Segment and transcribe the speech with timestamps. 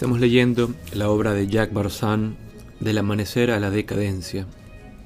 [0.00, 2.34] Estamos leyendo la obra de Jacques Barzan,
[2.80, 4.46] Del amanecer a la decadencia,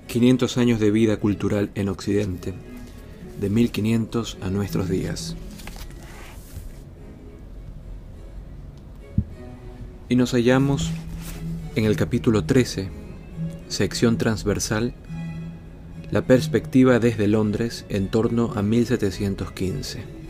[0.06, 2.54] 500 años de vida cultural en Occidente,
[3.40, 5.34] de 1500 a nuestros días.
[10.08, 10.92] Y nos hallamos
[11.74, 12.88] en el capítulo 13,
[13.66, 14.94] sección transversal,
[16.12, 20.23] la perspectiva desde Londres en torno a 1715.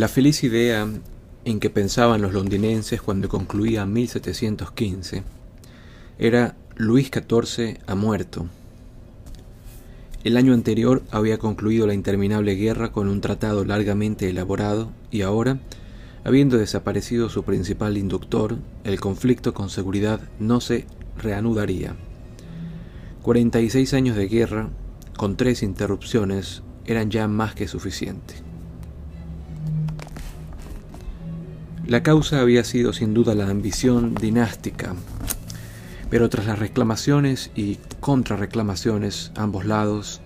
[0.00, 0.88] La feliz idea
[1.44, 5.24] en que pensaban los londinenses cuando concluía 1715
[6.18, 8.46] era Luis XIV ha muerto.
[10.24, 15.58] El año anterior había concluido la interminable guerra con un tratado largamente elaborado y ahora,
[16.24, 20.86] habiendo desaparecido su principal inductor, el conflicto con seguridad no se
[21.18, 21.94] reanudaría.
[23.20, 24.70] 46 años de guerra,
[25.18, 28.42] con tres interrupciones, eran ya más que suficientes.
[31.90, 34.94] La causa había sido sin duda la ambición dinástica,
[36.08, 40.20] pero tras las reclamaciones y contrarreclamaciones, ambos lados,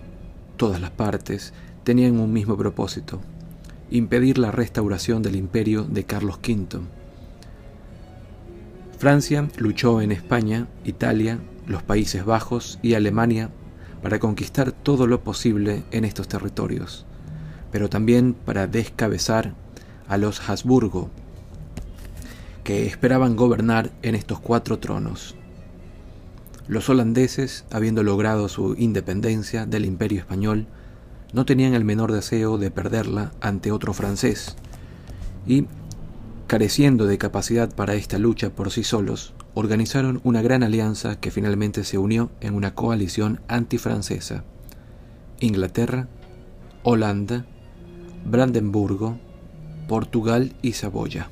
[0.57, 3.19] todas las partes, tenían un mismo propósito,
[3.89, 6.81] impedir la restauración del imperio de Carlos V.
[8.99, 13.49] Francia luchó en España, Italia, los Países Bajos y Alemania
[14.03, 17.07] para conquistar todo lo posible en estos territorios,
[17.71, 19.55] pero también para descabezar
[20.07, 21.09] a los Habsburgo,
[22.65, 25.35] que esperaban gobernar en estos cuatro tronos.
[26.67, 30.65] Los holandeses, habiendo logrado su independencia del imperio español,
[31.31, 34.55] no tenían el menor deseo de perderla ante otro francés,
[35.45, 35.67] y,
[36.47, 41.83] careciendo de capacidad para esta lucha por sí solos, organizaron una gran alianza que finalmente
[41.83, 44.43] se unió en una coalición antifrancesa.
[45.39, 46.07] Inglaterra,
[46.81, 47.45] Holanda,
[48.25, 49.19] Brandenburgo,
[49.87, 51.29] Portugal y Saboya.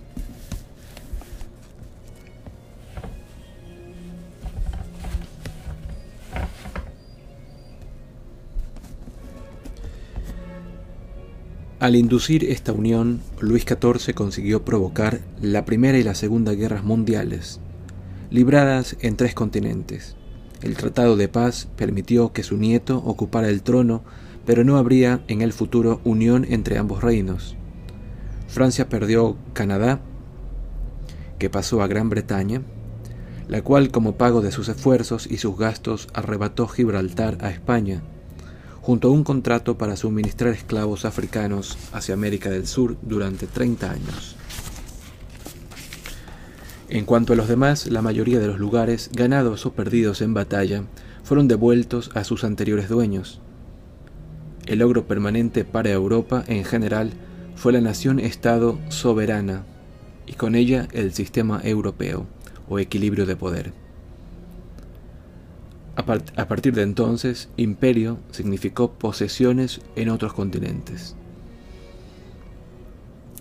[11.84, 17.60] Al inducir esta unión, Luis XIV consiguió provocar la Primera y la Segunda Guerras Mundiales,
[18.32, 20.16] libradas en tres continentes.
[20.62, 24.02] El Tratado de Paz permitió que su nieto ocupara el trono,
[24.46, 27.58] pero no habría en el futuro unión entre ambos reinos.
[28.48, 30.00] Francia perdió Canadá,
[31.38, 32.62] que pasó a Gran Bretaña,
[33.50, 38.04] la cual como pago de sus esfuerzos y sus gastos arrebató Gibraltar a España,
[38.84, 44.36] junto a un contrato para suministrar esclavos africanos hacia América del Sur durante 30 años.
[46.90, 50.84] En cuanto a los demás, la mayoría de los lugares, ganados o perdidos en batalla,
[51.24, 53.40] fueron devueltos a sus anteriores dueños.
[54.66, 57.14] El logro permanente para Europa en general
[57.56, 59.64] fue la nación-estado soberana
[60.28, 62.28] y con ella el sistema europeo
[62.68, 63.83] o equilibrio de poder.
[65.96, 71.16] A, partir de entonces, imperio significó posesiones en otros continentes.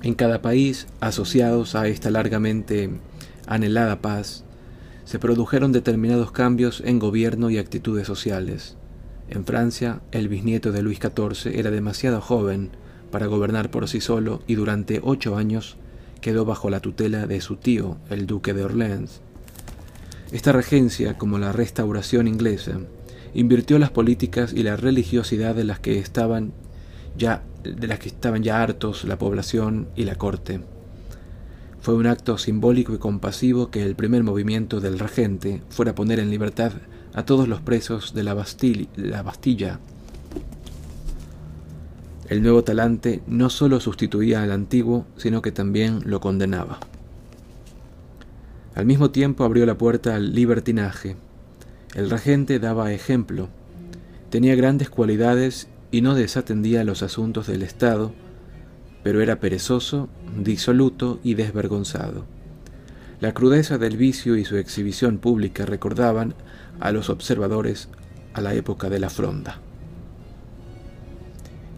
[0.03, 2.91] En cada país, asociados a esta largamente
[3.47, 4.45] anhelada paz,
[5.05, 8.77] se produjeron determinados cambios en gobierno y actitudes sociales.
[9.31, 12.71] En Francia, el bisnieto de Luis XIV era demasiado joven
[13.11, 15.77] para gobernar por sí solo y durante ocho años
[16.21, 19.23] quedó bajo la tutela de su tío, el duque de Orleans.
[20.33, 22.79] Esta regencia, como la restauración inglesa,
[23.35, 26.53] invirtió las políticas y la religiosidad de las que estaban
[27.17, 30.61] ya de las que estaban ya hartos la población y la corte.
[31.81, 36.31] Fue un acto simbólico y compasivo que el primer movimiento del regente fuera poner en
[36.31, 36.73] libertad
[37.13, 38.35] a todos los presos de la,
[38.97, 39.81] la Bastilla.
[42.29, 46.81] El nuevo talante no solo sustituía al antiguo, sino que también lo condenaba.
[48.75, 51.17] Al mismo tiempo abrió la puerta al libertinaje.
[51.95, 53.51] El regente daba ejemplo.
[54.31, 58.13] Tenía grandes cualidades y no desatendía los asuntos del Estado,
[59.03, 60.09] pero era perezoso,
[60.39, 62.25] disoluto y desvergonzado.
[63.21, 66.35] La crudeza del vicio y su exhibición pública recordaban
[66.81, 67.89] a los observadores
[68.33, 69.61] a la época de la fronda.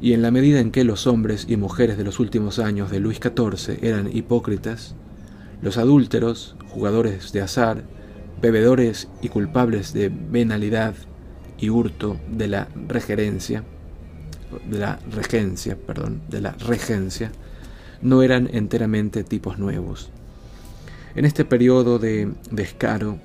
[0.01, 3.01] Y en la medida en que los hombres y mujeres de los últimos años de
[3.01, 4.95] Luis XIV eran hipócritas,
[5.65, 7.85] los adúlteros, jugadores de azar,
[8.43, 10.95] bebedores y culpables de venalidad
[11.59, 13.65] y hurto de la regerencia,
[14.69, 17.33] de la regencia, perdón, de la regencia,
[18.03, 20.11] no eran enteramente tipos nuevos.
[21.15, 23.19] En este periodo de descaro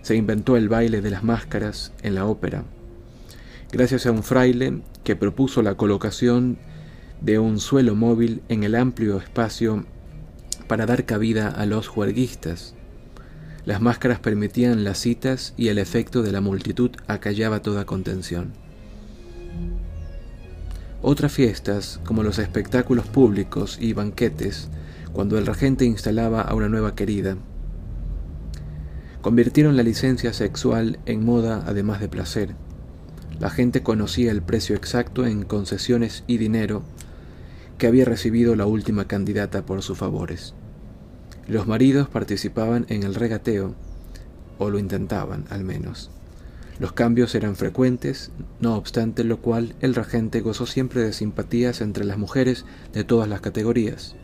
[0.00, 2.64] se inventó el baile de las máscaras en la ópera,
[3.70, 6.56] gracias a un fraile que propuso la colocación
[7.20, 9.84] de un suelo móvil en el amplio espacio
[10.68, 12.74] para dar cabida a los juerguistas.
[13.64, 18.52] Las máscaras permitían las citas y el efecto de la multitud acallaba toda contención.
[21.02, 24.68] Otras fiestas, como los espectáculos públicos y banquetes,
[25.12, 27.36] cuando el regente instalaba a una nueva querida,
[29.22, 32.54] convirtieron la licencia sexual en moda además de placer.
[33.38, 36.82] La gente conocía el precio exacto en concesiones y dinero
[37.78, 40.54] que había recibido la última candidata por sus favores.
[41.46, 43.74] Los maridos participaban en el regateo,
[44.58, 46.10] o lo intentaban al menos.
[46.78, 48.30] Los cambios eran frecuentes,
[48.60, 53.28] no obstante lo cual el regente gozó siempre de simpatías entre las mujeres de todas
[53.28, 54.14] las categorías.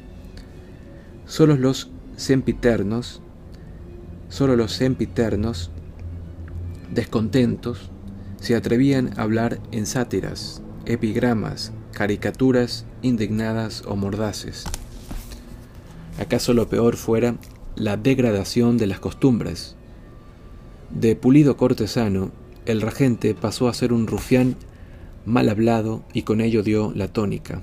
[1.27, 3.23] Solo los sempiternos,
[4.29, 5.71] solo los sempiternos,
[6.93, 7.91] descontentos,
[8.41, 14.65] se atrevían a hablar en sátiras, epigramas, caricaturas indignadas o mordaces.
[16.19, 17.37] ¿Acaso lo peor fuera
[17.77, 19.77] la degradación de las costumbres?
[20.91, 22.31] De pulido cortesano,
[22.67, 24.57] el regente pasó a ser un rufián
[25.25, 27.63] mal hablado y con ello dio la tónica.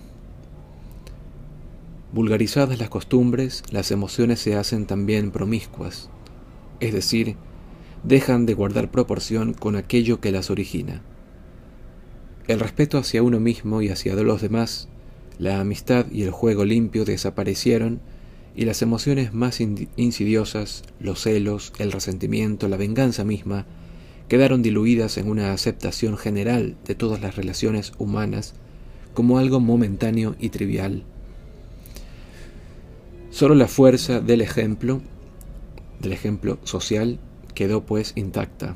[2.14, 6.10] Vulgarizadas las costumbres, las emociones se hacen también promiscuas,
[6.80, 7.38] es decir,
[8.04, 11.02] dejan de guardar proporción con aquello que las origina.
[12.52, 14.90] El respeto hacia uno mismo y hacia los demás,
[15.40, 18.02] la amistad y el juego limpio desaparecieron
[18.58, 23.66] y las emociones más insidiosas, los celos, el resentimiento, la venganza misma,
[24.28, 28.54] quedaron diluidas en una aceptación general de todas las relaciones humanas
[29.14, 31.04] como algo momentáneo y trivial.
[33.30, 35.00] Solo la fuerza del ejemplo,
[36.02, 37.18] del ejemplo social,
[37.56, 38.76] quedó pues intacta.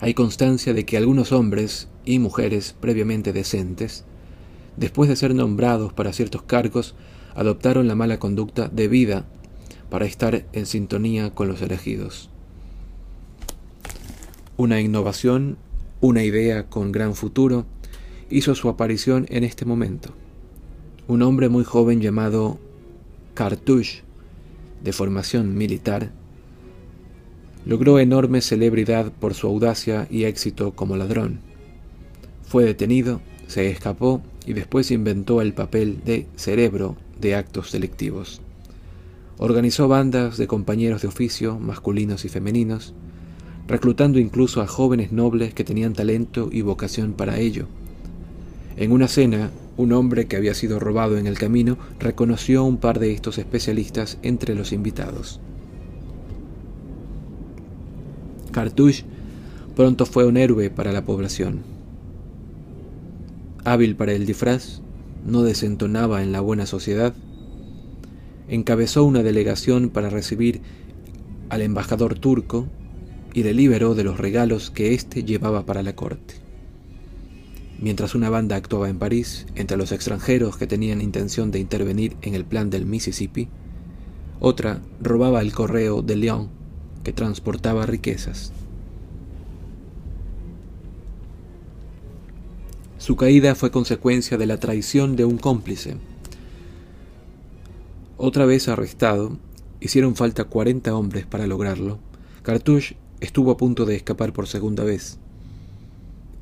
[0.00, 4.02] Hay constancia de que algunos hombres y mujeres previamente decentes,
[4.78, 6.94] después de ser nombrados para ciertos cargos,
[7.34, 9.26] adoptaron la mala conducta debida
[9.90, 12.30] para estar en sintonía con los elegidos.
[14.56, 15.58] Una innovación,
[16.00, 17.66] una idea con gran futuro,
[18.30, 20.14] hizo su aparición en este momento.
[21.08, 22.58] Un hombre muy joven llamado
[23.34, 24.02] Cartouche,
[24.82, 26.10] de formación militar,
[27.66, 31.47] logró enorme celebridad por su audacia y éxito como ladrón.
[32.48, 38.40] Fue detenido, se escapó y después inventó el papel de cerebro de actos delictivos.
[39.36, 42.94] Organizó bandas de compañeros de oficio, masculinos y femeninos,
[43.66, 47.66] reclutando incluso a jóvenes nobles que tenían talento y vocación para ello.
[48.78, 52.78] En una cena, un hombre que había sido robado en el camino reconoció a un
[52.78, 55.38] par de estos especialistas entre los invitados.
[58.52, 59.04] Cartouche
[59.76, 61.77] pronto fue un héroe para la población.
[63.70, 64.80] Hábil para el disfraz,
[65.26, 67.12] no desentonaba en la buena sociedad,
[68.48, 70.62] encabezó una delegación para recibir
[71.50, 72.66] al embajador turco
[73.34, 76.36] y le liberó de los regalos que éste llevaba para la corte.
[77.78, 82.34] Mientras una banda actuaba en París entre los extranjeros que tenían intención de intervenir en
[82.34, 83.50] el plan del Mississippi,
[84.40, 86.48] otra robaba el correo de León
[87.04, 88.50] que transportaba riquezas.
[93.08, 95.96] Su caída fue consecuencia de la traición de un cómplice.
[98.18, 99.38] Otra vez arrestado,
[99.80, 102.00] hicieron falta 40 hombres para lograrlo.
[102.42, 105.16] Cartouche estuvo a punto de escapar por segunda vez.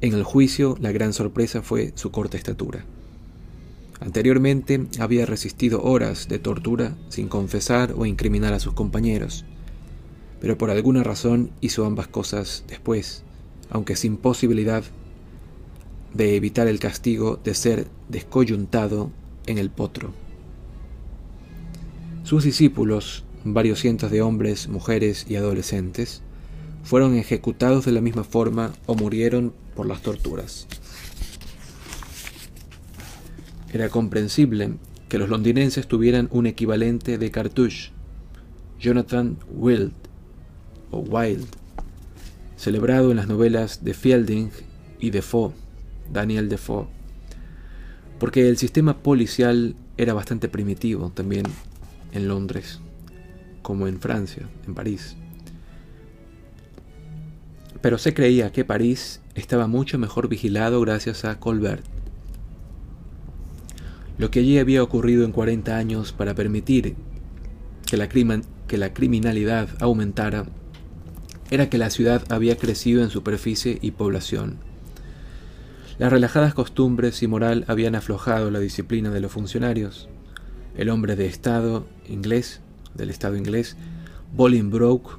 [0.00, 2.84] En el juicio, la gran sorpresa fue su corta estatura.
[4.00, 9.44] Anteriormente había resistido horas de tortura sin confesar o incriminar a sus compañeros,
[10.40, 13.22] pero por alguna razón hizo ambas cosas después,
[13.70, 14.82] aunque sin posibilidad
[16.16, 19.10] de evitar el castigo de ser descoyuntado
[19.46, 20.12] en el potro.
[22.24, 26.22] Sus discípulos, varios cientos de hombres, mujeres y adolescentes,
[26.82, 30.66] fueron ejecutados de la misma forma o murieron por las torturas.
[33.72, 34.74] Era comprensible
[35.08, 37.90] que los londinenses tuvieran un equivalente de Cartouche,
[38.80, 39.92] Jonathan Wild
[40.90, 41.46] o Wild,
[42.56, 44.50] celebrado en las novelas de Fielding
[44.98, 45.65] y Defoe
[46.12, 46.88] Daniel Defoe,
[48.18, 51.44] porque el sistema policial era bastante primitivo también
[52.12, 52.80] en Londres,
[53.62, 55.16] como en Francia, en París.
[57.86, 61.84] pero se creía que París estaba mucho mejor vigilado gracias a Colbert.
[64.18, 66.96] Lo que allí había ocurrido en 40 años para permitir
[67.86, 70.46] que la, que la criminalidad aumentara
[71.52, 74.58] era que la ciudad había crecido en superficie y población.
[75.98, 80.08] Las relajadas costumbres y moral habían aflojado la disciplina de los funcionarios.
[80.76, 82.60] El hombre de Estado inglés,
[82.94, 83.76] del Estado inglés,
[84.34, 85.18] Bolingbroke,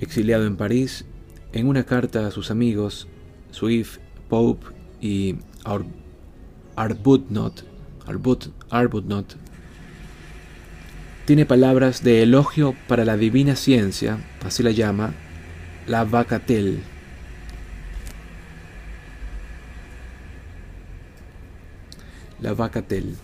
[0.00, 1.04] exiliado en París,
[1.52, 3.08] en una carta a sus amigos,
[3.50, 3.98] Swift,
[4.30, 4.68] Pope
[5.02, 5.36] y
[6.76, 7.64] Arbuthnot,
[8.70, 9.36] Arbuthnot,
[11.26, 15.12] tiene palabras de elogio para la divina ciencia, así la llama,
[15.86, 16.82] la Bacatel.
[22.44, 23.16] La Bacatel.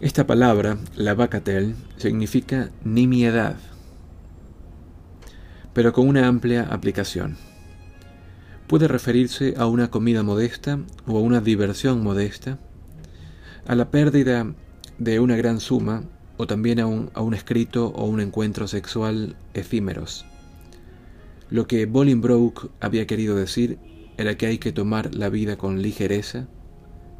[0.00, 3.54] Esta palabra, la bacatel, significa nimiedad,
[5.72, 7.53] pero con una amplia aplicación.
[8.66, 12.58] Puede referirse a una comida modesta o a una diversión modesta,
[13.66, 14.54] a la pérdida
[14.98, 16.04] de una gran suma
[16.36, 20.24] o también a un, escrito o un encuentro sexual efímeros.
[21.50, 23.78] Lo que Bolingbroke había querido decir
[24.16, 26.48] era que hay que tomar la vida con ligereza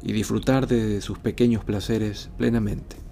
[0.01, 3.04] y disfrutar de sus pequeños placeres plenamente.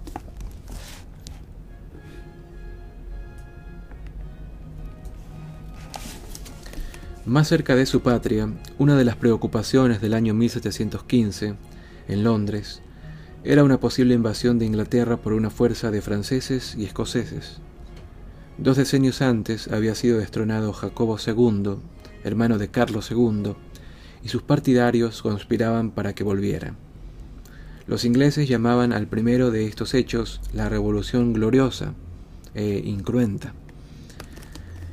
[7.26, 11.54] Más cerca de su patria, una de las preocupaciones del año 1715,
[12.08, 12.82] en Londres,
[13.44, 17.60] era una posible invasión de Inglaterra por una fuerza de franceses y escoceses.
[18.58, 21.76] Dos decenios antes había sido destronado Jacobo II,
[22.24, 23.54] hermano de Carlos II,
[24.22, 26.74] y sus partidarios conspiraban para que volviera.
[27.86, 31.94] Los ingleses llamaban al primero de estos hechos la Revolución Gloriosa
[32.54, 33.54] e incruenta.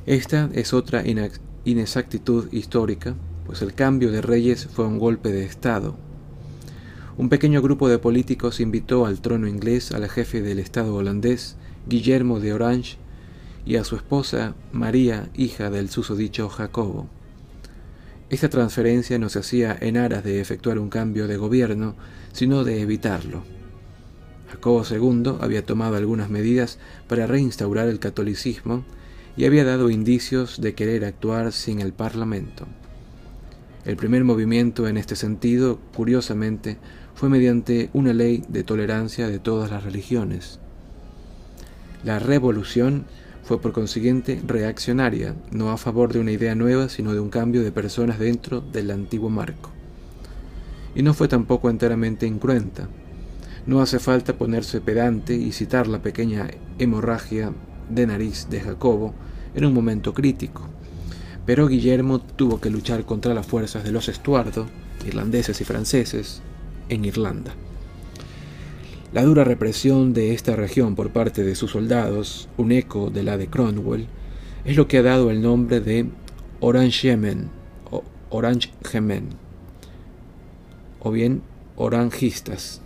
[0.06, 1.06] Esta es otra
[1.66, 3.16] inexactitud histórica,
[3.46, 5.96] pues el cambio de reyes fue un golpe de Estado.
[7.18, 11.56] Un pequeño grupo de políticos invitó al trono inglés al jefe del Estado holandés,
[11.88, 12.98] Guillermo de Orange,
[13.66, 17.08] y a su esposa María, hija del susodicho Jacobo.
[18.30, 21.96] Esta transferencia no se hacía en aras de efectuar un cambio de gobierno,
[22.32, 23.44] sino de evitarlo.
[24.50, 28.84] Jacobo II había tomado algunas medidas para reinstaurar el catolicismo
[29.38, 32.68] y había dado indicios de querer actuar sin el Parlamento.
[33.86, 36.78] El primer movimiento en este sentido, curiosamente,
[37.16, 40.60] fue mediante una ley de tolerancia de todas las religiones.
[42.04, 43.06] La revolución
[43.44, 47.64] fue por consiguiente reaccionaria, no a favor de una idea nueva, sino de un cambio
[47.64, 49.72] de personas dentro del antiguo marco.
[50.94, 52.88] Y no fue tampoco enteramente incruenta.
[53.66, 57.52] No hace falta ponerse pedante y citar la pequeña hemorragia
[57.94, 59.14] de nariz de Jacobo
[59.54, 60.68] en un momento crítico.
[61.46, 64.68] Pero Guillermo tuvo que luchar contra las fuerzas de los Estuardo,
[65.06, 66.42] irlandeses y franceses,
[66.90, 67.54] en Irlanda.
[69.14, 73.38] La dura represión de esta región por parte de sus soldados, un eco de la
[73.38, 74.08] de Cromwell,
[74.64, 76.06] es lo que ha dado el nombre de
[76.60, 77.50] Orangemen
[77.90, 79.30] o Orangemen,
[81.00, 81.42] o bien
[81.76, 82.81] orangistas,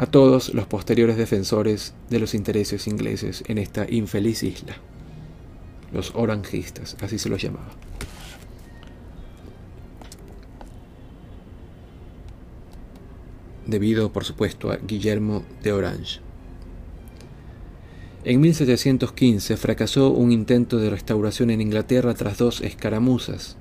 [0.00, 4.76] a todos los posteriores defensores de los intereses ingleses en esta infeliz isla,
[5.92, 7.68] los orangistas, así se los llamaba.
[13.66, 16.20] debido por supuesto a Guillermo de Orange.
[18.24, 23.56] En 1715 fracasó un intento de restauración en Inglaterra tras dos escaramuzas.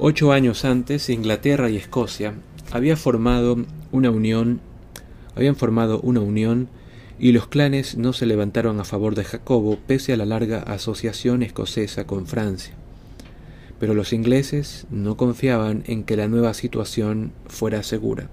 [0.00, 2.34] Ocho años antes, Inglaterra y Escocia
[2.70, 3.56] había formado
[3.90, 4.60] una unión,
[5.34, 6.68] habían formado una unión
[7.18, 11.42] y los clanes no se levantaron a favor de Jacobo pese a la larga asociación
[11.42, 12.74] escocesa con Francia.
[13.80, 18.30] Pero los ingleses no confiaban en que la nueva situación fuera segura.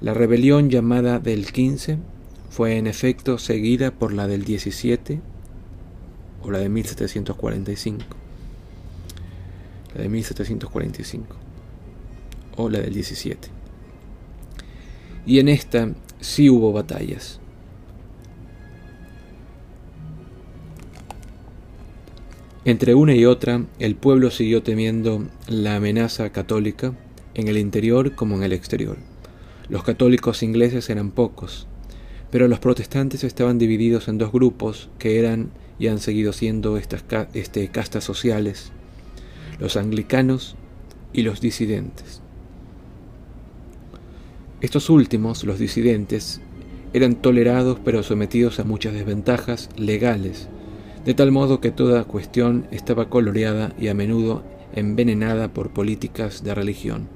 [0.00, 1.98] La rebelión llamada del 15
[2.50, 5.20] fue en efecto seguida por la del 17
[6.42, 8.29] o la de 1745.
[9.94, 11.36] La de 1745
[12.56, 13.48] o la del 17.
[15.26, 17.40] Y en esta sí hubo batallas.
[22.64, 26.92] Entre una y otra, el pueblo siguió temiendo la amenaza católica
[27.34, 28.98] en el interior como en el exterior.
[29.68, 31.66] Los católicos ingleses eran pocos,
[32.30, 37.02] pero los protestantes estaban divididos en dos grupos que eran y han seguido siendo estas
[37.32, 38.72] este, castas sociales,
[39.60, 40.56] los anglicanos
[41.12, 42.22] y los disidentes.
[44.60, 46.40] Estos últimos, los disidentes,
[46.92, 50.48] eran tolerados pero sometidos a muchas desventajas legales,
[51.04, 54.42] de tal modo que toda cuestión estaba coloreada y a menudo
[54.74, 57.08] envenenada por políticas de religión.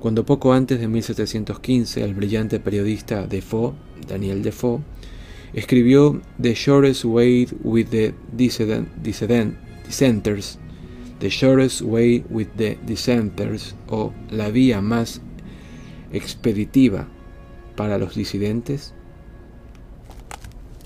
[0.00, 3.72] Cuando poco antes de 1715 el brillante periodista Defoe,
[4.06, 4.80] Daniel Defoe,
[5.54, 10.58] escribió The Shortest Way with the Dissenters,
[11.24, 15.22] The Shortest Way with the Dissenters, o La vía más
[16.12, 17.08] expeditiva
[17.76, 18.92] para los disidentes,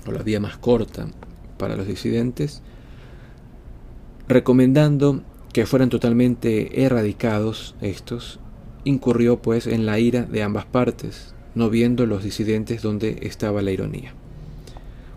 [0.07, 1.07] o la vía más corta
[1.57, 2.61] para los disidentes,
[4.29, 8.39] recomendando que fueran totalmente erradicados estos,
[8.85, 13.71] incurrió pues en la ira de ambas partes, no viendo los disidentes donde estaba la
[13.71, 14.13] ironía.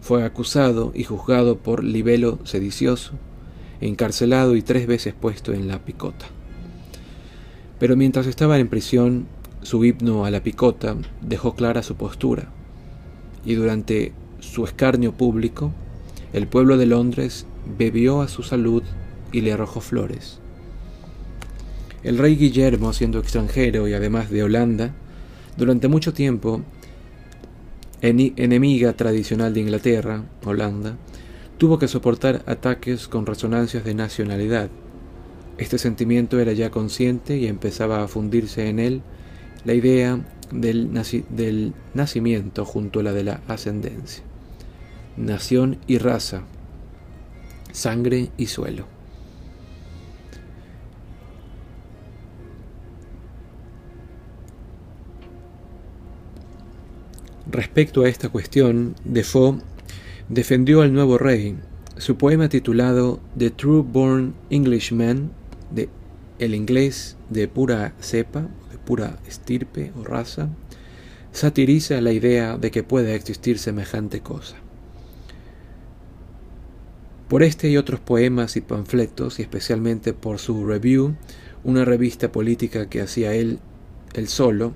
[0.00, 3.12] Fue acusado y juzgado por libelo sedicioso,
[3.82, 6.26] encarcelado y tres veces puesto en la picota.
[7.78, 9.26] Pero mientras estaba en prisión,
[9.62, 12.48] su himno a la picota dejó clara su postura,
[13.44, 15.72] y durante su escarnio público,
[16.32, 17.46] el pueblo de Londres
[17.76, 18.82] bebió a su salud
[19.32, 20.38] y le arrojó flores.
[22.02, 24.92] El rey Guillermo, siendo extranjero y además de Holanda,
[25.56, 26.62] durante mucho tiempo
[28.00, 30.96] enemiga tradicional de Inglaterra, Holanda,
[31.62, 34.68] tuvo que soportar ataques con resonancias de nacionalidad.
[35.58, 39.00] Este sentimiento era ya consciente y empezaba a fundirse en él
[39.64, 40.18] la idea
[40.50, 40.92] del,
[41.94, 44.24] nacimiento junto a la de la ascendencia.
[45.16, 46.42] Nación y raza,
[47.70, 48.86] sangre y suelo.
[57.48, 59.60] Respecto a esta cuestión, Defoe
[60.32, 61.56] defendió al nuevo rey.
[61.98, 65.30] Su poema titulado The True Born Englishman,
[66.38, 70.48] el inglés de pura cepa, de pura estirpe o raza,
[71.32, 74.56] satiriza la idea de que pueda existir semejante cosa.
[77.28, 81.14] Por este y otros poemas y panfletos, y especialmente por su Review,
[81.62, 83.58] una revista política que hacía él,
[84.14, 84.72] él solo,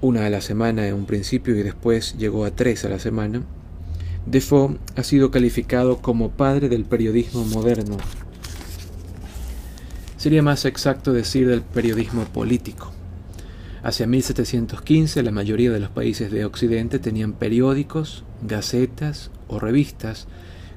[0.00, 3.42] una a la semana en un principio y después llegó a tres a la semana,
[4.26, 7.96] Defoe ha sido calificado como padre del periodismo moderno.
[10.16, 12.92] Sería más exacto decir del periodismo político.
[13.82, 20.28] Hacia 1715 la mayoría de los países de Occidente tenían periódicos, gacetas o revistas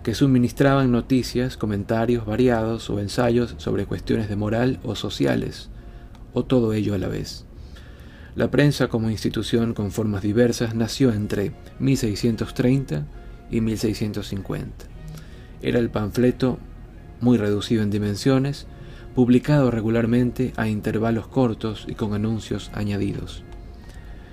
[0.04, 5.70] que suministraban noticias, comentarios variados o ensayos sobre cuestiones de moral o sociales,
[6.34, 7.46] o todo ello a la vez.
[8.36, 13.06] La prensa como institución con formas diversas nació entre 1630
[13.54, 14.86] y 1650.
[15.62, 16.60] Era el panfleto,
[17.22, 18.66] muy reducido en dimensiones,
[19.16, 23.44] publicado regularmente a intervalos cortos y con anuncios añadidos.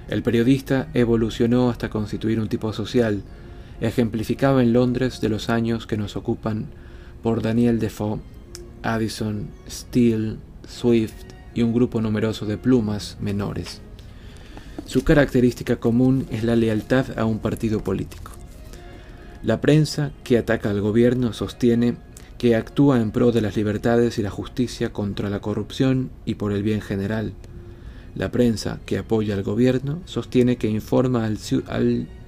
[0.08, 3.22] El periodista evolucionó hasta constituir un tipo social,
[3.80, 6.66] ejemplificado en Londres de los años que nos ocupan
[7.22, 8.18] por Daniel Defoe,
[8.82, 11.12] Addison, Steele, Swift
[11.54, 13.82] y un grupo numeroso de plumas menores.
[14.86, 18.29] Su característica común es la lealtad a un partido político.
[19.42, 21.96] La prensa que ataca al gobierno sostiene
[22.36, 26.52] que actúa en pro de las libertades y la justicia contra la corrupción y por
[26.52, 27.32] el bien general.
[28.14, 31.38] La prensa que apoya al gobierno sostiene que informa al,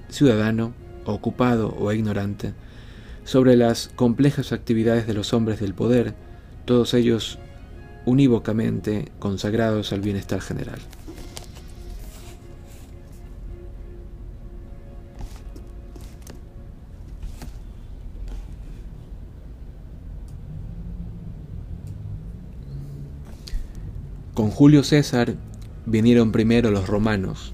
[0.09, 0.73] ciudadano,
[1.05, 2.53] ocupado o ignorante,
[3.25, 6.15] sobre las complejas actividades de los hombres del poder,
[6.65, 7.37] todos ellos
[8.05, 10.79] unívocamente consagrados al bienestar general.
[24.33, 25.35] Con Julio César
[25.85, 27.53] vinieron primero los romanos,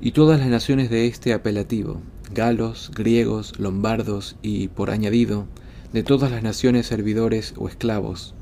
[0.00, 2.00] y todas las naciones de este apelativo,
[2.32, 5.48] galos, griegos, lombardos y, por añadido,
[5.92, 8.32] de todas las naciones servidores o esclavos.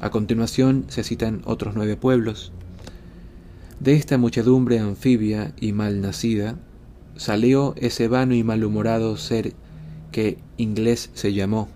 [0.00, 2.50] A continuación se citan otros nueve pueblos.
[3.78, 6.56] De esta muchedumbre anfibia y mal nacida,
[7.14, 9.52] salió ese vano y malhumorado ser
[10.12, 11.68] que inglés se llamó.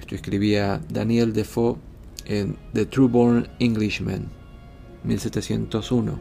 [0.00, 1.76] Esto escribía Daniel Defoe
[2.28, 4.28] en The Trueborn Englishman,
[5.04, 6.20] 1701.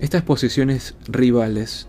[0.00, 1.86] Estas posiciones rivales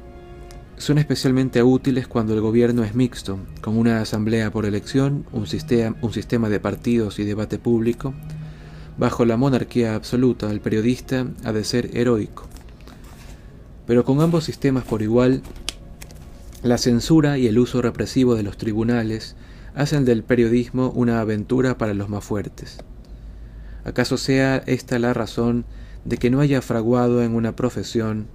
[0.77, 5.95] son especialmente útiles cuando el gobierno es mixto, con una asamblea por elección, un sistema,
[6.01, 8.13] un sistema de partidos y debate público.
[8.97, 12.47] Bajo la monarquía absoluta, el periodista ha de ser heroico.
[13.87, 15.41] Pero con ambos sistemas por igual,
[16.63, 19.35] la censura y el uso represivo de los tribunales
[19.75, 22.77] hacen del periodismo una aventura para los más fuertes.
[23.83, 25.65] ¿Acaso sea esta la razón
[26.05, 28.27] de que no haya fraguado en una profesión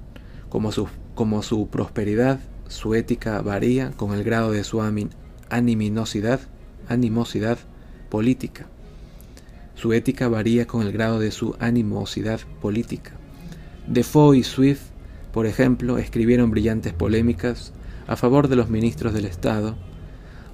[0.49, 4.83] como su, como su prosperidad, su ética varía con el grado de su
[5.51, 6.40] animosidad,
[6.88, 7.59] animosidad
[8.09, 8.66] política?
[9.77, 13.12] Su ética varía con el grado de su animosidad política.
[13.87, 14.81] Defoe y Swift,
[15.33, 17.72] por ejemplo, escribieron brillantes polémicas
[18.07, 19.77] a favor de los ministros del Estado,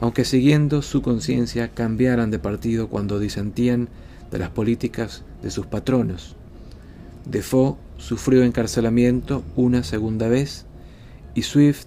[0.02, 3.88] aunque siguiendo su conciencia cambiaran de partido cuando disentían
[4.32, 6.34] de las políticas de sus patronos.
[7.24, 10.66] Defoe sufrió encarcelamiento una segunda vez
[11.36, 11.86] y Swift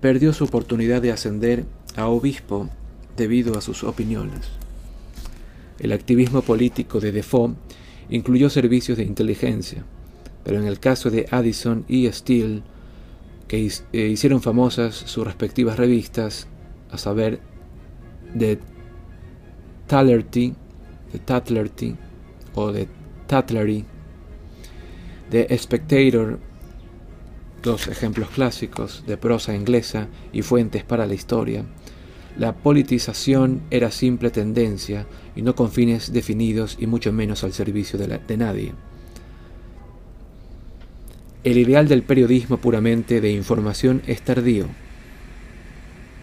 [0.00, 1.64] perdió su oportunidad de ascender
[1.94, 2.68] a obispo
[3.16, 4.48] debido a sus opiniones.
[5.78, 7.54] El activismo político de Defoe
[8.10, 9.84] incluyó servicios de inteligencia,
[10.42, 12.62] pero en el caso de Addison y Steele,
[13.46, 16.48] que eh, hicieron famosas sus respectivas revistas,
[16.90, 17.40] a saber,
[18.34, 18.58] de
[19.86, 20.54] Tallerty,
[21.12, 21.96] de Tatlerty
[22.54, 22.88] o de
[23.26, 23.84] Tatlery,
[25.30, 26.38] de Spectator,
[27.62, 31.64] dos ejemplos clásicos de prosa inglesa y fuentes para la historia,
[32.38, 37.98] la politización era simple tendencia y no con fines definidos y mucho menos al servicio
[37.98, 38.74] de, de nadie.
[41.44, 44.66] El ideal del periodismo puramente de información es tardío.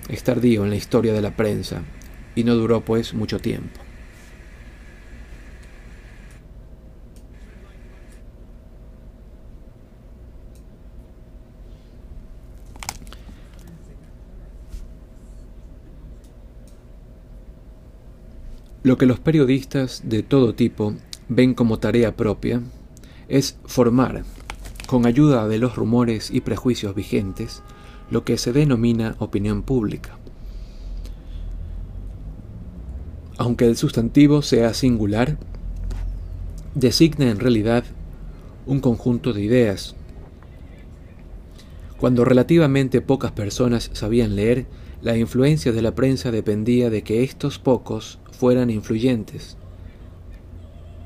[0.09, 1.81] Es tardío en la historia de la prensa
[2.35, 3.79] y no duró pues mucho tiempo.
[18.83, 20.93] Lo que los periodistas de todo tipo
[21.29, 22.61] ven como tarea propia
[23.29, 24.25] es formar
[24.87, 27.63] con ayuda de los rumores y prejuicios vigentes,
[28.13, 30.19] lo que se denomina opinión pública.
[33.39, 35.39] Aunque el sustantivo sea singular,
[36.75, 37.83] designa en realidad
[38.67, 39.95] un conjunto de ideas.
[41.97, 44.67] Cuando relativamente pocas personas sabían leer,
[45.01, 49.57] la influencia de la prensa dependía de que estos pocos fueran influyentes.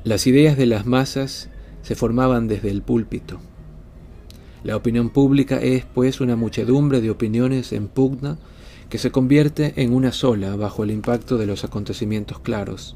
[0.04, 1.50] Las ideas de las masas
[1.84, 3.40] se formaban desde el púlpito.
[4.64, 8.38] La opinión pública es, pues, una muchedumbre de opiniones en pugna
[8.90, 12.96] que se convierte en una sola bajo el impacto de los acontecimientos claros.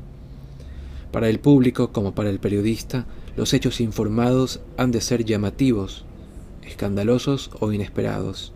[1.11, 6.05] Para el público, como para el periodista, los hechos informados han de ser llamativos,
[6.63, 8.53] escandalosos o inesperados.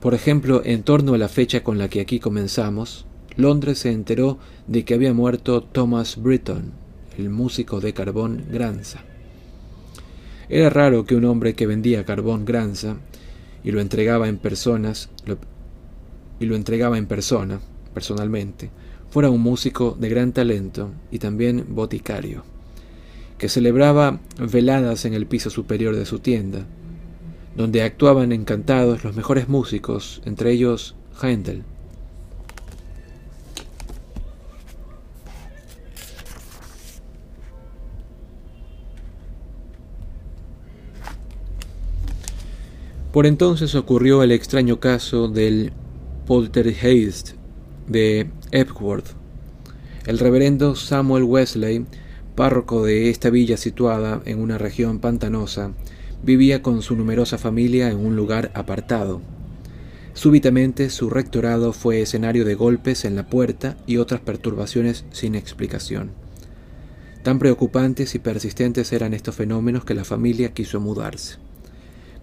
[0.00, 4.38] Por ejemplo, en torno a la fecha con la que aquí comenzamos, Londres se enteró
[4.66, 6.72] de que había muerto Thomas Britton,
[7.18, 9.04] el músico de carbón Granza.
[10.54, 12.98] Era raro que un hombre que vendía carbón granza
[13.64, 15.08] y lo entregaba en personas
[16.40, 17.58] y lo entregaba en persona,
[17.94, 18.68] personalmente,
[19.08, 22.44] fuera un músico de gran talento y también boticario,
[23.38, 26.66] que celebraba veladas en el piso superior de su tienda,
[27.56, 31.62] donde actuaban encantados los mejores músicos, entre ellos Handel.
[43.12, 45.72] Por entonces ocurrió el extraño caso del
[46.26, 47.32] poltergeist
[47.86, 49.08] de Epworth.
[50.06, 51.84] El reverendo Samuel Wesley,
[52.34, 55.72] párroco de esta villa situada en una región pantanosa,
[56.22, 59.20] vivía con su numerosa familia en un lugar apartado.
[60.14, 66.12] Súbitamente su rectorado fue escenario de golpes en la puerta y otras perturbaciones sin explicación.
[67.22, 71.51] Tan preocupantes y persistentes eran estos fenómenos que la familia quiso mudarse.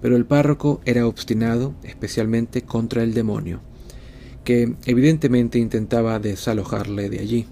[0.02, 3.62] Pero el párroco era obstinado, especialmente contra el demonio,
[4.44, 7.48] que evidentemente intentaba desalojarle de allí.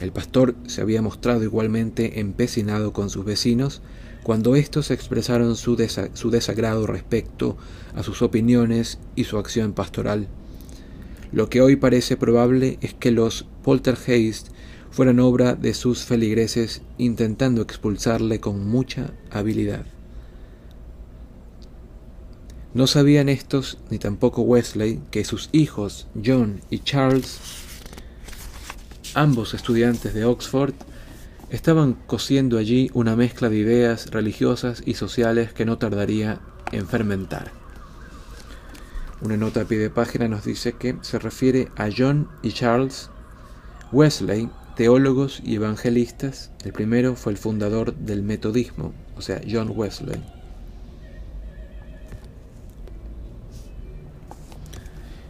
[0.00, 3.82] El pastor se había mostrado igualmente empecinado con sus vecinos
[4.24, 7.56] cuando éstos expresaron su, desagrado respecto
[7.94, 10.28] a sus opiniones y su acción pastoral.
[11.30, 14.48] Lo que hoy parece probable es que los poltergeist
[14.90, 19.84] fueran obra de sus feligreses intentando expulsarle con mucha habilidad.
[22.74, 27.38] No sabían estos, ni tampoco Wesley, que sus hijos, John y Charles,
[29.14, 30.74] ambos estudiantes de Oxford,
[31.50, 36.40] estaban cosiendo allí una mezcla de ideas religiosas y sociales que no tardaría
[36.72, 37.52] en fermentar.
[39.20, 43.08] Una nota a pie de página nos dice que se refiere a John y Charles
[43.92, 46.50] Wesley, teólogos y evangelistas.
[46.64, 50.20] El primero fue el fundador del metodismo, o sea, John Wesley.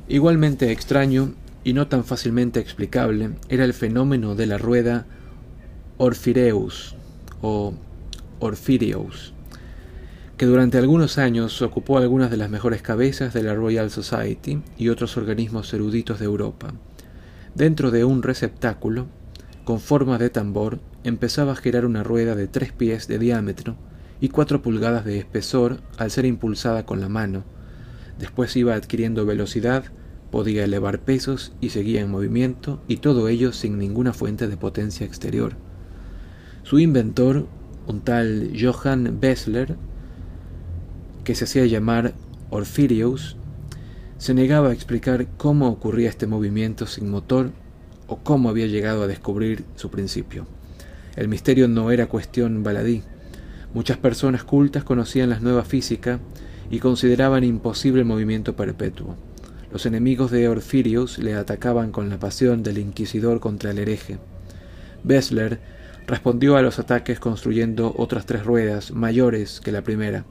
[0.09, 1.33] Igualmente extraño
[1.65, 5.07] y no tan fácilmente explicable era el fenómeno de la rueda
[5.97, 6.95] Orfireus
[7.41, 7.73] o
[8.39, 9.33] Orfireus,
[10.37, 14.91] que durante algunos años ocupó algunas de las mejores cabezas de la Royal Society y
[14.91, 16.75] otros organismos eruditos de Europa.
[17.55, 19.07] Dentro de un receptáculo,
[19.65, 23.77] con forma de tambor, empezaba a girar una rueda de tres pies de diámetro
[24.21, 27.54] y cuatro pulgadas de espesor al ser impulsada con la mano.
[28.19, 29.85] Después iba adquiriendo velocidad,
[30.31, 35.07] podía elevar pesos y seguía en movimiento, y todo ello sin ninguna fuente de potencia
[35.07, 35.55] exterior.
[36.63, 37.47] Su inventor,
[37.87, 39.77] un tal Johann Bessler,
[41.25, 42.15] que se hacía llamar
[42.51, 43.37] Orfirius,
[44.19, 47.51] se negaba a explicar cómo ocurría este movimiento sin motor
[48.07, 50.47] o cómo había llegado a descubrir su principio.
[51.17, 53.03] El misterio no era cuestión baladí.
[53.73, 56.21] Muchas personas cultas conocían la nueva física
[56.75, 59.15] y consideraban imposible el movimiento perpetuo.
[59.71, 64.19] Los enemigos de Orfirius le atacaban con la pasión del inquisidor contra el hereje.
[65.05, 65.61] Bessler
[66.09, 70.25] respondió a los ataques construyendo otras tres ruedas mayores que la primera.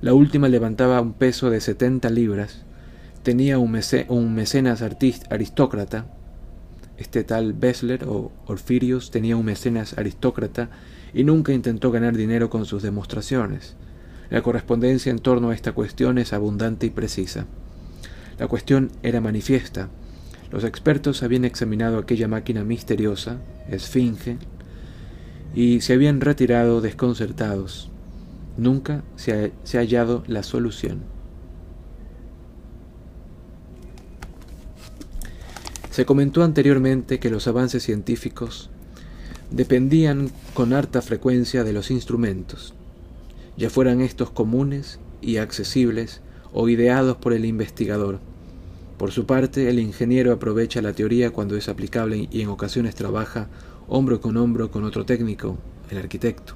[0.00, 2.64] La última levantaba un peso de setenta libras,
[3.22, 3.70] tenía un,
[4.34, 6.06] mecenas aristócrata,
[6.96, 10.70] este tal Bessler o Orfirius tenía un mecenas aristócrata
[11.14, 13.76] y nunca intentó ganar dinero con sus demostraciones.
[14.30, 17.46] La correspondencia en torno a esta cuestión es abundante y precisa.
[18.38, 19.88] La cuestión era manifiesta.
[20.50, 23.38] Los expertos habían examinado aquella máquina misteriosa,
[23.68, 24.38] esfinge,
[25.54, 27.90] y se habían retirado desconcertados.
[28.56, 31.02] Nunca se ha, hallado la solución.
[35.90, 38.70] Se comentó anteriormente que los avances científicos
[39.50, 42.74] dependían con harta frecuencia de los instrumentos,
[43.58, 48.20] ya fueran estos comunes y accesibles o ideados por el investigador.
[48.96, 53.48] Por su parte, el ingeniero aprovecha la teoría cuando es aplicable y en ocasiones trabaja
[53.88, 55.58] hombro con hombro con otro técnico,
[55.90, 56.54] el arquitecto.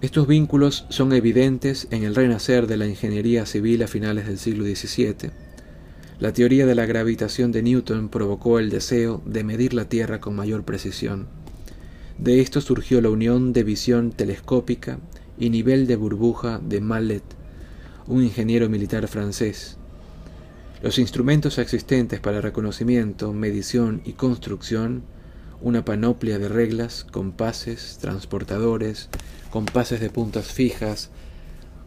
[0.00, 4.64] Estos vínculos son evidentes en el renacer de la ingeniería civil a finales del siglo
[4.64, 5.43] XVII.
[6.24, 10.34] La teoría de la gravitación de Newton provocó el deseo de medir la Tierra con
[10.34, 11.26] mayor precisión.
[12.16, 15.00] De esto surgió la unión de visión telescópica
[15.38, 17.22] y nivel de burbuja de Mallet,
[18.06, 19.76] un ingeniero militar francés.
[20.82, 25.02] Los instrumentos existentes para reconocimiento, medición y construcción,
[25.60, 29.10] una panoplia de reglas, compases, transportadores,
[29.50, 31.10] compases de puntas fijas,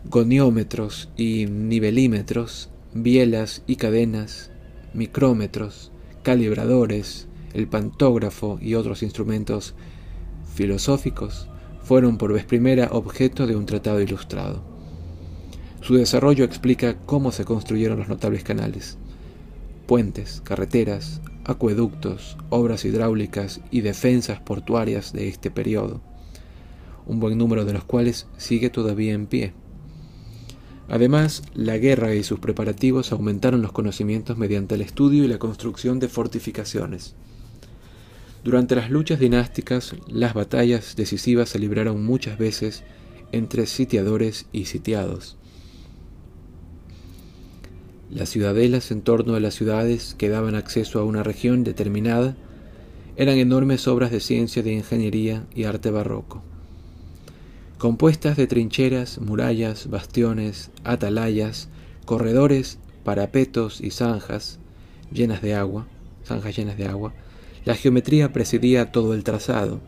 [0.05, 2.69] goniómetros y nivelímetros,
[3.03, 4.51] bielas y cadenas,
[4.93, 5.91] micrómetros,
[6.23, 9.75] calibradores, el pantógrafo y otros instrumentos
[10.53, 11.47] filosóficos
[11.81, 14.61] fueron por vez primera objeto de un tratado ilustrado.
[15.81, 18.97] Su desarrollo explica cómo se construyeron los notables canales,
[19.85, 26.01] puentes, carreteras, acueductos, obras hidráulicas y defensas portuarias de este periodo
[27.07, 29.53] un buen número de los cuales sigue todavía en pie.
[30.89, 35.99] Además, la guerra y sus preparativos aumentaron los conocimientos mediante el estudio y la construcción
[35.99, 37.13] de fortificaciones.
[38.43, 42.83] Durante las luchas dinásticas, las batallas decisivas se libraron muchas veces
[43.33, 45.35] entre sitiadores y sitiados.
[48.09, 52.37] Las ciudadelas en torno a las ciudades que daban acceso a una región determinada
[53.17, 56.41] eran enormes obras de ciencia, de ingeniería y arte barroco
[57.77, 61.69] compuestas de trincheras, murallas, bastiones, atalayas,
[62.05, 64.59] corredores, parapetos y zanjas
[65.11, 65.85] llenas de agua,
[66.25, 67.13] zanjas llenas de agua,
[67.65, 69.79] la geometría presidía todo el trazado,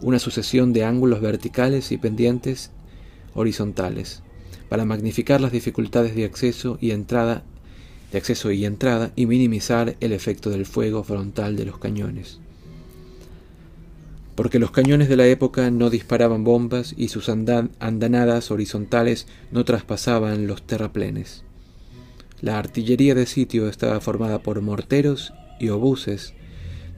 [0.00, 2.70] una sucesión de ángulos verticales y pendientes
[3.34, 4.22] horizontales,
[4.68, 7.42] para magnificar las dificultades de acceso y entrada,
[8.12, 12.40] de acceso y entrada y minimizar el efecto del fuego frontal de los cañones
[14.36, 20.46] porque los cañones de la época no disparaban bombas y sus andanadas horizontales no traspasaban
[20.46, 21.42] los terraplenes.
[22.42, 26.34] La artillería de sitio estaba formada por morteros y obuses,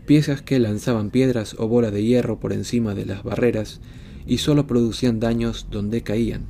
[0.05, 3.81] piezas que lanzaban piedras o bola de hierro por encima de las barreras
[4.27, 6.47] y sólo producían daños donde caían.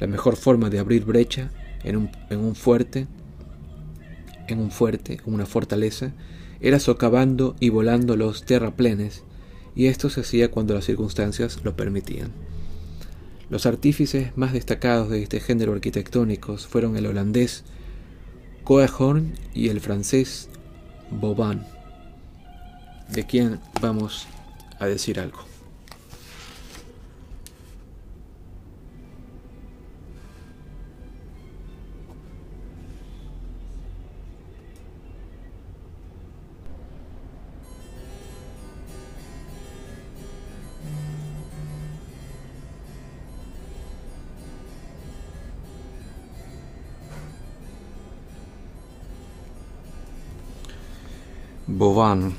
[0.00, 1.50] La mejor forma de abrir brecha
[1.84, 3.06] en un, en un fuerte,
[4.48, 6.14] en un fuerte, una fortaleza,
[6.62, 9.24] era socavando y volando los terraplenes
[9.74, 12.30] y esto se hacía cuando las circunstancias lo permitían.
[13.50, 17.64] Los artífices más destacados de este género arquitectónico fueron el holandés
[18.64, 20.48] Coehorn y el francés
[21.10, 21.66] Vauban,
[23.08, 24.28] de quien vamos
[24.78, 25.49] a decir algo.
[51.72, 52.34] Vauban,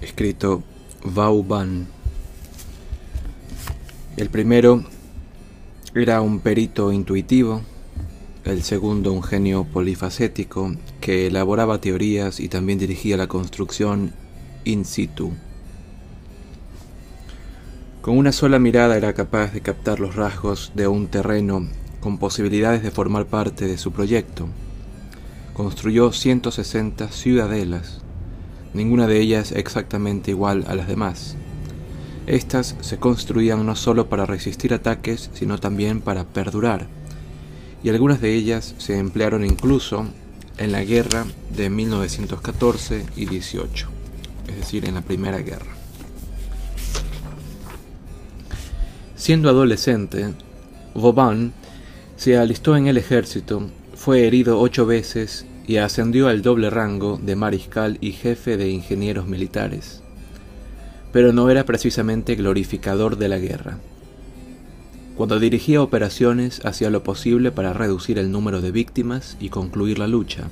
[0.00, 0.64] escrito
[1.04, 1.86] Vauban.
[4.16, 4.84] El primero
[5.94, 7.62] era un perito intuitivo,
[8.44, 14.12] el segundo un genio polifacético que elaboraba teorías y también dirigía la construcción
[14.64, 15.32] in situ.
[18.02, 21.68] Con una sola mirada era capaz de captar los rasgos de un terreno
[22.00, 24.48] con posibilidades de formar parte de su proyecto
[25.56, 28.02] construyó 160 ciudadelas,
[28.74, 31.34] ninguna de ellas exactamente igual a las demás.
[32.26, 36.88] Estas se construían no solo para resistir ataques, sino también para perdurar,
[37.82, 40.04] y algunas de ellas se emplearon incluso
[40.58, 41.24] en la guerra
[41.56, 43.88] de 1914 y 18,
[44.48, 45.74] es decir, en la Primera Guerra.
[49.16, 50.34] Siendo adolescente,
[50.94, 51.54] Vauban
[52.18, 53.70] se alistó en el ejército
[54.06, 59.26] fue herido ocho veces y ascendió al doble rango de mariscal y jefe de ingenieros
[59.26, 60.00] militares.
[61.12, 63.78] Pero no era precisamente glorificador de la guerra.
[65.16, 70.06] Cuando dirigía operaciones hacía lo posible para reducir el número de víctimas y concluir la
[70.06, 70.44] lucha.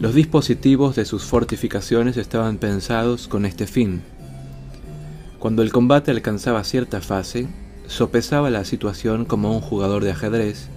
[0.00, 4.00] Los dispositivos de sus fortificaciones estaban pensados con este fin.
[5.38, 7.46] Cuando el combate alcanzaba cierta fase,
[7.88, 10.70] sopesaba la situación como un jugador de ajedrez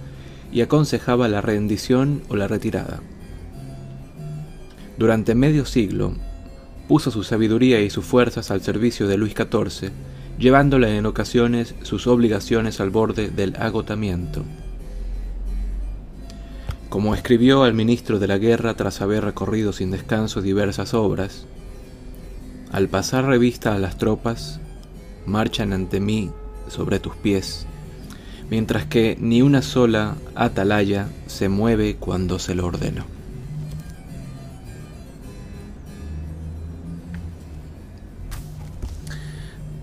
[0.52, 3.00] y aconsejaba la rendición o la retirada.
[4.98, 6.14] Durante medio siglo,
[6.88, 9.90] puso su sabiduría y sus fuerzas al servicio de Luis XIV,
[10.38, 14.44] llevándole en ocasiones sus obligaciones al borde del agotamiento.
[16.88, 21.46] Como escribió al ministro de la guerra tras haber recorrido sin descanso diversas obras,
[22.70, 24.60] al pasar revista a las tropas,
[25.26, 26.30] marchan ante mí
[26.68, 27.66] sobre tus pies
[28.50, 33.04] mientras que ni una sola atalaya se mueve cuando se lo ordeno.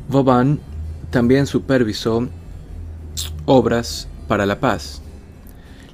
[0.10, 0.60] Vauban
[1.10, 2.28] también supervisó
[3.46, 5.02] obras para la paz.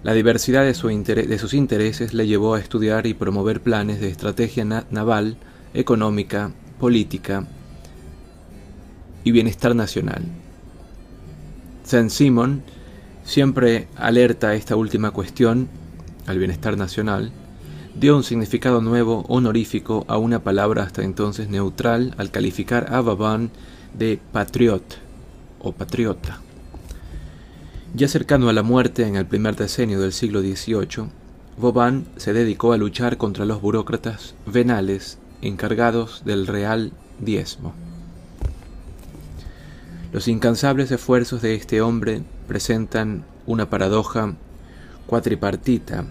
[0.03, 5.38] La diversidad de, sus intereses le llevó a estudiar y promover planes de estrategia naval,
[5.73, 7.45] económica, política
[9.23, 10.23] y bienestar nacional.
[11.89, 12.62] Saint-Simon,
[13.23, 15.67] siempre alerta a esta última cuestión,
[16.28, 17.32] al bienestar nacional,
[17.99, 23.49] dio un significado nuevo, honorífico, a una palabra hasta entonces neutral al calificar a Vauban
[23.97, 24.84] de patriot
[25.62, 26.41] o patriota.
[27.95, 31.10] Ya cercano a la muerte en el primer decenio del siglo XVIII,
[31.58, 37.73] Vauban se dedicó a luchar contra los burócratas venales encargados del real diezmo.
[40.11, 44.33] Los incansables esfuerzos de este hombre presentan una paradoja
[45.05, 46.05] cuatripartita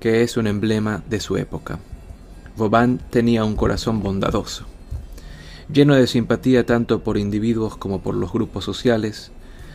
[0.00, 1.78] que es un emblema de su época.
[2.56, 4.64] Vauban tenía un corazón bondadoso,
[5.70, 9.30] lleno de simpatía tanto por individuos como por los grupos sociales,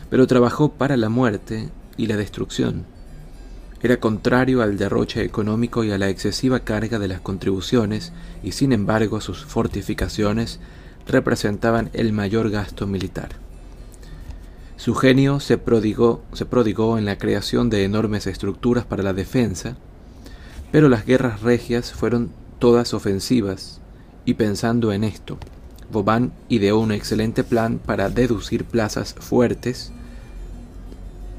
[0.08, 2.86] pero trabajó para la muerte y la destrucción.
[3.82, 8.12] Era contrario al derroche económico y a la excesiva carga de las contribuciones,
[8.42, 10.58] y sin embargo sus fortificaciones
[11.06, 13.49] representaban el mayor gasto militar.
[14.80, 16.22] Su genio se prodigó,
[16.96, 19.76] en la creación de enormes estructuras para la defensa,
[20.72, 23.82] pero las guerras regias fueron todas ofensivas,
[24.24, 25.36] y pensando en esto,
[25.92, 29.92] Vauban ideó un excelente plan para deducir plazas fuertes,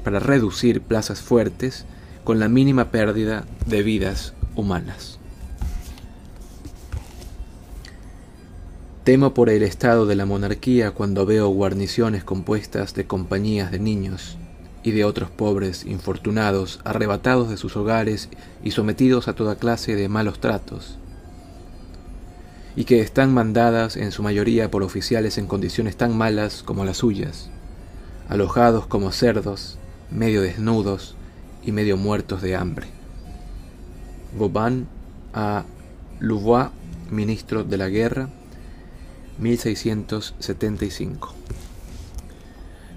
[0.04, 1.84] para reducir plazas fuertes
[2.22, 5.18] con la mínima pérdida de vidas humanas.
[9.04, 14.38] Temo por el estado de la monarquía cuando veo guarniciones compuestas de compañías de niños
[14.84, 18.28] y de otros pobres infortunados arrebatados de sus hogares
[18.62, 20.98] y sometidos a toda clase de malos tratos,
[22.76, 26.98] y que están mandadas en su mayoría por oficiales en condiciones tan malas como las
[26.98, 27.50] suyas,
[28.28, 29.78] alojados como cerdos,
[30.12, 31.16] medio desnudos
[31.64, 32.86] y medio muertos de hambre.
[34.38, 34.86] Vauban
[35.34, 35.64] a
[36.20, 36.68] Louvois,
[37.10, 38.28] ministro de la guerra,
[39.38, 41.34] 1675.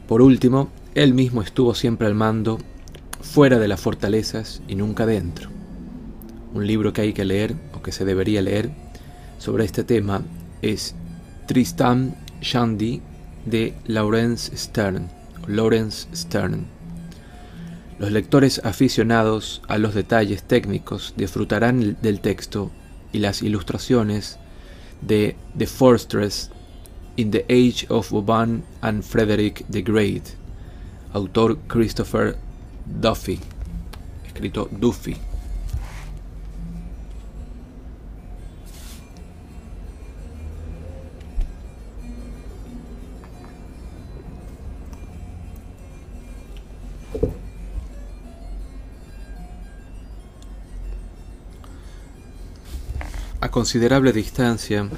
[0.08, 2.60] Por último, él mismo estuvo siempre al mando,
[3.22, 5.50] fuera de las fortalezas y nunca dentro.
[6.54, 8.72] Un libro que hay que leer, o que se debería leer,
[9.40, 10.22] sobre este tema
[10.62, 10.96] es
[11.48, 13.02] Tristan Shandy
[13.46, 15.10] de Lawrence Stern.
[15.48, 16.66] Lawrence Stern.
[18.00, 22.72] Los lectores aficionados a los detalles técnicos disfrutarán del texto
[23.14, 24.38] y las ilustraciones
[25.02, 26.50] de The Fortress
[27.18, 30.36] in the Age of Vauban and Frederick the Great,
[31.14, 32.36] autor Christopher
[32.86, 33.40] Duffy,
[34.28, 35.25] escrito Duffy.
[53.46, 54.90] A considerable distancia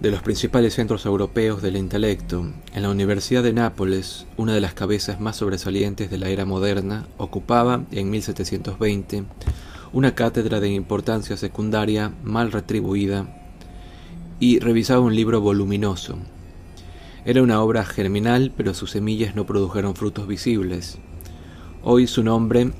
[0.00, 4.74] de los principales centros europeos del intelecto, en la Universidad de Nápoles, una de las
[4.74, 9.22] cabezas más sobresalientes de la era moderna, ocupaba, en 1720,
[9.92, 13.28] una cátedra de importancia secundaria mal retribuida
[14.40, 16.18] y revisaba un libro voluminoso.
[17.24, 20.98] Era una obra germinal, pero sus semillas no produjeron frutos visibles.
[21.84, 22.72] Hoy su nombre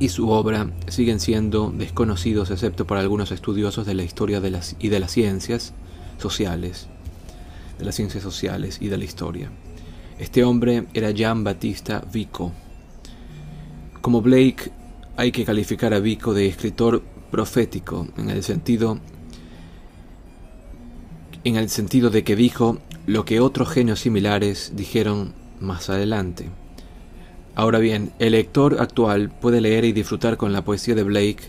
[0.00, 4.40] y su obra siguen siendo desconocidos excepto por algunos estudiosos de la historia
[4.78, 5.74] y de las ciencias
[6.18, 6.88] sociales,
[7.78, 9.50] de las ciencias sociales y de la historia.
[10.18, 12.52] Este hombre era Jean Battista Vico.
[14.00, 14.72] Como Blake,
[15.16, 19.00] hay que calificar a Vico de escritor profético en el sentido
[21.44, 26.50] en el sentido de que dijo lo que otros genios similares dijeron más adelante.
[27.58, 31.40] Ahora bien, el lector actual puede leer y disfrutar con la poesía de Blake,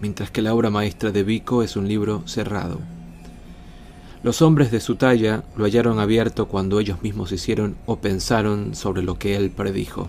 [0.00, 2.78] mientras que la obra maestra de Vico es un libro cerrado.
[4.22, 9.02] Los hombres de su talla lo hallaron abierto cuando ellos mismos hicieron o pensaron sobre
[9.02, 10.08] lo que él predijo.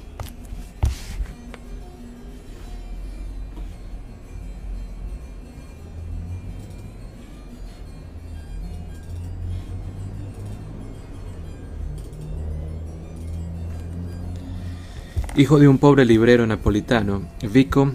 [15.38, 17.92] Hijo de un pobre librero napolitano, Vico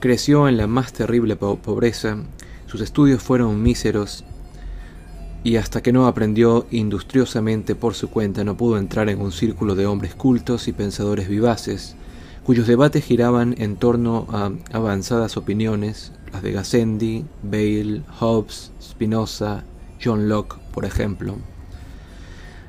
[0.00, 2.16] creció en la más terrible pobreza,
[2.64, 4.24] sus estudios fueron míseros
[5.44, 9.74] y hasta que no aprendió industriosamente por su cuenta no pudo entrar en un círculo
[9.74, 11.94] de hombres cultos y pensadores vivaces,
[12.42, 19.62] cuyos debates giraban en torno a avanzadas opiniones, las de Gassendi, Bale, Hobbes, Spinoza,
[20.02, 21.36] John Locke, por ejemplo.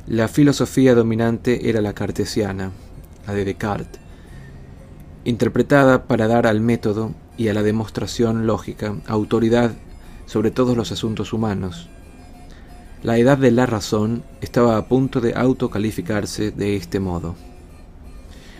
[0.07, 2.71] La filosofía dominante era la cartesiana,
[3.25, 4.08] la de Descartes,
[5.25, 9.71] interpretada para dar al método y a la demostración lógica autoridad
[10.25, 11.89] sobre todos los asuntos humanos.
[13.01, 17.35] La edad de la razón estaba a punto de autocalificarse de este modo.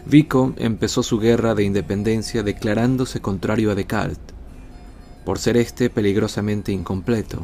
[0.06, 4.18] Vico empezó su guerra de independencia declarándose contrario a Descartes,
[5.26, 7.44] por ser éste peligrosamente incompleto.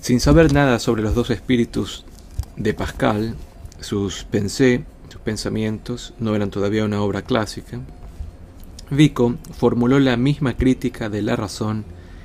[0.00, 2.06] Sin saber nada sobre los dos espíritus
[2.56, 3.34] de Pascal,
[3.80, 7.80] sus pensé, sus pensamientos no eran todavía una obra clásica,
[8.90, 11.84] Vico formuló la misma crítica de la razón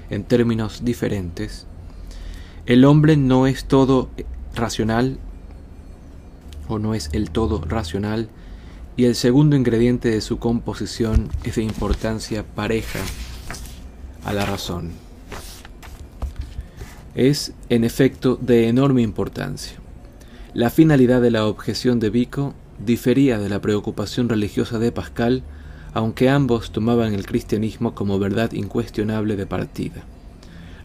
[0.09, 1.67] en términos diferentes.
[2.65, 4.09] El hombre no es todo
[4.55, 5.19] racional
[6.69, 8.29] o no es el todo racional
[8.95, 12.99] y el segundo ingrediente de su composición es de importancia pareja
[14.23, 15.04] a la razón
[17.15, 19.77] es, en efecto, de enorme importancia.
[20.53, 22.53] La finalidad de la objeción de Vico
[22.83, 25.43] difería de la preocupación religiosa de Pascal,
[25.93, 30.03] aunque ambos tomaban el cristianismo como verdad incuestionable de partida.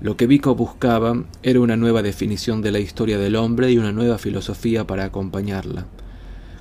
[0.01, 3.93] Lo que Vico buscaba era una nueva definición de la historia del hombre y una
[3.93, 5.87] nueva filosofía para acompañarla,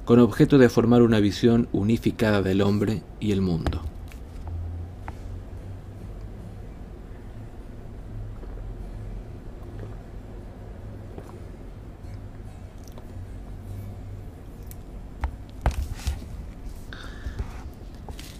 [0.04, 3.82] con objeto de formar una visión unificada del hombre y el mundo.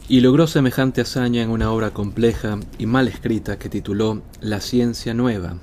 [0.10, 5.14] Y logró semejante hazaña en una obra compleja y mal escrita que tituló La ciencia
[5.14, 5.58] nueva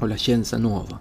[0.00, 1.00] o La Scienza Nueva.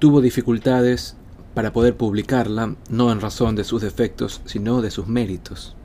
[0.00, 1.16] Tuvo dificultades
[1.54, 5.76] para poder publicarla, no en razón de sus defectos, sino de sus méritos.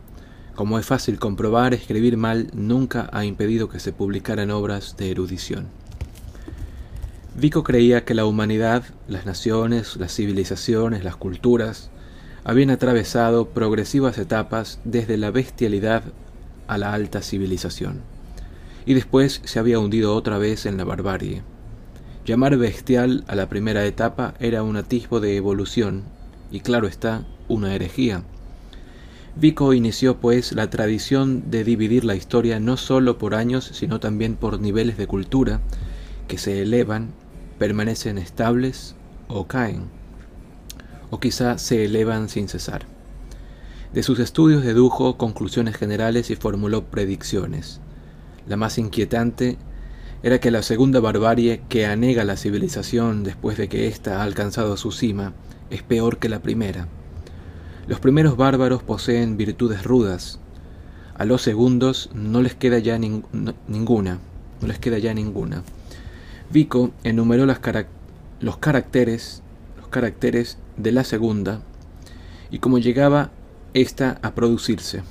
[0.55, 5.67] Como es fácil comprobar, escribir mal nunca ha impedido que se publicaran obras de erudición.
[7.35, 11.91] Vico creía que la humanidad, las naciones, las civilizaciones, las culturas,
[12.47, 16.03] habían atravesado progresivas etapas desde la bestialidad
[16.67, 18.01] a la alta civilización.
[18.85, 21.41] y después se había hundido otra vez en la barbarie.
[22.25, 26.03] Llamar bestial a la primera etapa era un atisbo de evolución,
[26.49, 28.23] y claro está, una herejía.
[29.35, 34.37] Vico inició pues la tradición de dividir la historia no sólo por años, sino también
[34.37, 35.59] por niveles de cultura,
[36.29, 37.09] que se elevan,
[37.59, 38.95] permanecen estables
[39.27, 39.96] o caen,
[41.09, 42.85] o quizá se elevan sin cesar.
[43.93, 47.79] De sus estudios dedujo conclusiones generales y formuló predicciones.
[48.47, 49.57] La más inquietante
[50.23, 54.77] era que la segunda barbarie que anega la civilización después de que ésta ha alcanzado
[54.77, 55.33] su cima
[55.69, 56.87] es peor que la primera.
[57.87, 60.39] Los primeros bárbaros poseen virtudes rudas,
[61.17, 64.19] a los segundos no les queda ya ninguna,
[64.61, 65.63] no les queda ya ninguna.
[66.51, 67.57] Vico enumeró los
[68.59, 69.41] caracteres,
[69.77, 71.61] los caracteres de la segunda
[72.49, 73.31] y cómo llegaba
[73.73, 75.03] ésta a producirse.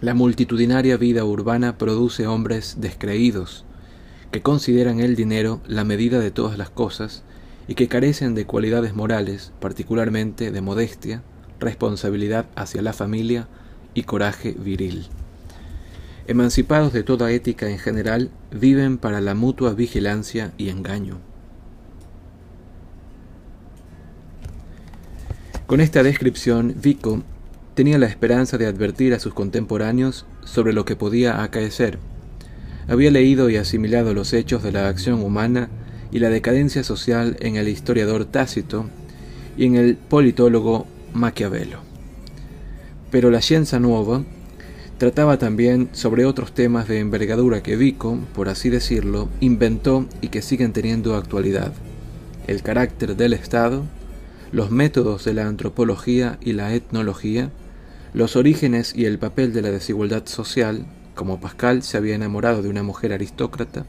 [0.00, 3.64] La multitudinaria vida urbana produce hombres descreídos,
[4.30, 7.22] que consideran el dinero la medida de todas las cosas
[7.68, 11.22] y que carecen de cualidades morales, particularmente de modestia,
[11.58, 13.48] responsabilidad hacia la familia
[13.94, 15.06] y coraje viril.
[16.26, 21.18] Emancipados de toda ética en general, viven para la mutua vigilancia y engaño.
[25.66, 27.24] Con esta descripción, Vico
[27.74, 31.98] tenía la esperanza de advertir a sus contemporáneos sobre lo que podía acaecer.
[32.86, 35.68] Había leído y asimilado los hechos de la acción humana
[36.12, 38.86] y la decadencia social en el historiador Tácito
[39.58, 41.80] y en el politólogo Maquiavelo.
[43.10, 44.22] Pero la Scienza Nueva
[44.98, 50.42] trataba también sobre otros temas de envergadura que Vico, por así decirlo, inventó y que
[50.42, 51.72] siguen teniendo actualidad.
[52.46, 53.82] El carácter del Estado,
[54.56, 57.50] los métodos de la antropología y la etnología,
[58.14, 62.70] los orígenes y el papel de la desigualdad social, como Pascal se había enamorado de
[62.70, 63.84] una mujer aristócrata,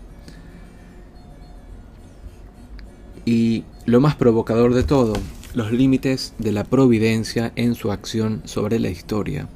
[3.24, 5.14] y lo más provocador de todo,
[5.54, 9.48] los límites de la providencia en su acción sobre la historia.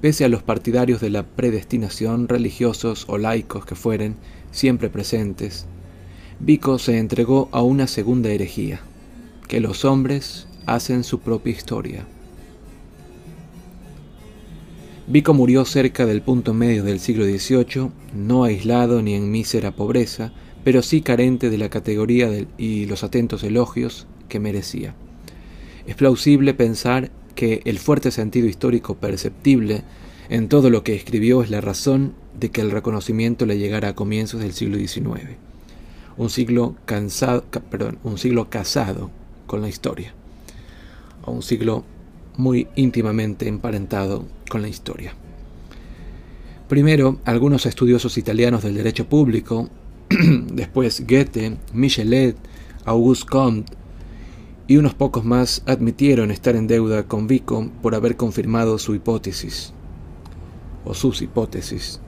[0.00, 4.14] Pese a los partidarios de la predestinación, religiosos o laicos que fueren,
[4.52, 5.66] siempre presentes,
[6.38, 8.80] Vico se entregó a una segunda herejía,
[9.54, 12.04] que los hombres hacen su propia historia.
[15.06, 20.32] Vico murió cerca del punto medio del siglo XVIII, no aislado ni en mísera pobreza,
[20.64, 24.96] pero sí carente de la categoría y los atentos elogios que merecía.
[25.86, 29.84] Es plausible pensar que el fuerte sentido histórico perceptible
[30.30, 33.94] en todo lo que escribió es la razón de que el reconocimiento le llegara a
[33.94, 35.36] comienzos del siglo XIX,
[36.16, 39.12] un siglo, cansado, perdón, un siglo casado
[39.54, 40.12] con la historia,
[41.24, 41.84] o un siglo
[42.36, 45.14] muy íntimamente emparentado con la historia.
[46.68, 49.70] Primero, algunos estudiosos italianos del derecho público,
[50.08, 52.36] después Goethe, Michelet,
[52.84, 53.72] Auguste Comte
[54.66, 59.72] y unos pocos más admitieron estar en deuda con Vico por haber confirmado su hipótesis,
[60.84, 62.00] o sus hipótesis.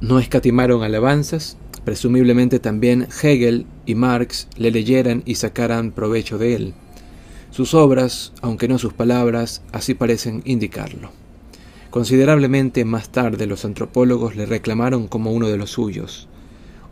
[0.00, 6.74] No escatimaron alabanzas, presumiblemente también Hegel y Marx le leyeran y sacaran provecho de él.
[7.50, 11.10] Sus obras, aunque no sus palabras, así parecen indicarlo.
[11.90, 16.26] Considerablemente más tarde los antropólogos le reclamaron como uno de los suyos.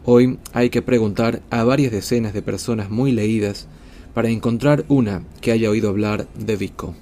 [0.05, 3.67] Hoy hay que preguntar a varias decenas de personas muy leídas
[4.15, 6.95] para encontrar una que haya oído hablar de Vico.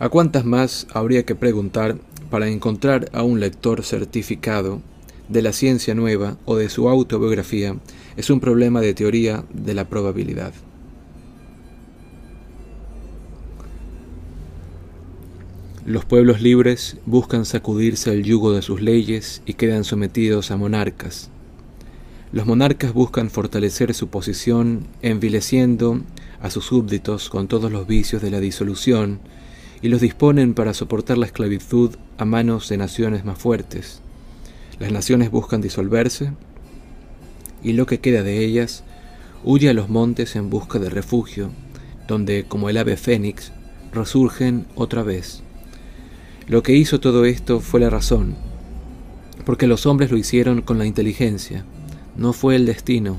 [0.00, 1.98] ¿A cuántas más habría que preguntar
[2.30, 4.80] para encontrar a un lector certificado
[5.28, 7.76] de la ciencia nueva o de su autobiografía
[8.16, 10.52] es un problema de teoría de la probabilidad.
[15.86, 21.30] Los pueblos libres buscan sacudirse el yugo de sus leyes y quedan sometidos a monarcas.
[22.32, 26.02] Los monarcas buscan fortalecer su posición envileciendo
[26.40, 29.20] a sus súbditos con todos los vicios de la disolución
[29.82, 34.00] y los disponen para soportar la esclavitud a manos de naciones más fuertes.
[34.78, 36.32] Las naciones buscan disolverse
[37.62, 38.84] y lo que queda de ellas
[39.44, 41.50] huye a los montes en busca de refugio,
[42.06, 43.52] donde, como el ave fénix,
[43.92, 45.42] resurgen otra vez.
[46.46, 48.34] Lo que hizo todo esto fue la razón,
[49.44, 51.64] porque los hombres lo hicieron con la inteligencia,
[52.16, 53.18] no fue el destino,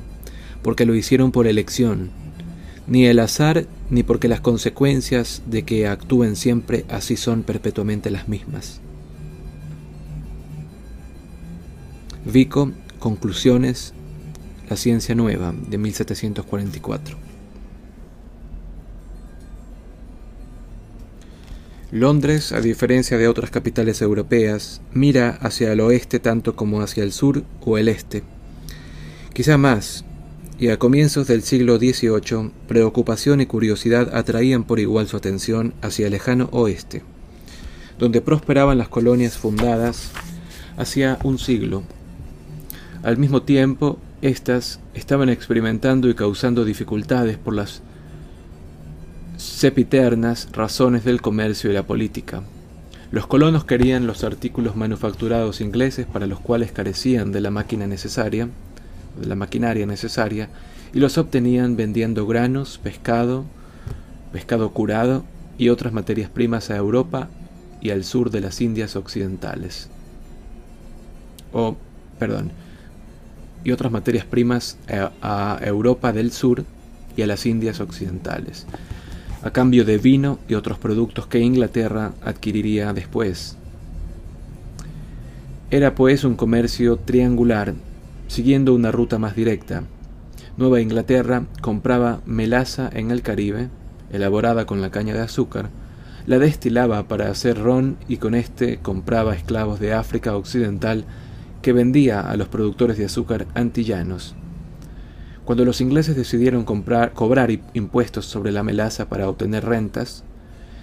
[0.61, 2.11] porque lo hicieron por elección,
[2.91, 8.27] ni el azar, ni porque las consecuencias de que actúen siempre así son perpetuamente las
[8.27, 8.81] mismas.
[12.25, 13.93] Vico, Conclusiones,
[14.69, 17.17] La Ciencia Nueva, de 1744.
[21.91, 27.13] Londres, a diferencia de otras capitales europeas, mira hacia el oeste tanto como hacia el
[27.13, 28.23] sur o el este.
[29.33, 30.03] Quizá más,
[30.61, 36.05] y a comienzos del siglo XVIII, preocupación y curiosidad atraían por igual su atención hacia
[36.05, 37.01] el lejano oeste,
[37.97, 40.11] donde prosperaban las colonias fundadas
[40.77, 41.81] hacía un siglo.
[43.01, 47.81] Al mismo tiempo, éstas estaban experimentando y causando dificultades por las
[49.37, 52.43] sepiternas razones del comercio y la política.
[53.09, 58.47] Los colonos querían los artículos manufacturados ingleses para los cuales carecían de la máquina necesaria,
[59.27, 60.49] la maquinaria necesaria,
[60.93, 63.45] y los obtenían vendiendo granos, pescado,
[64.31, 65.23] pescado curado
[65.57, 67.29] y otras materias primas a Europa
[67.81, 69.89] y al sur de las Indias occidentales.
[71.53, 71.77] O,
[72.19, 72.51] perdón,
[73.63, 76.65] y otras materias primas a, a Europa del sur
[77.15, 78.65] y a las Indias occidentales
[79.43, 83.57] a cambio de vino y otros productos que Inglaterra adquiriría después.
[85.71, 87.73] Era pues un comercio triangular,
[88.31, 89.83] siguiendo una ruta más directa.
[90.55, 93.67] Nueva Inglaterra compraba melaza en el Caribe,
[94.09, 95.69] elaborada con la caña de azúcar,
[96.25, 101.03] la destilaba para hacer ron y con este compraba esclavos de África Occidental
[101.61, 104.33] que vendía a los productores de azúcar antillanos.
[105.43, 110.23] Cuando los ingleses decidieron cobrar impuestos sobre la melaza para obtener rentas,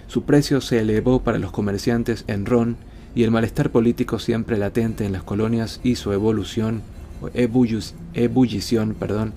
[0.05, 2.77] su precio se elevó para los comerciantes en ron
[3.15, 6.83] y el malestar político siempre latente en las colonias hizo evolución,
[7.33, 9.33] ebullición, perdón,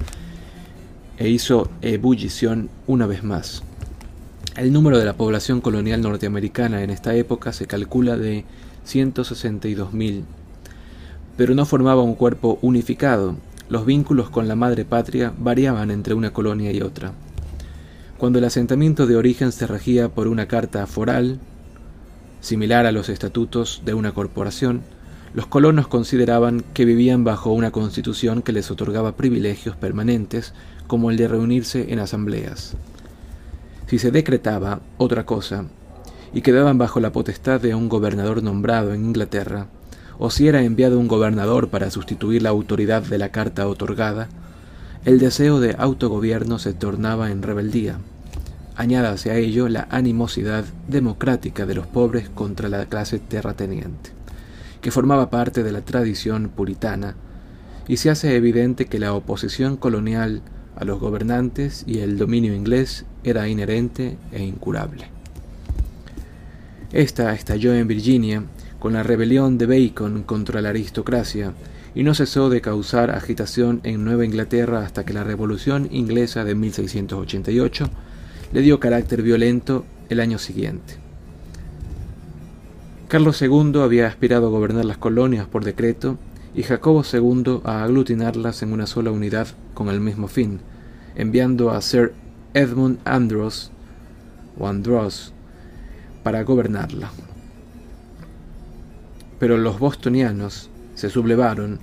[1.18, 3.62] e hizo ebullición una vez más.
[4.56, 8.44] El número de la población colonial norteamericana en esta época se calcula de
[8.86, 10.22] 162.000,
[11.36, 13.36] pero no formaba un cuerpo unificado,
[13.68, 17.12] los vínculos con la madre patria variaban entre una colonia y otra.
[18.18, 21.40] Cuando el asentamiento de origen se regía por una carta foral,
[22.42, 24.82] similar a los estatutos de una corporación,
[25.34, 30.52] los colonos consideraban que vivían bajo una constitución que les otorgaba privilegios permanentes,
[30.86, 32.74] como el de reunirse en asambleas.
[33.86, 35.64] Si se decretaba otra cosa,
[36.34, 39.66] y quedaban bajo la potestad de un gobernador nombrado en Inglaterra,
[40.18, 44.28] o si era enviado un gobernador para sustituir la autoridad de la carta otorgada,
[45.04, 47.98] el deseo de autogobierno se tornaba en rebeldía.
[48.76, 54.10] Añádase a ello la animosidad democrática de los pobres contra la clase terrateniente,
[54.82, 57.14] que formaba parte de la tradición puritana,
[57.88, 60.42] y se hace evidente que la oposición colonial
[60.76, 65.06] a los gobernantes y el dominio inglés era inherente e incurable.
[66.92, 68.44] Esta estalló en Virginia
[68.78, 71.54] con la rebelión de Bacon contra la aristocracia,
[71.94, 76.54] y no cesó de causar agitación en Nueva Inglaterra hasta que la Revolución Inglesa de
[76.54, 77.90] 1688
[78.52, 81.01] le dio carácter violento el año siguiente.
[83.12, 86.16] Carlos II había aspirado a gobernar las colonias por decreto
[86.54, 90.60] y Jacobo II a aglutinarlas en una sola unidad con el mismo fin,
[91.14, 92.14] enviando a Sir
[92.54, 93.70] Edmund Andros
[94.58, 95.34] o Andros
[96.22, 97.10] para gobernarla
[99.38, 101.80] pero los bostonianos se sublevaron,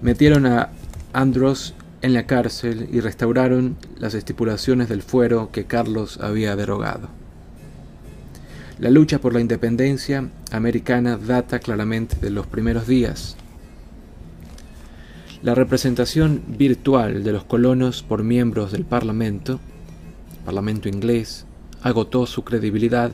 [0.00, 0.68] metieron a
[1.12, 7.17] Andros en la cárcel y restauraron las estipulaciones del fuero que Carlos había derogado.
[8.80, 13.36] La lucha por la independencia americana data claramente de los primeros días.
[15.42, 19.58] La representación virtual de los colonos por miembros del Parlamento,
[20.44, 21.44] Parlamento inglés,
[21.82, 23.10] agotó su credibilidad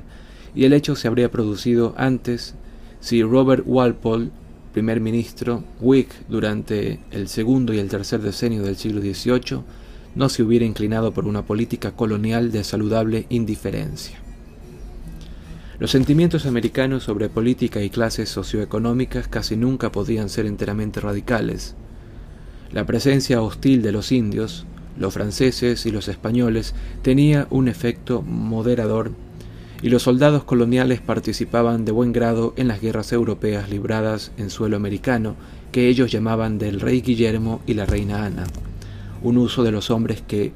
[0.54, 2.54] y el hecho se habría producido antes
[3.00, 4.28] si Robert Walpole,
[4.74, 9.62] primer ministro Whig durante el segundo y el tercer decenio del siglo XVIII,
[10.14, 14.23] no se hubiera inclinado por una política colonial de saludable indiferencia.
[15.80, 21.74] Los sentimientos americanos sobre política y clases socioeconómicas casi nunca podían ser enteramente radicales.
[22.72, 24.66] La presencia hostil de los indios,
[24.96, 29.10] los franceses y los españoles tenía un efecto moderador
[29.82, 34.76] y los soldados coloniales participaban de buen grado en las guerras europeas libradas en suelo
[34.76, 35.34] americano,
[35.72, 38.44] que ellos llamaban del rey Guillermo y la reina Ana,
[39.22, 40.52] un uso de los hombres que,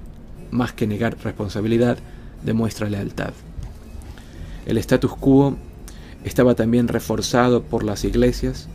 [0.52, 1.98] más que negar responsabilidad,
[2.44, 3.34] demuestra lealtad.
[4.68, 5.56] El status quo
[6.22, 8.68] estaba también reforzado por las iglesias,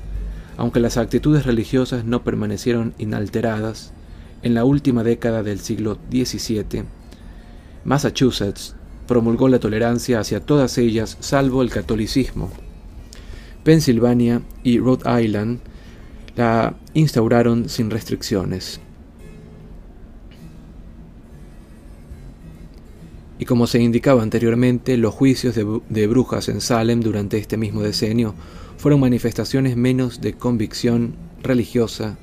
[0.58, 3.94] aunque las actitudes religiosas no permanecieron inalteradas,
[4.42, 6.84] en la última década del siglo XVII,
[7.86, 8.76] Massachusetts
[9.08, 12.50] promulgó la tolerancia hacia todas ellas salvo el catolicismo.
[13.64, 15.60] Pensilvania y Rhode Island
[16.36, 18.82] la instauraron sin restricciones.
[23.44, 27.82] Y como se indicaba anteriormente, los juicios de, de brujas en Salem durante este mismo
[27.82, 28.36] decenio
[28.78, 32.18] fueron manifestaciones menos de convicción religiosa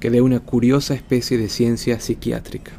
[0.00, 2.72] que de una curiosa especie de ciencia psiquiátrica.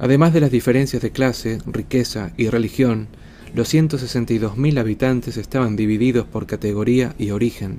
[0.00, 3.06] Además de las diferencias de clase, riqueza y religión,
[3.54, 7.78] los 162.000 habitantes estaban divididos por categoría y origen.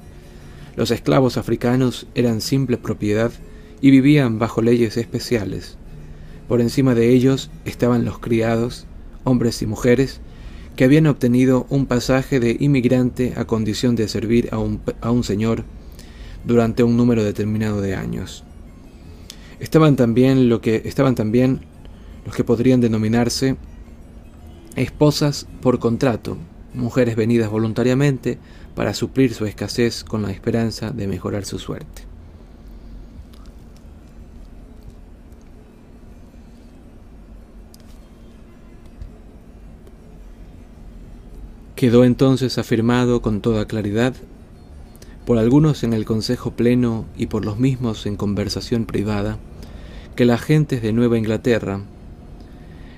[0.78, 3.34] Los esclavos africanos eran simple propiedad
[3.82, 5.78] y vivían bajo leyes especiales.
[6.48, 8.86] Por encima de ellos estaban los criados,
[9.24, 10.20] hombres y mujeres,
[10.76, 15.24] que habían obtenido un pasaje de inmigrante a condición de servir a un, a un
[15.24, 15.64] señor
[16.46, 18.44] durante un número determinado de años.
[19.60, 21.62] Estaban también, lo que, estaban también
[22.26, 23.56] los que podrían denominarse
[24.76, 26.38] esposas por contrato,
[26.74, 28.40] mujeres venidas voluntariamente
[28.76, 32.13] para suplir su escasez con la esperanza de mejorar su suerte.
[41.84, 44.14] Quedó entonces afirmado con toda claridad,
[45.26, 49.38] por algunos en el Consejo Pleno y por los mismos en conversación privada,
[50.16, 51.82] que las gentes de Nueva Inglaterra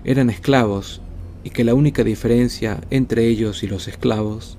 [0.03, 1.01] eran esclavos
[1.43, 4.55] y que la única diferencia entre ellos y los esclavos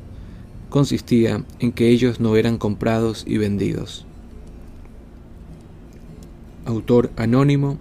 [0.71, 4.07] consistía en que ellos no eran comprados y vendidos.
[6.65, 7.79] Autor anónimo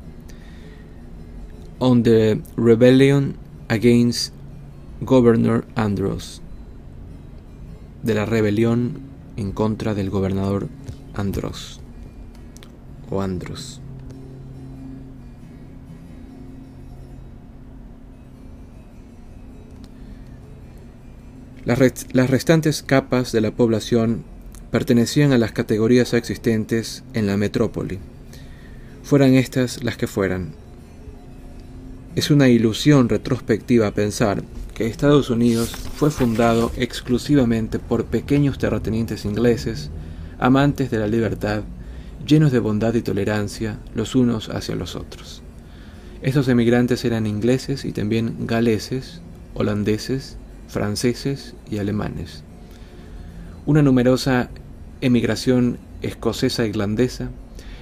[1.79, 3.35] On the Rebellion
[3.67, 4.34] Against
[5.01, 6.41] Governor Andros
[8.03, 8.99] de la rebelión
[9.35, 10.69] en contra del gobernador
[11.13, 11.81] Andros
[13.09, 13.81] o Andros.
[21.65, 21.79] Las,
[22.13, 24.23] las, restantes capas de la población
[24.71, 27.99] pertenecían a las categorías existentes en la metrópoli,
[29.03, 30.64] fueran estas las que fueran.
[32.15, 34.41] Es una ilusión retrospectiva pensar
[34.73, 39.89] que Estados Unidos fue fundado exclusivamente por pequeños terratenientes ingleses,
[40.39, 41.63] amantes de la libertad,
[42.25, 45.41] llenos de bondad y tolerancia los unos hacia los otros.
[46.21, 49.19] Estos emigrantes eran ingleses y también galeses,
[49.53, 50.37] holandeses,
[50.69, 52.45] franceses y alemanes.
[53.65, 54.49] Una numerosa
[55.01, 57.29] emigración escocesa-irlandesa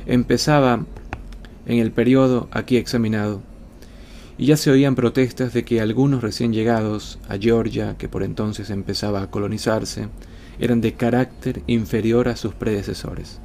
[0.07, 0.87] empezaba
[1.67, 3.43] en el periodo aquí examinado
[4.37, 8.69] y ya se oían protestas de que algunos recién llegados a Georgia, que por entonces
[8.69, 10.07] empezaba a colonizarse,
[10.59, 13.39] eran de carácter inferior a sus predecesores.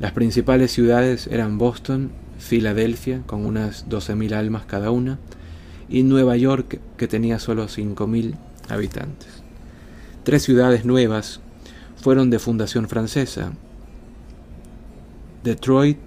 [0.00, 5.18] Las principales ciudades eran Boston, Filadelfia, con unas 12.000 almas cada una,
[5.88, 8.34] y Nueva York, que tenía solo 5.000
[8.68, 9.42] habitantes.
[10.24, 11.40] Tres ciudades nuevas
[11.96, 13.52] fueron de fundación francesa,
[15.42, 15.98] Detroit,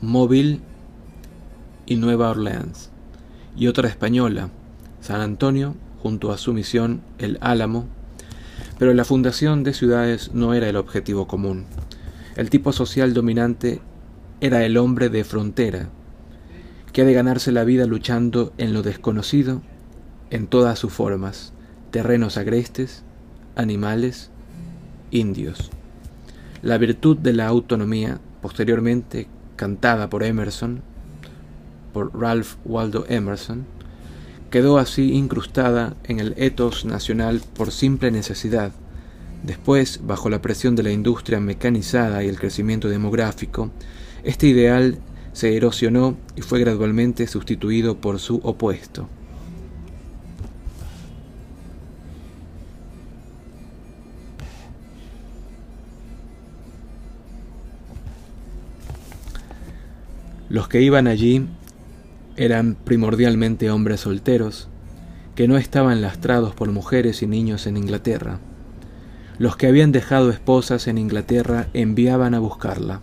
[0.00, 0.60] Mobile
[1.90, 2.88] y Nueva Orleans,
[3.56, 4.50] y otra española,
[5.00, 7.88] San Antonio, junto a su misión El Álamo,
[8.78, 11.64] pero la fundación de ciudades no era el objetivo común.
[12.36, 13.80] El tipo social dominante
[14.40, 15.88] era el hombre de frontera,
[16.92, 19.60] que ha de ganarse la vida luchando en lo desconocido
[20.30, 21.52] en todas sus formas,
[21.90, 23.02] terrenos agrestes,
[23.56, 24.30] animales,
[25.10, 25.70] indios.
[26.62, 29.26] La virtud de la autonomía, posteriormente
[29.56, 30.84] cantada por Emerson,
[31.92, 33.66] por Ralph Waldo Emerson,
[34.50, 38.72] quedó así incrustada en el etos nacional por simple necesidad.
[39.42, 43.70] Después, bajo la presión de la industria mecanizada y el crecimiento demográfico,
[44.24, 44.98] este ideal
[45.32, 49.08] se erosionó y fue gradualmente sustituido por su opuesto.
[60.50, 61.46] Los que iban allí
[62.40, 64.68] eran primordialmente hombres solteros,
[65.34, 68.38] que no estaban lastrados por mujeres y niños en Inglaterra.
[69.36, 73.02] Los que habían dejado esposas en Inglaterra enviaban a buscarla.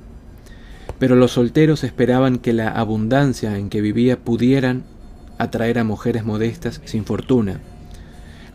[0.98, 4.86] Pero los solteros esperaban que la abundancia en que vivía pudieran
[5.38, 7.60] atraer a mujeres modestas sin fortuna.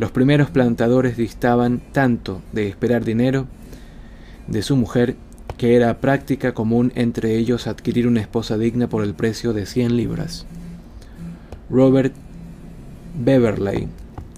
[0.01, 3.47] Los primeros plantadores distaban tanto de esperar dinero
[4.49, 5.15] de su mujer
[5.59, 9.97] que era práctica común entre ellos adquirir una esposa digna por el precio de cien
[9.97, 10.45] libras.
[11.73, 12.13] Robert
[13.19, 13.89] Beverley,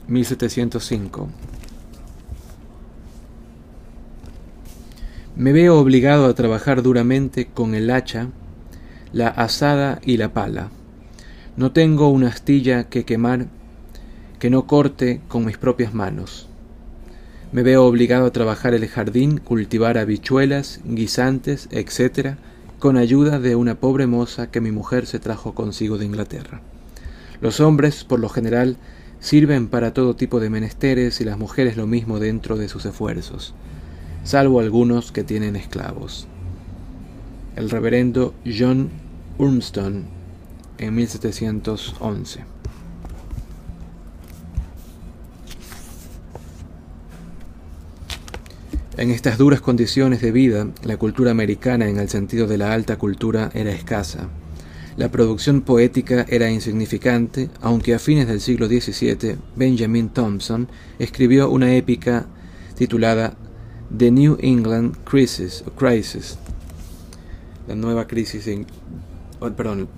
[0.06, 1.28] 1705.
[5.34, 8.28] Me veo obligado a trabajar duramente con el hacha,
[9.12, 10.70] la asada y la pala.
[11.56, 13.46] No tengo una astilla que quemar
[14.38, 16.46] que no corte con mis propias manos.
[17.50, 22.36] Me veo obligado a trabajar el jardín, cultivar habichuelas, guisantes, etc.,
[22.78, 26.60] con ayuda de una pobre moza que mi mujer se trajo consigo de Inglaterra.
[27.44, 28.78] Los hombres, por lo general,
[29.20, 33.52] sirven para todo tipo de menesteres y las mujeres lo mismo dentro de sus esfuerzos,
[34.24, 36.26] salvo algunos que tienen esclavos.
[37.54, 38.88] El reverendo John
[39.36, 40.04] Urmston
[40.78, 42.44] en 1711.
[48.96, 52.96] En estas duras condiciones de vida, la cultura americana en el sentido de la alta
[52.96, 54.30] cultura era escasa.
[54.96, 60.68] La producción poética era insignificante, aunque a fines del siglo XVII Benjamin Thompson
[60.98, 62.26] escribió una épica
[62.76, 63.36] titulada
[63.96, 66.38] The New England Crisis, Crisis
[67.66, 68.66] la nueva crisis en,
[69.40, 69.50] oh,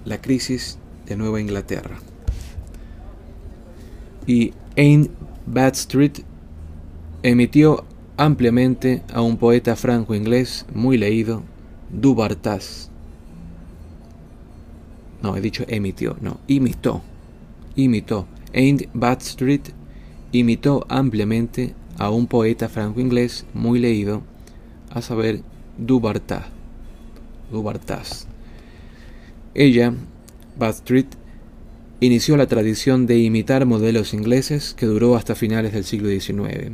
[0.05, 1.99] la crisis de Nueva Inglaterra.
[4.27, 5.11] Y Ain
[5.47, 6.25] Badstreet
[7.23, 7.85] emitió
[8.17, 11.43] ampliamente a un poeta franco-inglés muy leído,
[11.91, 12.86] Du Bartas.
[15.27, 17.03] No, he dicho emitió, no, imitó.
[17.75, 18.29] Imitó.
[18.55, 19.73] Ain Badstreet
[20.31, 24.23] imitó ampliamente a un poeta franco-inglés muy leído,
[24.89, 25.41] a saber,
[25.79, 26.45] Du Bartas.
[27.51, 28.29] Du Bartas.
[29.53, 29.95] Ella,
[30.57, 31.09] Badstreet,
[31.99, 36.71] inició la tradición de imitar modelos ingleses que duró hasta finales del siglo XIX.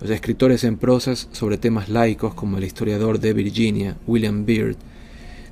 [0.00, 4.78] Los escritores en prosas sobre temas laicos como el historiador de Virginia, William Beard,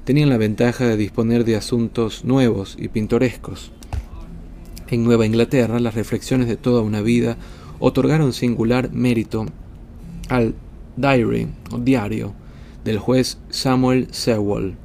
[0.08, 3.72] tenían la ventaja de disponer de asuntos nuevos y pintorescos.
[4.88, 7.36] En Nueva Inglaterra, las reflexiones de toda una vida
[7.78, 9.44] otorgaron singular mérito
[10.30, 10.54] al
[10.96, 12.32] diary o diario
[12.84, 14.76] del juez Samuel Sewell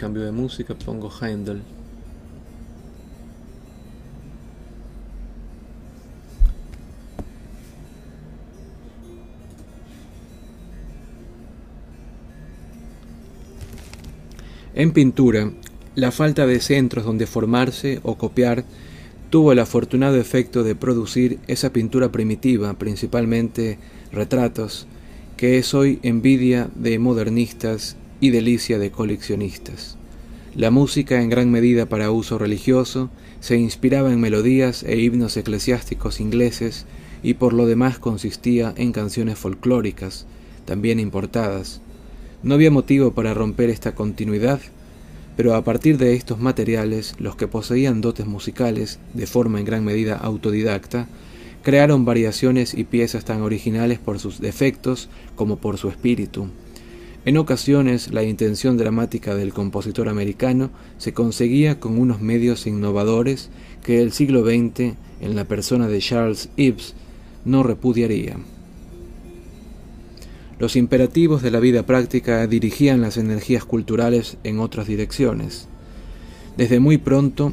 [0.00, 1.60] Cambio de música, pongo Handel.
[14.74, 15.52] En pintura,
[15.94, 18.64] la falta de centros donde formarse o copiar
[19.28, 23.78] tuvo el afortunado efecto de producir esa pintura primitiva, principalmente
[24.12, 24.86] retratos,
[25.36, 29.96] que es hoy envidia de modernistas y delicia de coleccionistas.
[30.54, 33.10] La música, en gran medida para uso religioso,
[33.40, 36.86] se inspiraba en melodías e himnos eclesiásticos ingleses
[37.22, 40.26] y por lo demás consistía en canciones folclóricas,
[40.64, 41.80] también importadas.
[42.42, 44.60] No había motivo para romper esta continuidad,
[45.36, 49.84] pero a partir de estos materiales, los que poseían dotes musicales, de forma en gran
[49.84, 51.06] medida autodidacta,
[51.62, 56.48] crearon variaciones y piezas tan originales por sus defectos como por su espíritu.
[57.26, 63.50] En ocasiones la intención dramática del compositor americano se conseguía con unos medios innovadores
[63.84, 66.94] que el siglo XX, en la persona de Charles Ives,
[67.44, 68.38] no repudiaría.
[70.58, 75.68] Los imperativos de la vida práctica dirigían las energías culturales en otras direcciones.
[76.56, 77.52] Desde muy pronto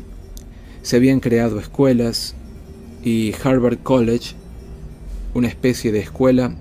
[0.82, 2.36] se habían creado escuelas
[3.03, 4.36] y Harvard College,
[5.34, 6.55] una especie de escuela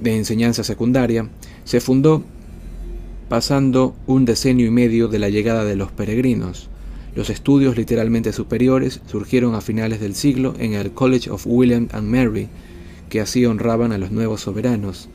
[0.00, 1.28] de enseñanza secundaria,
[1.64, 2.24] se fundó
[3.28, 6.68] pasando un decenio y medio de la llegada de los peregrinos.
[7.14, 12.08] Los estudios literalmente superiores surgieron a finales del siglo en el College of William and
[12.08, 12.48] Mary,
[13.08, 15.08] que así honraban a los nuevos soberanos,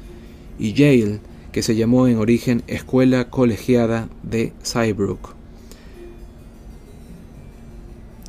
[0.58, 1.20] y Yale,
[1.52, 5.36] que se llamó en origen Escuela Colegiada de Saybrook.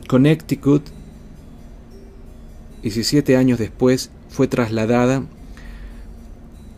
[0.09, 0.83] Connecticut,
[2.83, 5.25] 17 años después, fue trasladada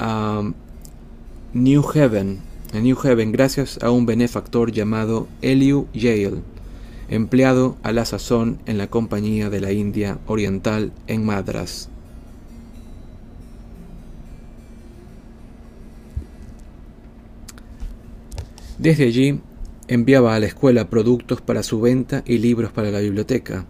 [0.06, 0.42] a
[1.54, 2.40] New Haven,
[2.74, 2.98] New
[3.32, 6.42] gracias a un benefactor llamado Eliu Yale,
[7.08, 11.88] empleado a la sazón en la Compañía de la India Oriental en Madras.
[18.76, 19.40] Desde allí
[19.88, 23.64] enviaba a la escuela productos para su venta y libros para la biblioteca.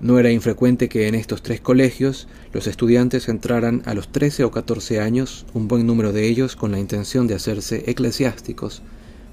[0.00, 4.50] No era infrecuente que en estos tres colegios los estudiantes entraran a los 13 o
[4.50, 8.82] 14 años, un buen número de ellos con la intención de hacerse eclesiásticos,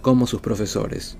[0.01, 1.17] como sus profesores.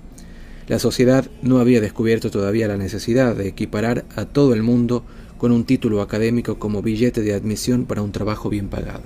[0.66, 5.02] La sociedad no había descubierto todavía la necesidad de equiparar a todo el mundo
[5.38, 9.04] con un título académico como billete de admisión para un trabajo bien pagado.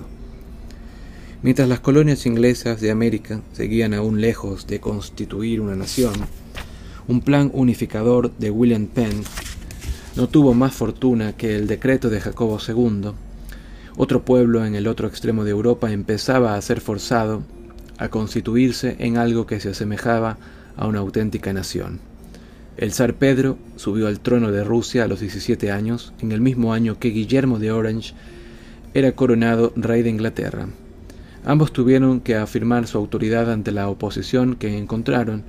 [1.41, 6.13] Mientras las colonias inglesas de América seguían aún lejos de constituir una nación,
[7.07, 9.23] un plan unificador de William Penn
[10.15, 13.11] no tuvo más fortuna que el decreto de Jacobo II.
[13.97, 17.43] Otro pueblo en el otro extremo de Europa empezaba a ser forzado
[17.97, 20.37] a constituirse en algo que se asemejaba
[20.77, 21.99] a una auténtica nación.
[22.77, 26.73] El zar Pedro subió al trono de Rusia a los 17 años, en el mismo
[26.73, 28.13] año que Guillermo de Orange
[28.93, 30.67] era coronado rey de Inglaterra.
[31.45, 35.43] Ambos tuvieron que afirmar su autoridad ante la oposición que encontraron,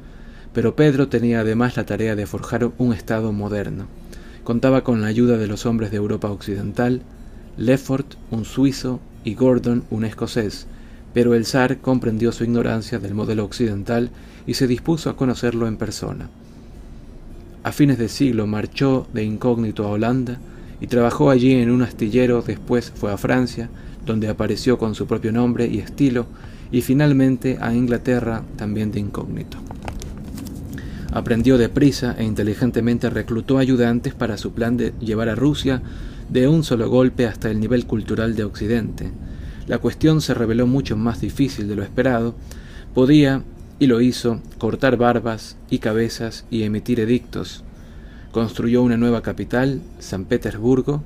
[0.53, 3.87] pero Pedro tenía además la tarea de forjar un Estado moderno.
[4.45, 7.01] Contaba con la ayuda de los hombres de Europa Occidental,
[7.57, 10.67] Lefort, un suizo, y Gordon, un escocés,
[11.15, 14.11] pero el zar comprendió su ignorancia del modelo occidental
[14.47, 16.29] y se dispuso a conocerlo en persona.
[17.63, 20.39] A fines de siglo marchó de incógnito a Holanda
[20.81, 23.71] y trabajó allí en un astillero, después fue a Francia,
[24.05, 26.27] donde apareció con su propio nombre y estilo,
[26.71, 29.57] y finalmente a Inglaterra también de incógnito.
[31.15, 35.81] Aprendió deprisa e inteligentemente reclutó ayudantes para su plan de llevar a Rusia
[36.29, 39.13] de un solo golpe hasta el nivel cultural de Occidente.
[39.69, 42.35] La cuestión se reveló mucho más difícil de lo esperado.
[42.95, 43.45] Podía,
[43.79, 47.63] y lo hizo, cortar barbas y cabezas y emitir edictos.
[48.33, 51.05] Construyó una nueva capital, San Petersburgo,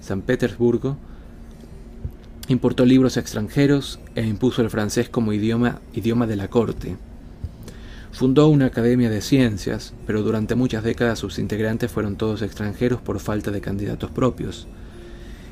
[0.00, 0.96] San Petersburgo,
[2.48, 6.96] importó libros extranjeros e impuso el francés como idioma, idioma de la corte.
[8.18, 13.20] Fundó una academia de ciencias, pero durante muchas décadas sus integrantes fueron todos extranjeros por
[13.20, 14.66] falta de candidatos propios.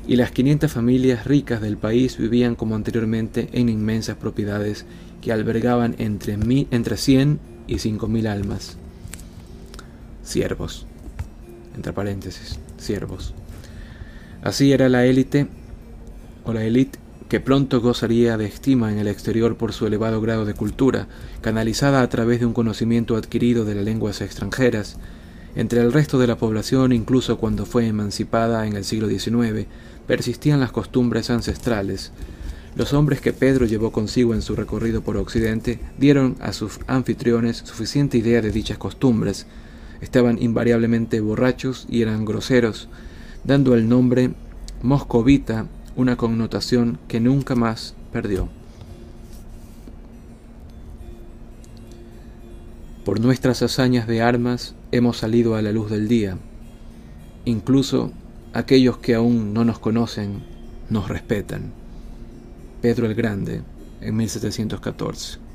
[0.05, 4.85] Y las 500 familias ricas del país vivían como anteriormente en inmensas propiedades
[5.21, 6.37] que albergaban entre,
[6.71, 8.75] entre 100 y 5.000 almas.
[10.21, 10.85] Siervos.
[11.73, 13.33] Entre paréntesis, siervos.
[14.43, 15.47] Así era la élite
[16.43, 16.99] o la élite
[17.29, 21.07] que pronto gozaría de estima en el exterior por su elevado grado de cultura,
[21.41, 24.97] canalizada a través de un conocimiento adquirido de las lenguas extranjeras,
[25.55, 29.65] entre el resto de la población, incluso cuando fue emancipada en el siglo XIX,
[30.05, 32.11] persistían las costumbres ancestrales.
[32.75, 37.57] Los hombres que Pedro llevó consigo en su recorrido por Occidente dieron a sus anfitriones
[37.57, 39.47] suficiente idea de dichas costumbres.
[39.99, 42.87] Estaban invariablemente borrachos y eran groseros,
[43.43, 44.31] dando el nombre
[44.83, 45.65] moscovita
[45.97, 48.47] una connotación que nunca más perdió.
[53.03, 56.37] Por nuestras hazañas de armas hemos salido a la luz del día.
[57.45, 58.11] Incluso
[58.53, 60.43] aquellos que aún no nos conocen
[60.89, 61.73] nos respetan.
[62.81, 63.63] Pedro el Grande,
[63.99, 65.46] en 1714.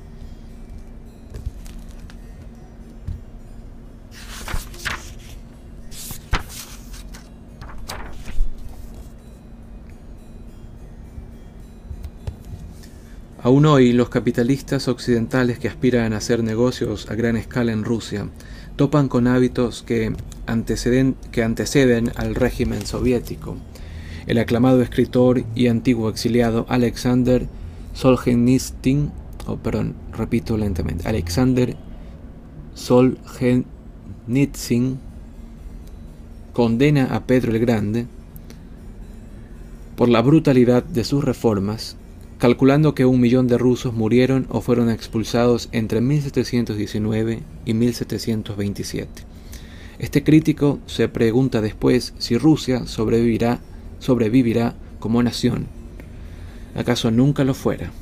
[13.45, 18.29] Aún hoy, los capitalistas occidentales que aspiran a hacer negocios a gran escala en Rusia
[18.77, 20.15] topan con hábitos que
[20.47, 21.17] anteceden,
[22.15, 23.57] al régimen soviético.
[24.29, 27.49] El aclamado escritor y antiguo exiliado Alexander
[27.95, 29.11] Solzhenitsyn,
[29.47, 31.77] oh, perdón, repito lentamente, Alexander
[32.75, 35.01] Solzhenitsyn
[36.53, 38.07] condena a Pedro el Grande
[39.97, 41.97] por la brutalidad de sus reformas
[42.43, 49.09] calculando que un millón de rusos murieron o fueron expulsados entre 1719 y 1727.
[50.01, 53.61] Este crítico se pregunta después si Rusia sobrevivirá,
[54.01, 55.69] sobrevivirá como nación.
[56.75, 57.93] ¿Acaso nunca lo fuera?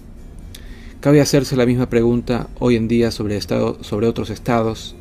[1.00, 4.94] Cabe hacerse la misma pregunta hoy en día sobre, sobre otros estados.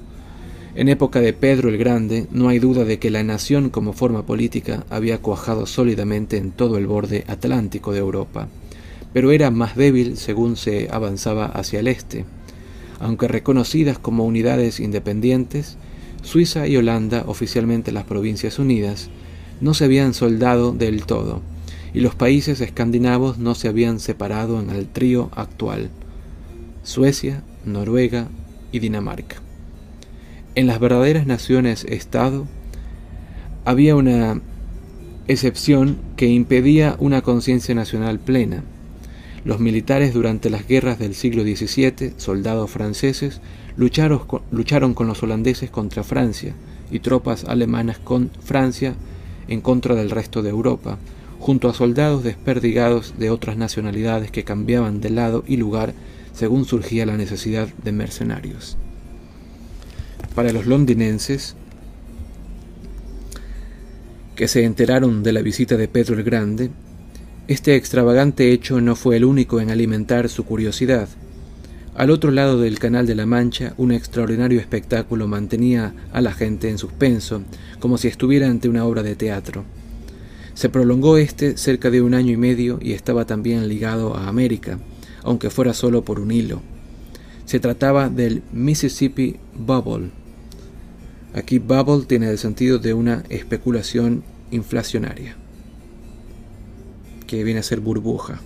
[0.75, 4.25] En época de Pedro el Grande, no hay duda de que la nación como forma
[4.25, 8.49] política había cuajado sólidamente en todo el borde atlántico de Europa
[9.13, 12.25] pero era más débil según se avanzaba hacia el este.
[12.99, 15.77] Aunque reconocidas como unidades independientes,
[16.21, 19.09] Suiza y Holanda, oficialmente las Provincias Unidas,
[19.61, 21.41] no se habían soldado del todo,
[21.93, 25.89] y los países escandinavos no se habían separado en el trío actual,
[26.83, 28.27] Suecia, Noruega
[28.71, 29.37] y Dinamarca.
[30.55, 32.47] En las verdaderas naciones-estado
[33.65, 34.41] había una
[35.27, 38.63] excepción que impedía una conciencia nacional plena,
[39.49, 43.41] los militares durante las guerras del siglo XVII, soldados franceses,
[43.77, 46.53] lucharon con, lucharon con los holandeses contra Francia
[46.91, 48.93] y tropas alemanas con Francia
[49.47, 50.99] en contra del resto de Europa,
[51.39, 55.95] junto a soldados desperdigados de otras nacionalidades que cambiaban de lado y lugar
[56.31, 58.77] según surgía la necesidad de mercenarios.
[60.35, 61.55] Para los londinenses,
[64.35, 66.69] que se enteraron de la visita de Pedro el Grande,
[67.49, 71.09] este extravagante hecho no fue el único en alimentar su curiosidad.
[71.95, 76.69] Al otro lado del Canal de la Mancha, un extraordinario espectáculo mantenía a la gente
[76.69, 77.41] en suspenso,
[77.79, 79.65] como si estuviera ante una obra de teatro.
[80.53, 84.77] Se prolongó este cerca de un año y medio y estaba también ligado a América,
[85.23, 86.61] aunque fuera solo por un hilo.
[87.45, 90.11] Se trataba del Mississippi Bubble,
[91.33, 95.37] Aquí bubble tiene el sentido de una especulación inflacionaria,
[97.29, 98.41] que viene a ser burbuja.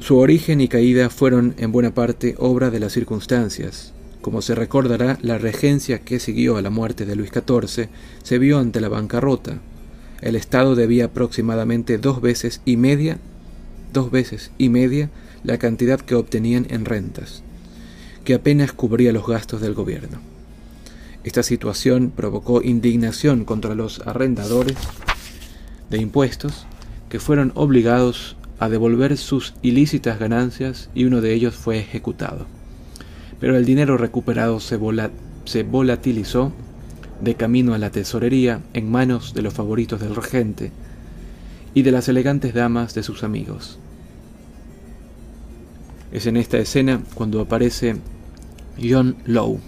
[0.00, 3.92] Su origen y caída fueron en buena parte obra de las circunstancias.
[4.20, 7.88] Como se recordará, la regencia que siguió a la muerte de Luis XIV
[8.24, 9.60] se vio ante la bancarrota.
[10.20, 13.18] El Estado debía aproximadamente dos veces y media,
[13.92, 15.08] dos veces y media
[15.44, 17.44] la cantidad que obtenían en rentas,
[18.24, 20.18] que apenas cubría los gastos del gobierno.
[21.22, 24.76] Esta situación provocó indignación contra los arrendadores
[25.90, 26.66] de impuestos
[27.08, 32.46] que fueron obligados a devolver sus ilícitas ganancias y uno de ellos fue ejecutado.
[33.40, 36.52] Pero el dinero recuperado se, volatilizó
[37.20, 40.72] de camino a la tesorería en manos de los favoritos del regente
[41.74, 43.78] y de las elegantes damas de sus amigos.
[46.12, 47.96] Es en esta escena cuando aparece
[48.82, 49.60] John Lowe,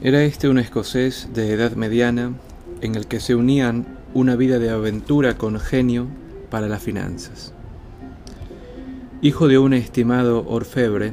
[0.00, 2.32] Era este un escocés de edad mediana
[2.80, 6.06] en el que se unían una vida de aventura con genio
[6.50, 7.52] para las finanzas.
[9.20, 11.12] Hijo de un estimado orfebre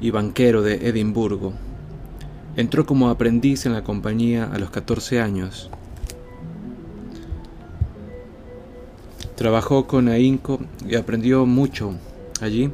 [0.00, 1.52] y banquero de Edimburgo,
[2.56, 5.70] entró como aprendiz en la compañía a los 14 años.
[9.36, 11.94] Trabajó con ahínco y aprendió mucho
[12.40, 12.72] allí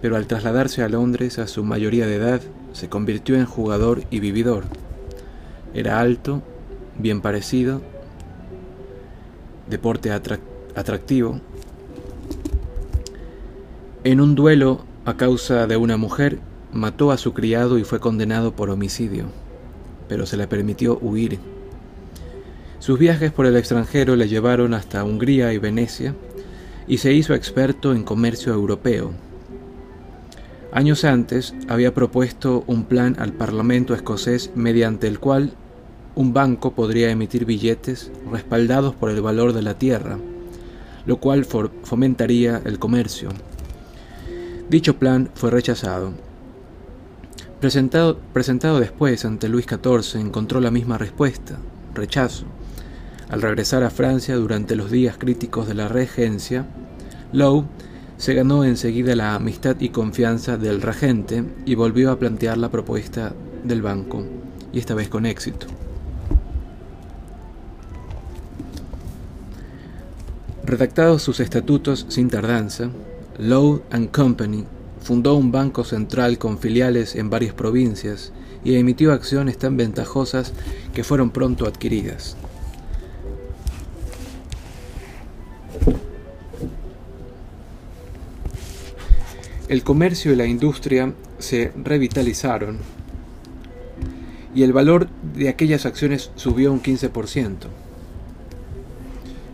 [0.00, 2.40] pero al trasladarse a Londres a su mayoría de edad,
[2.72, 4.64] se convirtió en jugador y vividor.
[5.74, 6.42] Era alto,
[6.98, 7.82] bien parecido,
[9.68, 11.40] deporte atractivo.
[14.04, 16.38] En un duelo a causa de una mujer,
[16.72, 19.26] mató a su criado y fue condenado por homicidio,
[20.08, 21.38] pero se le permitió huir.
[22.78, 26.14] Sus viajes por el extranjero le llevaron hasta Hungría y Venecia,
[26.86, 29.12] y se hizo experto en comercio europeo,
[30.72, 35.52] Años antes había propuesto un plan al Parlamento escocés mediante el cual
[36.14, 40.18] un banco podría emitir billetes respaldados por el valor de la tierra,
[41.06, 43.30] lo cual fomentaría el comercio.
[44.68, 46.12] Dicho plan fue rechazado.
[47.60, 51.58] Presentado, presentado después ante Luis XIV encontró la misma respuesta,
[51.94, 52.46] rechazo.
[53.28, 56.66] Al regresar a Francia durante los días críticos de la regencia,
[57.32, 57.66] Lowe
[58.20, 63.32] se ganó enseguida la amistad y confianza del regente y volvió a plantear la propuesta
[63.64, 64.22] del banco,
[64.74, 65.66] y esta vez con éxito.
[70.66, 72.90] Redactados sus estatutos sin tardanza,
[73.38, 73.80] Lowe⁇
[74.10, 74.66] Company
[75.00, 78.32] fundó un banco central con filiales en varias provincias
[78.62, 80.52] y emitió acciones tan ventajosas
[80.92, 82.36] que fueron pronto adquiridas.
[89.70, 92.78] El comercio y la industria se revitalizaron
[94.52, 95.06] y el valor
[95.36, 97.68] de aquellas acciones subió un 15%.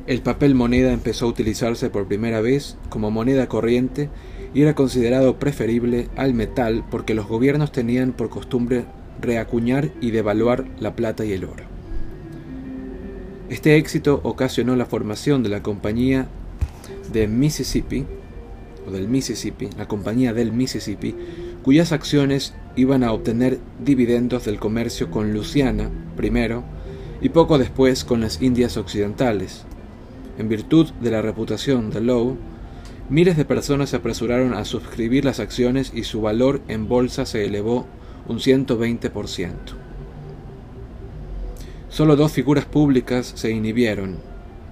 [0.07, 4.09] El papel moneda empezó a utilizarse por primera vez como moneda corriente
[4.55, 8.87] y era considerado preferible al metal porque los gobiernos tenían por costumbre
[9.21, 11.65] reacuñar y devaluar la plata y el oro.
[13.51, 16.27] Este éxito ocasionó la formación de la Compañía
[17.13, 18.07] de Mississippi,
[18.91, 21.15] del Mississippi, la Compañía del Mississippi,
[21.63, 26.65] cuyas acciones iban a obtener dividendos del comercio con Luisiana primero
[27.21, 29.65] y poco después con las Indias Occidentales.
[30.39, 32.37] En virtud de la reputación de Lowe,
[33.09, 37.45] miles de personas se apresuraron a suscribir las acciones y su valor en bolsa se
[37.45, 37.87] elevó
[38.29, 39.53] un 120%.
[41.89, 44.19] Solo dos figuras públicas se inhibieron,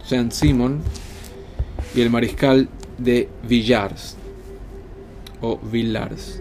[0.05, 0.81] Saint Simon
[1.95, 4.17] y el mariscal de Villars
[5.41, 6.41] o Villars.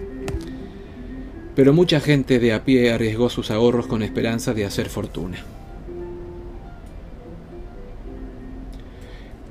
[1.55, 5.37] Pero mucha gente de a pie arriesgó sus ahorros con esperanza de hacer fortuna.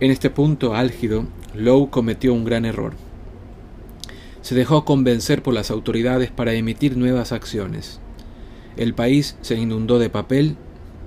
[0.00, 2.94] En este punto álgido, Lowe cometió un gran error.
[4.40, 8.00] Se dejó convencer por las autoridades para emitir nuevas acciones.
[8.76, 10.56] El país se inundó de papel,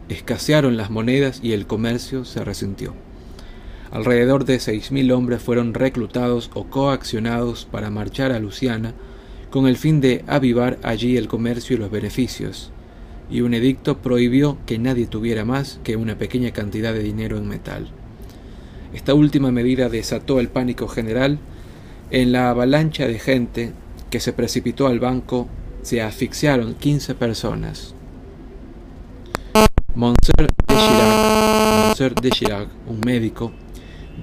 [0.07, 2.93] escasearon las monedas y el comercio se resintió.
[3.95, 8.93] Alrededor de 6.000 hombres fueron reclutados o coaccionados para marchar a Luciana
[9.49, 12.73] con el fin de avivar allí el comercio y los beneficios,
[13.31, 17.47] y un edicto prohibió que nadie tuviera más que una pequeña cantidad de dinero en
[17.47, 17.87] metal.
[18.93, 21.39] Esta última medida desató el pánico general.
[22.11, 23.71] En la avalancha de gente
[24.09, 25.47] que se precipitó al banco
[25.83, 27.95] se asfixiaron 15 personas.
[29.95, 30.49] Monsieur
[32.21, 33.53] de Chirac, un médico,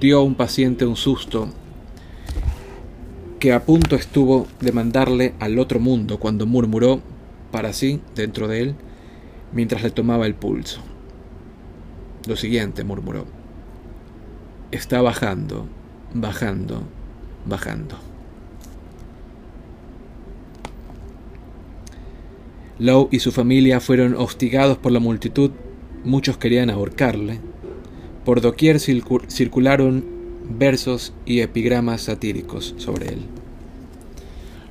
[0.03, 1.47] dio a un paciente un susto
[3.39, 6.99] que a punto estuvo de mandarle al otro mundo cuando murmuró
[7.53, 8.75] para sí dentro de él
[9.53, 10.81] mientras le tomaba el pulso.
[12.27, 13.27] Lo siguiente murmuró.
[14.71, 15.69] Está bajando,
[16.13, 16.83] bajando,
[17.45, 17.95] bajando.
[22.77, 25.51] Lowe y su familia fueron hostigados por la multitud,
[26.03, 27.52] muchos querían ahorcarle.
[28.25, 30.03] Por doquier circularon
[30.49, 33.19] versos y epigramas satíricos sobre él.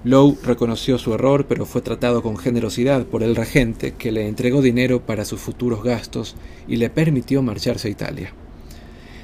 [0.05, 4.61] Lowe reconoció su error, pero fue tratado con generosidad por el regente, que le entregó
[4.61, 6.35] dinero para sus futuros gastos
[6.67, 8.33] y le permitió marcharse a Italia.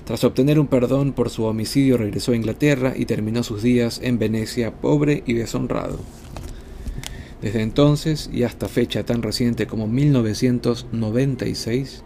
[0.05, 4.19] Tras obtener un perdón por su homicidio, regresó a Inglaterra y terminó sus días en
[4.19, 5.99] Venecia pobre y deshonrado.
[7.43, 12.05] Desde entonces, y hasta fecha tan reciente como 1996,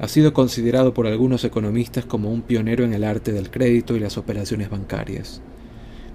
[0.00, 4.00] ha sido considerado por algunos economistas como un pionero en el arte del crédito y
[4.00, 5.42] las operaciones bancarias,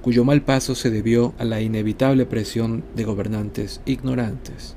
[0.02, 4.76] cuyo mal paso se debió a la inevitable presión de gobernantes ignorantes.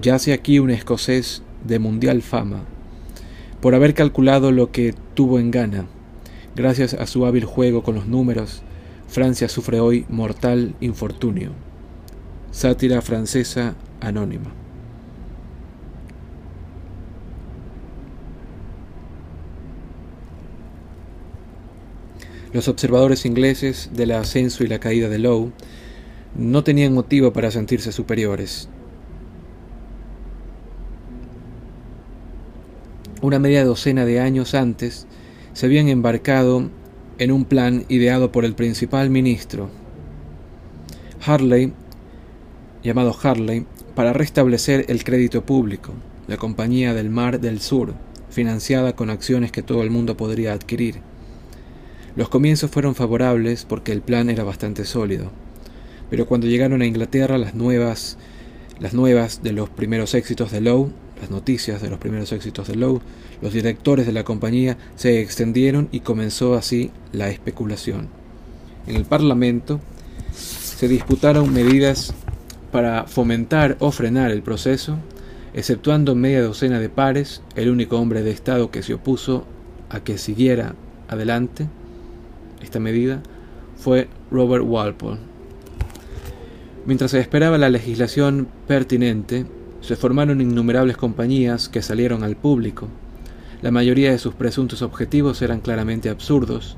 [0.00, 2.62] Yace aquí un escocés de mundial fama,
[3.60, 5.86] por haber calculado lo que tuvo en gana.
[6.54, 8.62] Gracias a su hábil juego con los números,
[9.08, 11.50] Francia sufre hoy mortal infortunio.
[12.52, 14.65] Sátira francesa anónima.
[22.56, 25.52] Los observadores ingleses del ascenso y la caída de Lowe
[26.34, 28.70] no tenían motivo para sentirse superiores.
[33.20, 35.06] Una media docena de años antes
[35.52, 36.70] se habían embarcado
[37.18, 39.68] en un plan ideado por el principal ministro,
[41.26, 41.74] Harley,
[42.82, 45.92] llamado Harley, para restablecer el crédito público,
[46.26, 47.92] la Compañía del Mar del Sur,
[48.30, 51.02] financiada con acciones que todo el mundo podría adquirir.
[52.16, 55.30] Los comienzos fueron favorables porque el plan era bastante sólido,
[56.08, 58.16] pero cuando llegaron a Inglaterra las nuevas,
[58.80, 60.90] las nuevas de los primeros éxitos de Lowe,
[61.20, 63.02] las noticias de los primeros éxitos de Lowe,
[63.42, 68.08] los directores de la compañía se extendieron y comenzó así la especulación.
[68.86, 69.78] En el Parlamento
[70.32, 72.14] se disputaron medidas
[72.72, 74.96] para fomentar o frenar el proceso,
[75.52, 79.44] exceptuando media docena de pares, el único hombre de Estado que se opuso
[79.90, 80.74] a que siguiera
[81.08, 81.68] adelante
[82.60, 83.22] esta medida
[83.76, 85.18] fue Robert Walpole.
[86.86, 89.46] Mientras se esperaba la legislación pertinente,
[89.80, 92.88] se formaron innumerables compañías que salieron al público.
[93.62, 96.76] La mayoría de sus presuntos objetivos eran claramente absurdos.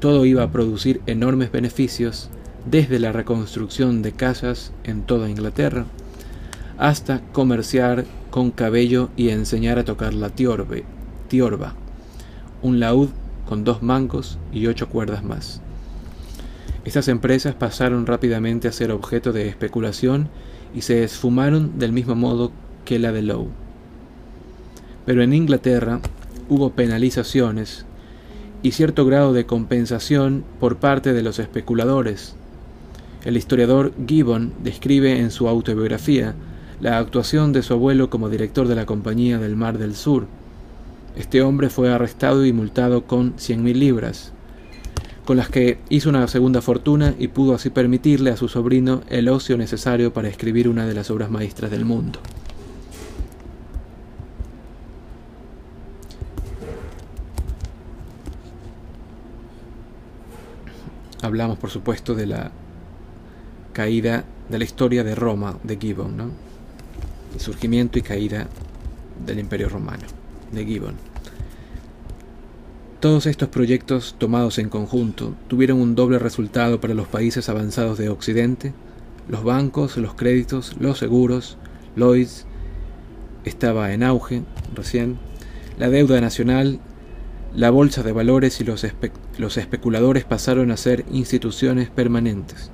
[0.00, 2.30] Todo iba a producir enormes beneficios,
[2.70, 5.86] desde la reconstrucción de casas en toda Inglaterra,
[6.78, 10.84] hasta comerciar con cabello y enseñar a tocar la tiorbe,
[11.28, 11.74] tiorba,
[12.62, 13.08] un laúd
[13.48, 15.60] con dos mangos y ocho cuerdas más.
[16.84, 20.28] Estas empresas pasaron rápidamente a ser objeto de especulación
[20.74, 22.52] y se esfumaron del mismo modo
[22.84, 23.48] que la de Lowe.
[25.04, 26.00] Pero en Inglaterra
[26.48, 27.86] hubo penalizaciones
[28.62, 32.36] y cierto grado de compensación por parte de los especuladores.
[33.24, 36.34] El historiador Gibbon describe en su autobiografía
[36.80, 40.26] la actuación de su abuelo como director de la Compañía del Mar del Sur,
[41.16, 44.32] este hombre fue arrestado y multado con 100.000 libras,
[45.24, 49.28] con las que hizo una segunda fortuna y pudo así permitirle a su sobrino el
[49.28, 52.20] ocio necesario para escribir una de las obras maestras del mundo.
[61.22, 62.52] Hablamos, por supuesto, de la
[63.72, 66.30] caída de la historia de Roma de Gibbon, ¿no?
[67.34, 68.46] el surgimiento y caída
[69.26, 70.25] del Imperio Romano
[70.64, 70.94] Gibbon.
[73.00, 78.08] Todos estos proyectos tomados en conjunto tuvieron un doble resultado para los países avanzados de
[78.08, 78.72] Occidente.
[79.28, 81.58] Los bancos, los créditos, los seguros,
[81.94, 82.46] Lloyds
[83.44, 84.42] estaba en auge
[84.74, 85.18] recién,
[85.78, 86.80] la deuda nacional,
[87.54, 88.86] la bolsa de valores y los,
[89.38, 92.70] los especuladores pasaron a ser instituciones permanentes.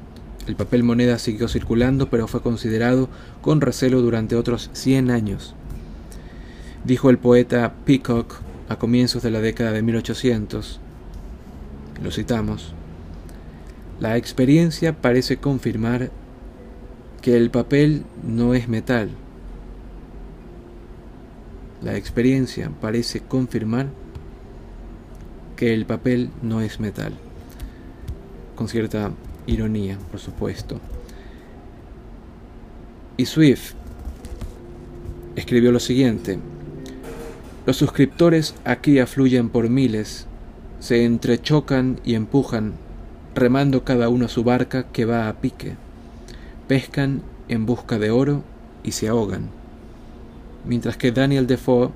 [0.47, 3.09] El papel moneda siguió circulando, pero fue considerado
[3.43, 5.55] con recelo durante otros 100 años.
[6.85, 10.81] Dijo el poeta Peacock a comienzos de la década de 1800,
[12.03, 12.75] lo citamos,
[14.01, 16.11] La experiencia parece confirmar
[17.21, 19.11] que el papel no es metal.
[21.83, 23.87] La experiencia parece confirmar
[25.57, 27.13] que el papel no es metal.
[28.57, 29.13] Con cierta
[29.47, 30.81] ironía, por supuesto.
[33.17, 33.75] Y Swift
[35.37, 36.39] escribió lo siguiente.
[37.65, 40.27] Los suscriptores aquí afluyen por miles,
[40.81, 42.73] se entrechocan y empujan,
[43.37, 45.77] remando cada uno su barca que va a pique.
[46.67, 48.43] Pescan en busca de oro
[48.83, 49.51] y se ahogan.
[50.65, 51.91] Mientras que Daniel Defoe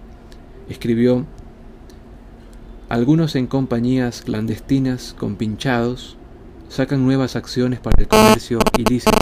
[0.69, 1.27] escribió
[2.89, 6.17] algunos en compañías clandestinas con pinchados
[6.69, 9.19] sacan nuevas acciones para el comercio ilícito.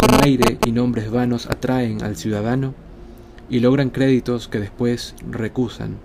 [0.00, 2.85] Con aire y nombres vanos atraen al ciudadano
[3.48, 5.96] y logran créditos que después recusan.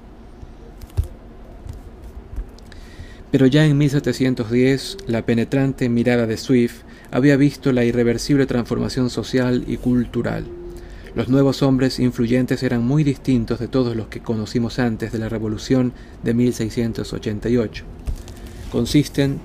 [3.32, 6.82] Pero ya en 1710 la penetrante mirada de Swift
[7.12, 10.46] había visto la irreversible transformación social y cultural.
[11.16, 15.28] Los nuevos hombres influyentes eran muy distintos de todos los que conocimos antes de la
[15.28, 15.92] Revolución
[16.24, 17.84] de 1688.
[18.72, 19.40] Consisten,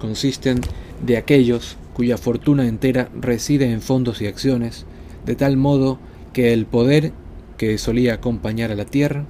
[0.00, 0.60] consisten
[1.04, 4.86] de aquellos cuya fortuna entera reside en fondos y acciones,
[5.26, 5.98] de tal modo
[6.32, 7.12] que el poder
[7.56, 9.24] que solía acompañar a la tierra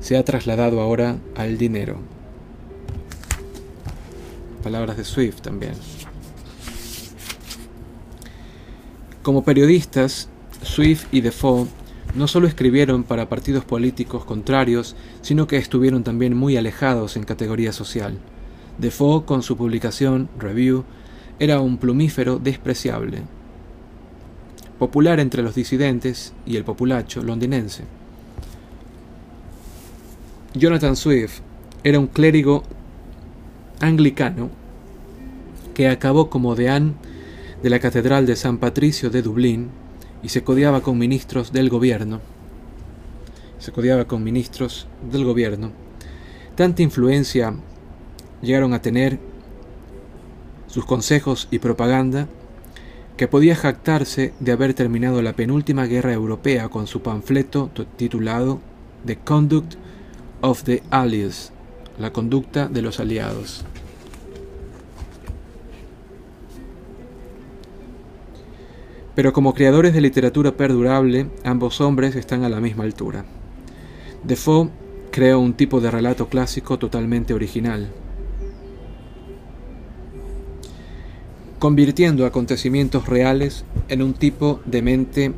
[0.00, 1.98] se ha trasladado ahora al dinero.
[4.62, 5.74] Palabras de Swift también.
[9.22, 10.28] Como periodistas,
[10.62, 11.66] Swift y Defoe
[12.14, 17.72] no solo escribieron para partidos políticos contrarios, sino que estuvieron también muy alejados en categoría
[17.72, 18.18] social.
[18.78, 20.84] Defoe, con su publicación Review,
[21.38, 23.22] era un plumífero despreciable,
[24.78, 27.84] popular entre los disidentes y el populacho londinense.
[30.54, 31.40] Jonathan Swift
[31.84, 32.62] era un clérigo
[33.80, 34.50] anglicano
[35.74, 36.94] que acabó como deán
[37.62, 39.68] de la Catedral de San Patricio de Dublín
[40.22, 42.20] y se codiaba con ministros del gobierno.
[43.58, 45.72] Se codiaba con ministros del gobierno.
[46.56, 47.54] Tanta influencia
[48.42, 49.18] llegaron a tener
[50.66, 52.28] sus consejos y propaganda
[53.18, 58.60] que podía jactarse de haber terminado la penúltima guerra europea con su panfleto titulado
[59.04, 59.74] The Conduct
[60.40, 61.52] of the Allies,
[61.98, 63.64] la conducta de los aliados.
[69.16, 73.24] Pero como creadores de literatura perdurable, ambos hombres están a la misma altura.
[74.22, 74.70] Defoe
[75.10, 77.90] crea un tipo de relato clásico totalmente original,
[81.58, 85.32] convirtiendo acontecimientos reales en un tipo de mente,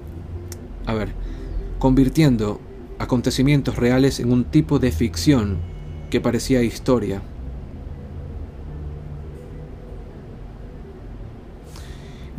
[0.86, 1.12] a ver,
[1.78, 2.60] convirtiendo
[2.98, 5.59] acontecimientos reales en un tipo de ficción
[6.10, 7.22] que parecía historia.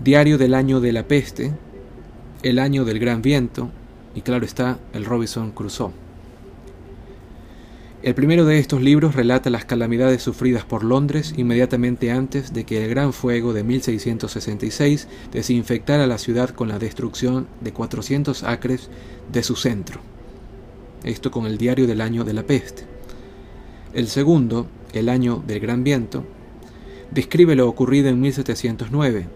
[0.03, 1.51] Diario del año de la peste,
[2.43, 3.69] el año del gran viento
[4.13, 6.00] y claro está el Robinson Crusoe.
[8.03, 12.83] El primero de estos libros relata las calamidades sufridas por Londres inmediatamente antes de que
[12.83, 18.89] el Gran Fuego de 1666 desinfectara la ciudad con la destrucción de 400 acres
[19.31, 20.01] de su centro.
[21.03, 22.85] Esto con el diario del año de la peste.
[23.93, 26.25] El segundo, el año del Gran Viento,
[27.11, 29.27] describe lo ocurrido en 1709.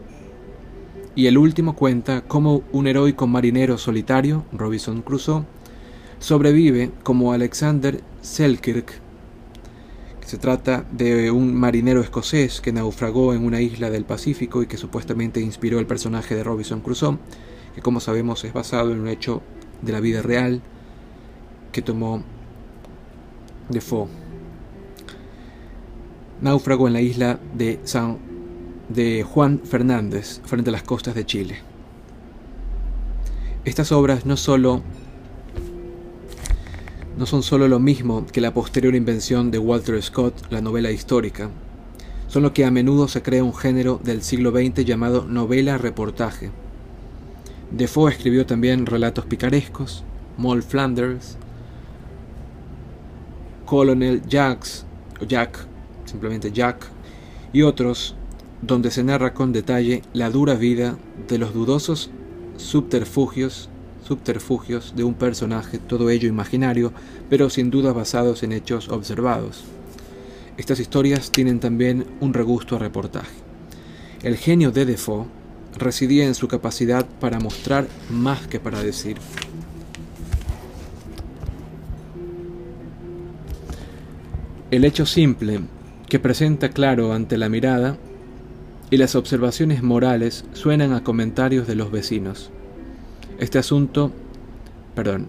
[1.14, 5.44] Y el último cuenta cómo un heroico marinero solitario, Robinson Crusoe,
[6.20, 9.02] sobrevive como Alexander Selkirk.
[10.26, 14.78] Se trata de un marinero escocés que naufragó en una isla del Pacífico y que
[14.78, 17.20] supuestamente inspiró el personaje de Robinson Crusoe,
[17.76, 19.44] que como sabemos es basado en un hecho
[19.82, 20.62] de la vida real
[21.72, 22.24] que tomó
[23.70, 24.08] Defoe.
[26.42, 28.18] Náufrago en la isla de San
[28.90, 31.58] de Juan Fernández, frente a las costas de Chile.
[33.64, 34.84] Estas obras no solo
[37.18, 41.50] no son solo lo mismo que la posterior invención de Walter Scott, la novela histórica,
[42.28, 46.52] son lo que a menudo se crea un género del siglo XX llamado novela-reportaje.
[47.72, 50.04] Defoe escribió también relatos picarescos,
[50.38, 51.38] Moll Flanders,
[53.66, 54.86] Colonel Jacks,
[55.22, 55.66] o Jack,
[56.06, 56.86] simplemente Jack,
[57.54, 58.16] y otros
[58.62, 60.98] donde se narra con detalle la dura vida
[61.28, 62.10] de los dudosos
[62.58, 63.70] subterfugios
[64.08, 66.94] subterfugios de un personaje, todo ello imaginario,
[67.30, 69.64] pero sin duda basados en hechos observados.
[70.58, 73.36] Estas historias tienen también un regusto a reportaje.
[74.24, 75.26] El genio de Defoe
[75.78, 79.18] residía en su capacidad para mostrar más que para decir.
[84.72, 85.62] El hecho simple
[86.08, 87.98] que presenta claro ante la mirada
[88.90, 92.52] y las observaciones morales suenan a comentarios de los vecinos.
[93.38, 94.12] Este asunto,
[94.96, 95.28] perdón,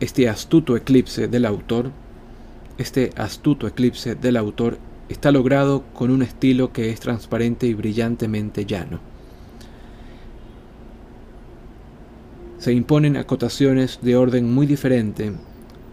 [0.00, 1.90] este astuto eclipse del autor,
[2.76, 4.78] este astuto eclipse del autor
[5.08, 9.00] está logrado con un estilo que es transparente y brillantemente llano.
[12.58, 15.32] Se imponen acotaciones de orden muy diferente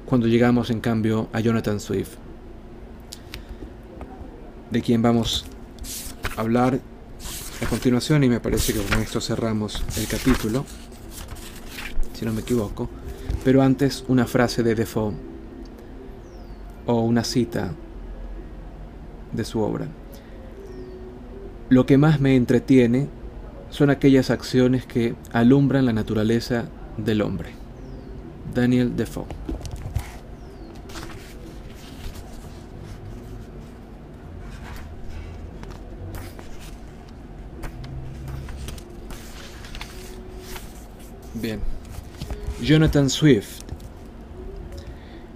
[0.06, 2.16] cuando llegamos en cambio a Jonathan Swift,
[4.70, 5.46] de quien vamos
[6.36, 6.80] a hablar
[7.62, 10.66] a continuación y me parece que con esto cerramos el capítulo,
[12.22, 12.88] si no me equivoco,
[13.44, 15.16] pero antes una frase de Defoe
[16.86, 17.74] o una cita
[19.34, 19.88] de su obra.
[21.70, 23.08] Lo que más me entretiene
[23.72, 26.66] son aquellas acciones que alumbran la naturaleza
[26.96, 27.54] del hombre.
[28.54, 29.26] Daniel Defoe.
[41.34, 41.60] Bien.
[42.62, 43.62] Jonathan Swift.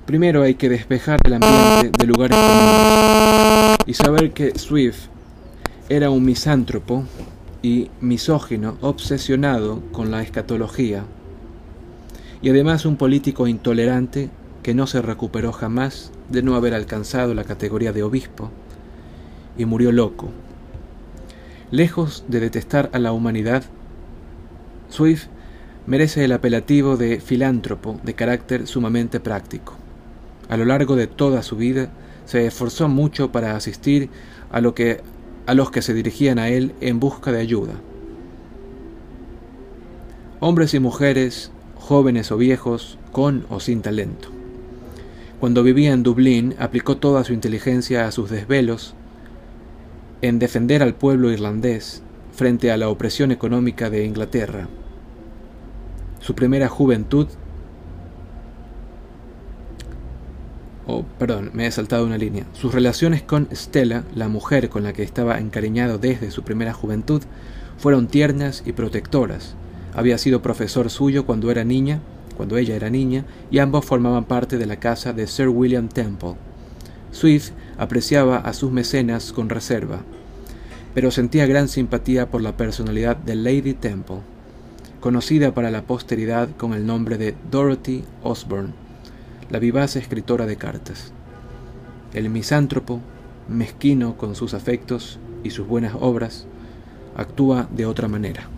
[0.05, 5.07] Primero hay que despejar el ambiente de lugares comunes y saber que Swift
[5.89, 7.03] era un misántropo
[7.63, 11.05] y misógino obsesionado con la escatología
[12.43, 14.29] y además un político intolerante
[14.61, 18.51] que no se recuperó jamás de no haber alcanzado la categoría de obispo
[19.57, 20.29] y murió loco.
[21.71, 23.63] Lejos de detestar a la humanidad,
[24.89, 25.25] Swift
[25.87, 29.75] merece el apelativo de filántropo de carácter sumamente práctico.
[30.49, 31.89] A lo largo de toda su vida
[32.25, 34.09] se esforzó mucho para asistir
[34.51, 35.01] a, lo que,
[35.45, 37.73] a los que se dirigían a él en busca de ayuda.
[40.39, 44.29] Hombres y mujeres, jóvenes o viejos, con o sin talento.
[45.39, 48.95] Cuando vivía en Dublín, aplicó toda su inteligencia a sus desvelos
[50.21, 52.01] en defender al pueblo irlandés
[52.33, 54.67] frente a la opresión económica de Inglaterra
[56.25, 57.27] su primera juventud,
[60.87, 64.91] oh, perdón, me he saltado una línea, sus relaciones con Stella, la mujer con la
[64.91, 67.21] que estaba encariñado desde su primera juventud,
[67.77, 69.53] fueron tiernas y protectoras.
[69.93, 71.99] Había sido profesor suyo cuando era niña,
[72.35, 76.37] cuando ella era niña, y ambos formaban parte de la casa de Sir William Temple.
[77.11, 79.99] Swift apreciaba a sus mecenas con reserva,
[80.95, 84.21] pero sentía gran simpatía por la personalidad de Lady Temple
[85.05, 88.73] conocida para la posteridad con el nombre de Dorothy Osborne,
[89.51, 91.13] la vivaz escritora de cartas.
[92.15, 93.01] El misántropo,
[93.47, 96.47] mezquino con sus afectos y sus buenas obras,
[97.15, 98.49] actúa de otra manera.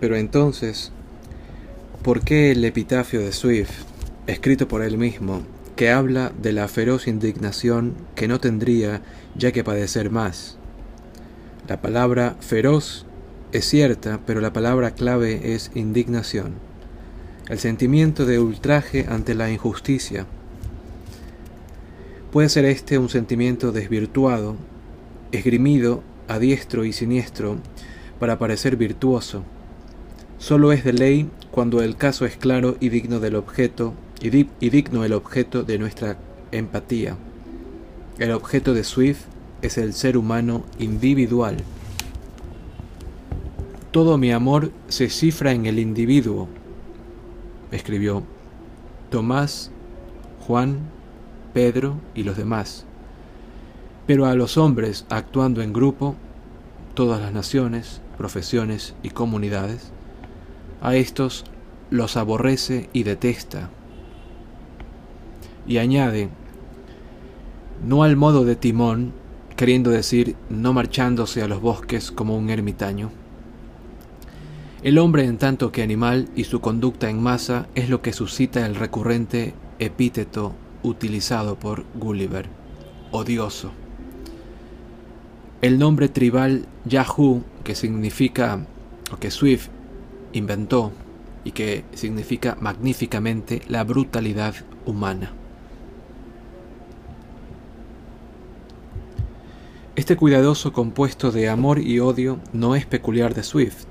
[0.00, 0.90] Pero entonces,
[2.02, 3.84] ¿Por qué el epitafio de Swift,
[4.26, 5.42] escrito por él mismo,
[5.76, 9.02] que habla de la feroz indignación que no tendría
[9.36, 10.58] ya que padecer más?
[11.68, 13.06] La palabra feroz
[13.52, 16.54] es cierta, pero la palabra clave es indignación,
[17.48, 20.26] el sentimiento de ultraje ante la injusticia.
[22.32, 24.56] Puede ser este un sentimiento desvirtuado,
[25.30, 27.58] esgrimido a diestro y siniestro
[28.18, 29.44] para parecer virtuoso,
[30.42, 33.92] Solo es de ley cuando el caso es claro y digno del objeto
[34.22, 34.30] y,
[34.70, 36.16] digno el objeto de nuestra
[36.50, 37.16] empatía.
[38.18, 39.24] El objeto de Swift
[39.60, 41.58] es el ser humano individual.
[43.90, 46.48] Todo mi amor se cifra en el individuo,
[47.70, 48.22] escribió
[49.10, 49.70] Tomás,
[50.46, 50.78] Juan,
[51.52, 52.86] Pedro y los demás.
[54.06, 56.14] Pero a los hombres actuando en grupo,
[56.94, 59.92] todas las naciones, profesiones y comunidades,
[60.82, 61.44] a estos
[61.90, 63.70] los aborrece y detesta.
[65.66, 66.28] Y añade,
[67.86, 69.12] no al modo de Timón,
[69.56, 73.10] queriendo decir no marchándose a los bosques como un ermitaño.
[74.82, 78.66] El hombre en tanto que animal y su conducta en masa es lo que suscita
[78.66, 82.48] el recurrente epíteto utilizado por Gulliver,
[83.12, 83.70] odioso.
[85.60, 88.66] El nombre tribal Yahoo, que significa,
[89.12, 89.68] o que Swift
[90.32, 90.92] inventó
[91.44, 94.54] y que significa magníficamente la brutalidad
[94.86, 95.32] humana.
[99.94, 103.84] Este cuidadoso compuesto de amor y odio no es peculiar de Swift.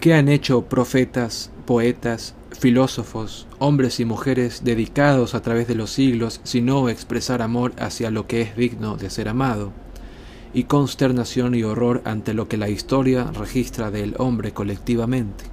[0.00, 6.40] ¿Qué han hecho profetas, poetas, filósofos, hombres y mujeres dedicados a través de los siglos,
[6.44, 9.72] sino expresar amor hacia lo que es digno de ser amado,
[10.54, 15.44] y consternación y horror ante lo que la historia registra del hombre colectivamente.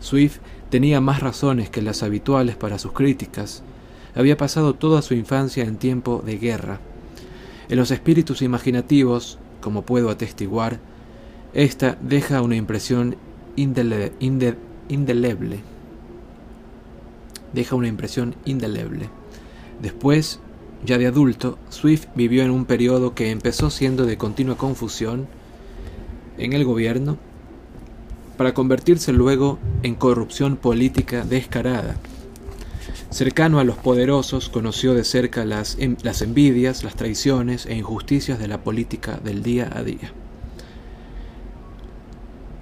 [0.00, 0.38] Swift
[0.70, 3.62] tenía más razones que las habituales para sus críticas.
[4.14, 6.80] Había pasado toda su infancia en tiempo de guerra.
[7.68, 10.78] En los espíritus imaginativos, como puedo atestiguar,
[11.52, 13.16] esta deja una impresión
[13.56, 15.60] indeleble.
[17.52, 19.10] Deja una impresión indeleble.
[19.82, 20.40] Después,
[20.84, 25.26] ya de adulto, Swift vivió en un periodo que empezó siendo de continua confusión
[26.38, 27.18] en el gobierno
[28.36, 31.96] para convertirse luego en corrupción política descarada.
[33.10, 38.48] Cercano a los poderosos, conoció de cerca las, las envidias, las traiciones e injusticias de
[38.48, 40.12] la política del día a día.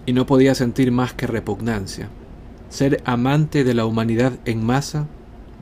[0.06, 2.08] Y no podía sentir más que repugnancia.
[2.70, 5.06] Ser amante de la humanidad en masa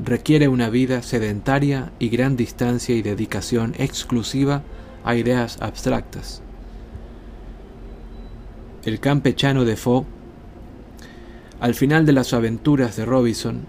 [0.02, 4.62] requiere una vida sedentaria y gran distancia y dedicación exclusiva
[5.04, 6.42] a ideas abstractas.
[8.84, 10.04] El campechano de Fo,
[11.60, 13.62] al final de las aventuras de Robinson,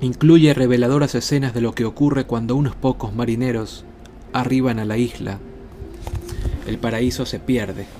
[0.00, 3.84] incluye reveladoras escenas de lo que ocurre cuando unos pocos marineros
[4.32, 5.38] arriban a la isla.
[6.66, 7.99] El paraíso se pierde.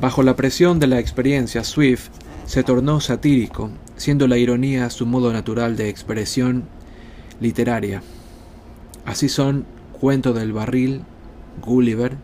[0.00, 2.10] Bajo la presión de la experiencia, Swift
[2.46, 6.68] se tornó satírico, siendo la ironía su modo natural de expresión
[7.40, 8.00] literaria.
[9.04, 9.66] Así son
[10.00, 11.02] Cuento del Barril,
[11.60, 12.16] Gulliver,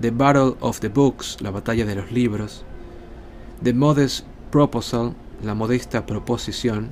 [0.00, 2.64] The Battle of the Books, la batalla de los libros,
[3.60, 6.90] The Modest Proposal, la modesta proposición,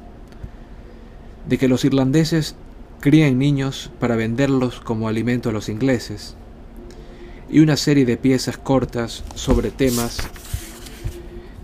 [1.48, 2.56] de que los irlandeses
[2.98, 6.34] crían niños para venderlos como alimento a los ingleses,
[7.50, 10.18] y una serie de piezas cortas sobre temas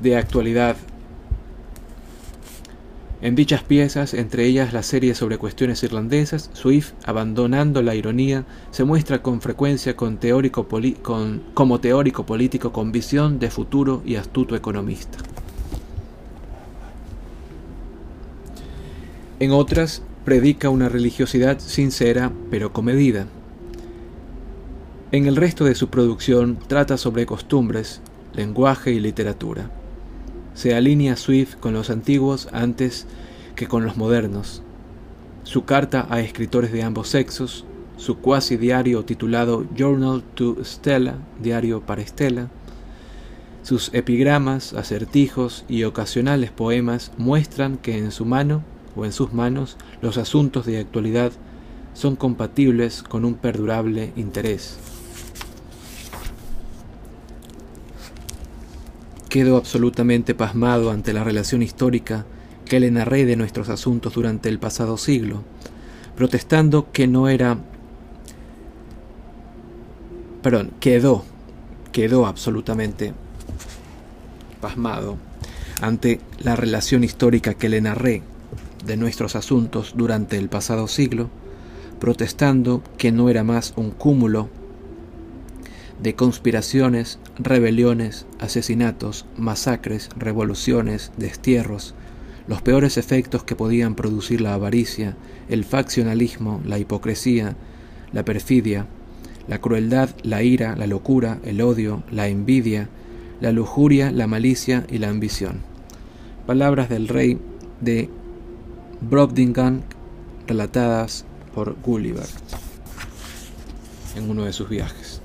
[0.03, 0.77] de actualidad.
[3.21, 8.85] En dichas piezas, entre ellas la serie sobre cuestiones irlandesas, Swift, abandonando la ironía, se
[8.85, 10.67] muestra con frecuencia como teórico
[12.27, 15.19] político con visión de futuro y astuto economista.
[19.41, 23.27] En otras, predica una religiosidad sincera pero comedida.
[25.15, 28.01] En el resto de su producción trata sobre costumbres,
[28.33, 29.71] lenguaje y literatura.
[30.55, 33.07] Se alinea Swift con los antiguos antes
[33.55, 34.65] que con los modernos.
[35.45, 37.65] Su carta a escritores de ambos sexos,
[37.97, 42.49] su cuasi diario titulado Journal to Stella, diario para Estela,
[43.63, 48.65] sus epigramas, acertijos y ocasionales poemas muestran que en su mano
[48.97, 51.31] o en sus manos los asuntos de actualidad
[51.93, 54.94] son compatibles con un perdurable interés.
[59.35, 62.25] Quedo absolutamente pasmado ante la relación histórica
[62.67, 65.43] que le narré de nuestros asuntos durante el pasado siglo,
[66.15, 67.59] protestando que no era...
[70.41, 71.25] Perdón, quedó,
[71.91, 73.13] quedó absolutamente
[74.61, 75.17] pasmado
[75.81, 78.23] ante la relación histórica que le narré
[78.87, 81.29] de nuestros asuntos durante el pasado siglo,
[81.99, 84.49] protestando que no era más un cúmulo
[86.05, 91.95] de conspiraciones, rebeliones, asesinatos, masacres, revoluciones, destierros,
[92.47, 95.17] los peores efectos que podían producir la avaricia,
[95.49, 97.57] el faccionalismo, la hipocresía,
[98.13, 98.87] la perfidia,
[99.49, 102.91] la crueldad, la ira, la locura, el odio, la envidia,
[103.41, 105.63] la lujuria, la malicia y la ambición.
[106.47, 107.39] Palabras del rey
[107.81, 108.11] de
[109.01, 109.83] Brobdingan
[110.47, 111.25] relatadas
[111.55, 112.27] por Gulliver
[114.17, 115.24] en uno de sus viajes.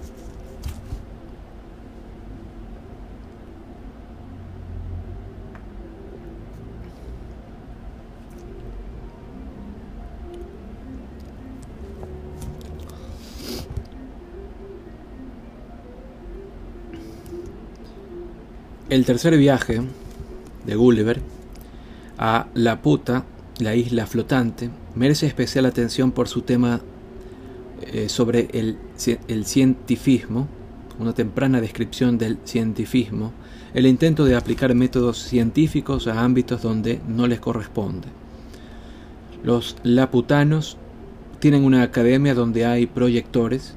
[18.89, 19.81] El tercer viaje
[20.65, 21.21] de Gulliver
[22.17, 23.23] a La Puta,
[23.59, 26.81] la isla flotante, merece especial atención por su tema
[27.83, 28.77] eh, sobre el,
[29.27, 30.47] el cientifismo,
[30.97, 33.31] una temprana descripción del cientifismo,
[33.75, 38.07] el intento de aplicar métodos científicos a ámbitos donde no les corresponde.
[39.43, 40.77] Los laputanos
[41.37, 43.75] tienen una academia donde hay proyectores,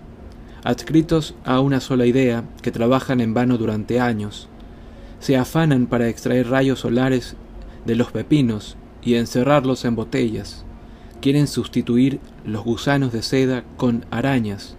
[0.64, 4.48] adscritos a una sola idea, que trabajan en vano durante años,
[5.22, 7.36] se afanan para extraer rayos solares
[7.86, 10.64] de los pepinos y encerrarlos en botellas.
[11.20, 14.76] Quieren sustituir los gusanos de seda con arañas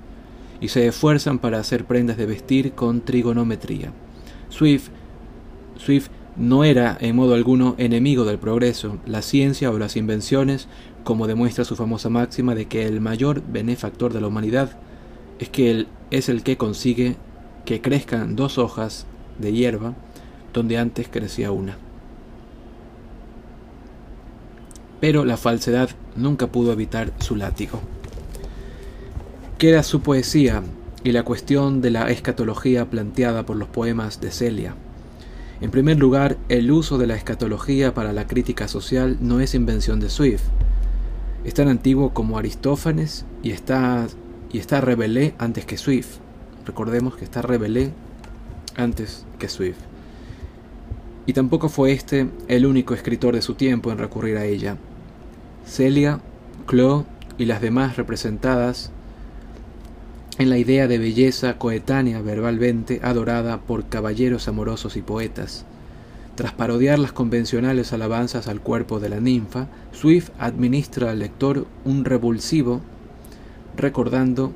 [0.59, 3.93] y se esfuerzan para hacer prendas de vestir con trigonometría.
[4.49, 4.89] Swift,
[5.77, 10.67] Swift no era en modo alguno enemigo del progreso, la ciencia o las invenciones,
[11.05, 14.77] como demuestra su famosa máxima de que el mayor benefactor de la humanidad
[15.39, 17.15] es que él es el que consigue
[17.63, 19.07] que crezcan dos hojas
[19.39, 19.95] de hierba
[20.53, 21.77] donde antes crecía una.
[25.01, 27.81] Pero la falsedad nunca pudo evitar su látigo.
[29.57, 30.63] Queda su poesía
[31.03, 34.75] y la cuestión de la escatología planteada por los poemas de Celia.
[35.59, 39.99] En primer lugar, el uso de la escatología para la crítica social no es invención
[39.99, 40.43] de Swift.
[41.43, 44.07] Es tan antiguo como Aristófanes y está,
[44.51, 44.81] y está
[45.37, 46.17] antes que Swift.
[46.65, 47.91] Recordemos que está Rabelais
[48.75, 49.92] antes que Swift.
[51.25, 54.77] Y tampoco fue este el único escritor de su tiempo en recurrir a ella.
[55.65, 56.19] Celia,
[56.65, 57.05] Clo
[57.37, 58.91] y las demás representadas
[60.37, 65.65] en la idea de belleza coetánea verbalmente adorada por caballeros amorosos y poetas.
[66.35, 72.05] Tras parodiar las convencionales alabanzas al cuerpo de la ninfa, Swift administra al lector un
[72.05, 72.81] revulsivo
[73.77, 74.51] recordando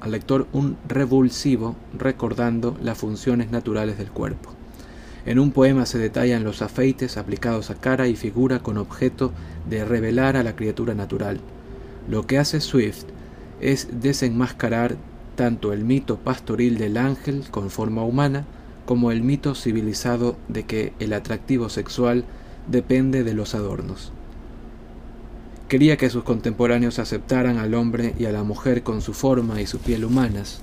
[0.00, 4.59] al lector un revulsivo recordando las funciones naturales del cuerpo.
[5.26, 9.32] En un poema se detallan los afeites aplicados a cara y figura con objeto
[9.68, 11.40] de revelar a la criatura natural.
[12.08, 13.04] Lo que hace Swift
[13.60, 14.96] es desenmascarar
[15.36, 18.46] tanto el mito pastoril del ángel con forma humana
[18.86, 22.24] como el mito civilizado de que el atractivo sexual
[22.68, 24.12] depende de los adornos.
[25.68, 29.66] Quería que sus contemporáneos aceptaran al hombre y a la mujer con su forma y
[29.66, 30.62] su piel humanas,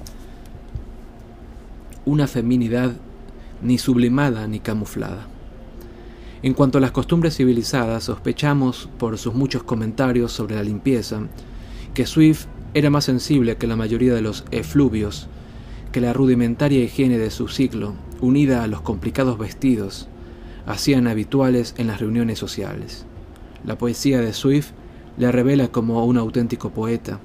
[2.05, 2.93] una feminidad
[3.61, 5.27] ni sublimada ni camuflada.
[6.43, 11.21] En cuanto a las costumbres civilizadas, sospechamos, por sus muchos comentarios sobre la limpieza,
[11.93, 15.27] que Swift era más sensible que la mayoría de los efluvios,
[15.91, 20.07] que la rudimentaria higiene de su ciclo, unida a los complicados vestidos,
[20.67, 23.05] hacían habituales en las reuniones sociales.
[23.65, 24.71] La poesía de Swift
[25.17, 27.19] le revela como un auténtico poeta.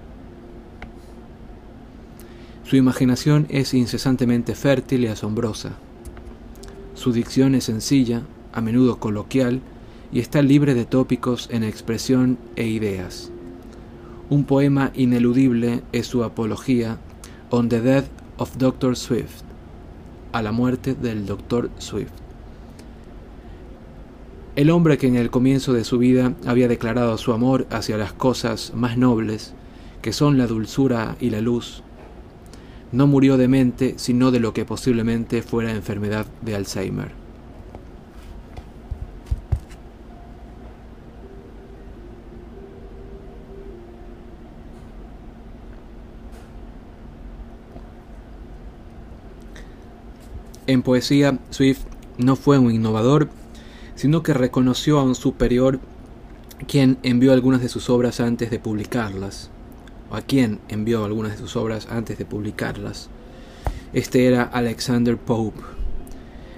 [2.65, 5.73] Su imaginación es incesantemente fértil y asombrosa.
[7.03, 8.23] Su dicción es sencilla,
[8.53, 9.61] a menudo coloquial,
[10.13, 13.33] y está libre de tópicos en expresión e ideas.
[14.31, 16.99] Un poema ineludible es su apología
[17.51, 18.05] On the Death
[18.37, 18.97] of Dr.
[18.97, 19.43] Swift,
[20.31, 21.71] a la muerte del Dr.
[21.79, 22.13] Swift.
[24.55, 28.13] El hombre que en el comienzo de su vida había declarado su amor hacia las
[28.13, 29.55] cosas más nobles,
[30.03, 31.83] que son la dulzura y la luz,
[32.93, 37.23] no murió de mente, sino de lo que posiblemente fuera enfermedad de Alzheimer.
[50.67, 51.81] En poesía, Swift
[52.19, 53.29] no fue un innovador,
[53.95, 55.81] sino que reconoció a un superior
[56.67, 59.51] quien envió algunas de sus obras antes de publicarlas,
[60.13, 63.09] a quien envió algunas de sus obras antes de publicarlas.
[63.93, 65.61] Este era Alexander Pope.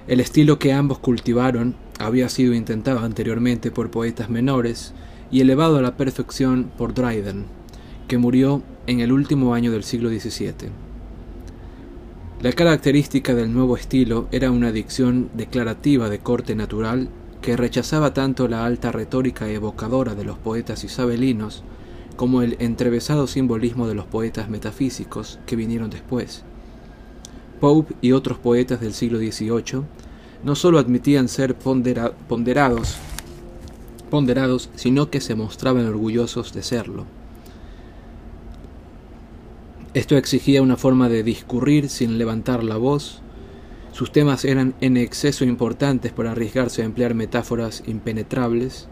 [0.07, 4.93] El estilo que ambos cultivaron había sido intentado anteriormente por poetas menores
[5.31, 7.45] y elevado a la perfección por Dryden,
[8.07, 10.69] que murió en el último año del siglo XVII.
[12.41, 17.09] La característica del nuevo estilo era una dicción declarativa de corte natural
[17.41, 21.63] que rechazaba tanto la alta retórica evocadora de los poetas isabelinos
[22.15, 26.43] como el entrevesado simbolismo de los poetas metafísicos que vinieron después.
[27.59, 29.83] Pope y otros poetas del siglo XVIII
[30.43, 32.97] no sólo admitían ser ponderados,
[34.09, 37.05] ponderados, sino que se mostraban orgullosos de serlo.
[39.95, 43.21] Esto exigía una forma de discurrir sin levantar la voz.
[43.93, 48.89] Sus temas eran en exceso importantes para arriesgarse a emplear metáforas impenetrables.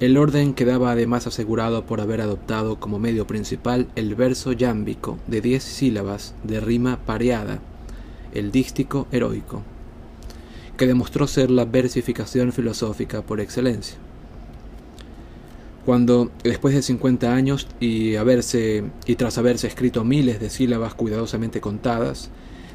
[0.00, 5.40] El orden quedaba además asegurado por haber adoptado como medio principal el verso yámbico de
[5.40, 7.60] diez sílabas de rima pareada,
[8.32, 9.62] el dístico heroico,
[10.76, 13.96] que demostró ser la versificación filosófica por excelencia.
[15.86, 21.60] Cuando después de 50 años y, haberse, y tras haberse escrito miles de sílabas cuidadosamente
[21.60, 22.30] contadas,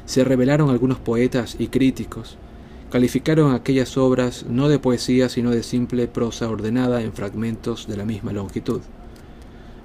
[0.06, 2.38] se revelaron algunos poetas y críticos,
[2.90, 8.04] calificaron aquellas obras no de poesía sino de simple prosa ordenada en fragmentos de la
[8.04, 8.80] misma longitud.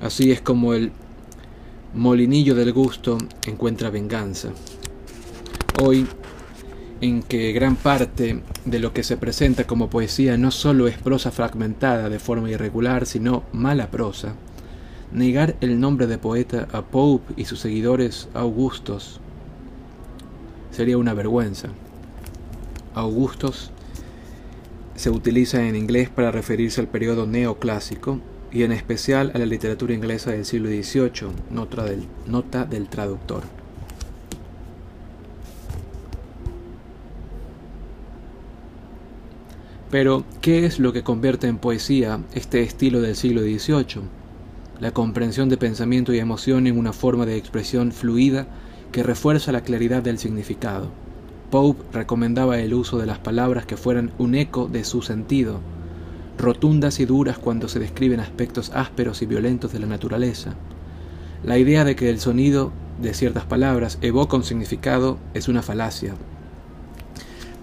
[0.02, 0.92] Así es como el
[1.94, 3.18] molinillo del gusto
[3.48, 4.50] encuentra venganza.
[5.82, 6.08] Hoy
[7.02, 11.32] en que gran parte de lo que se presenta como poesía no solo es prosa
[11.32, 14.34] fragmentada de forma irregular, sino mala prosa.
[15.12, 19.20] Negar el nombre de poeta a Pope y sus seguidores Augustos
[20.72, 21.70] sería una vergüenza.
[22.96, 23.72] Augustos
[24.96, 28.22] se utiliza en inglés para referirse al periodo neoclásico
[28.54, 33.44] y en especial a la literatura inglesa del siglo XVIII, nota del, nota del traductor.
[39.92, 44.04] Pero, ¿qué es lo que convierte en poesía este estilo del siglo XVIII?
[44.80, 48.48] La comprensión de pensamiento y emoción en una forma de expresión fluida
[48.94, 51.05] que refuerza la claridad del significado.
[51.50, 55.60] Pope recomendaba el uso de las palabras que fueran un eco de su sentido,
[56.38, 60.56] rotundas y duras cuando se describen aspectos ásperos y violentos de la naturaleza.
[61.44, 66.16] La idea de que el sonido de ciertas palabras evoca un significado es una falacia.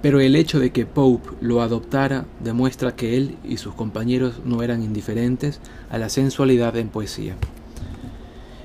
[0.01, 4.63] Pero el hecho de que Pope lo adoptara demuestra que él y sus compañeros no
[4.63, 5.61] eran indiferentes
[5.91, 7.37] a la sensualidad en poesía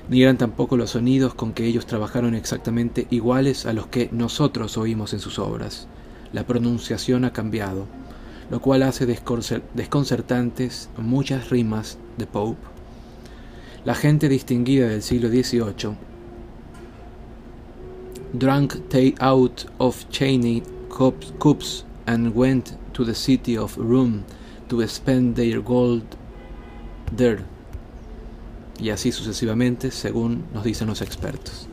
[0.08, 4.78] ni eran tampoco los sonidos con que ellos trabajaron exactamente iguales a los que nosotros
[4.78, 5.86] oímos en sus obras.
[6.32, 7.86] La pronunciación ha cambiado,
[8.50, 12.60] lo cual hace desconcertantes muchas rimas de Pope.
[13.84, 15.96] La gente distinguida del siglo XVIII
[18.32, 24.24] drank tea out of Cheney cups and went to the city of Rome
[24.68, 26.04] to spend their gold
[27.16, 27.44] there
[28.78, 31.68] y así sucesivamente según nos dicen los expertos.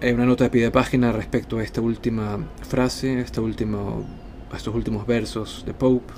[0.00, 4.04] Hay una nota de pie página respecto a esta última frase, esta último,
[4.50, 6.12] a estos últimos versos de Pope.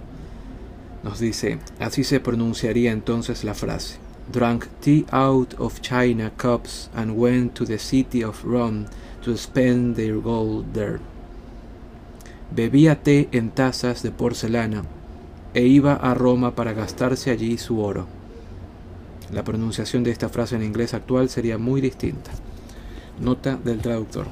[1.03, 3.99] Nos dice, así se pronunciaría entonces la frase.
[4.33, 8.87] Drank tea out of China cups and went to the city of Rome
[9.23, 10.99] to spend their gold there
[12.55, 14.85] bebía té en tazas de porcelana
[15.55, 18.07] e iba a Roma para gastarse allí su oro.
[19.33, 22.31] La pronunciación de esta frase en inglés actual sería muy distinta.
[23.21, 24.27] Nota del traductor.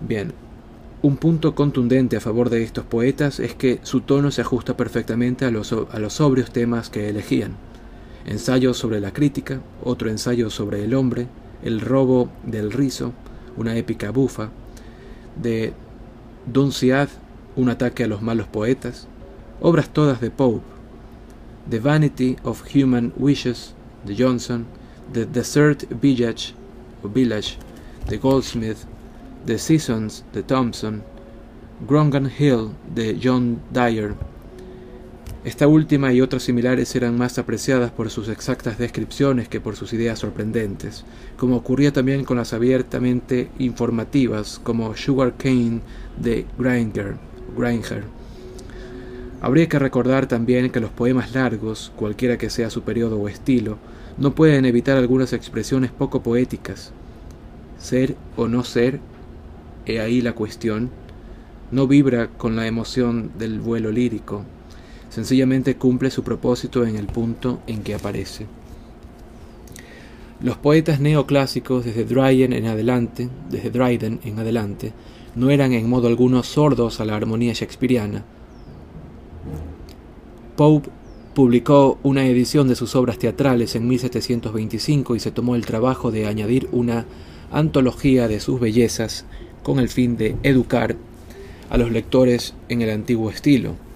[0.00, 0.32] Bien,
[1.02, 5.44] un punto contundente a favor de estos poetas es que su tono se ajusta perfectamente
[5.44, 7.56] a los, a los sobrios temas que elegían.
[8.26, 11.26] Ensayo sobre la crítica, otro ensayo sobre el hombre,
[11.64, 13.12] el robo del rizo,
[13.56, 14.50] una épica bufa,
[15.40, 15.72] de
[16.46, 17.08] Dunciad,
[17.56, 19.06] un ataque a los malos poetas,
[19.60, 20.64] obras todas de Pope,
[21.70, 23.74] The Vanity of Human Wishes
[24.04, 24.66] de Johnson,
[25.12, 26.54] The Desert Village
[27.04, 27.56] o Village
[28.08, 28.78] de Goldsmith,
[29.46, 31.02] The Seasons de Thompson,
[31.86, 34.16] Grongan Hill de John Dyer,
[35.44, 39.92] esta última y otras similares eran más apreciadas por sus exactas descripciones que por sus
[39.92, 41.04] ideas sorprendentes,
[41.36, 45.80] como ocurría también con las abiertamente informativas como Sugar Cane
[46.16, 48.04] de Granger.
[49.40, 53.78] Habría que recordar también que los poemas largos, cualquiera que sea su periodo o estilo,
[54.18, 56.92] no pueden evitar algunas expresiones poco poéticas.
[57.78, 59.00] Ser o no ser,
[59.86, 60.90] he ahí la cuestión,
[61.72, 64.44] no vibra con la emoción del vuelo lírico,
[65.12, 68.46] sencillamente cumple su propósito en el punto en que aparece.
[70.40, 74.92] Los poetas neoclásicos desde Dryden en adelante, desde Dryden en adelante,
[75.36, 78.24] no eran en modo alguno sordos a la armonía shakespeariana.
[80.56, 80.88] Pope
[81.34, 86.26] publicó una edición de sus obras teatrales en 1725 y se tomó el trabajo de
[86.26, 87.04] añadir una
[87.50, 89.26] antología de sus bellezas
[89.62, 90.96] con el fin de educar
[91.68, 93.91] a los lectores en el antiguo estilo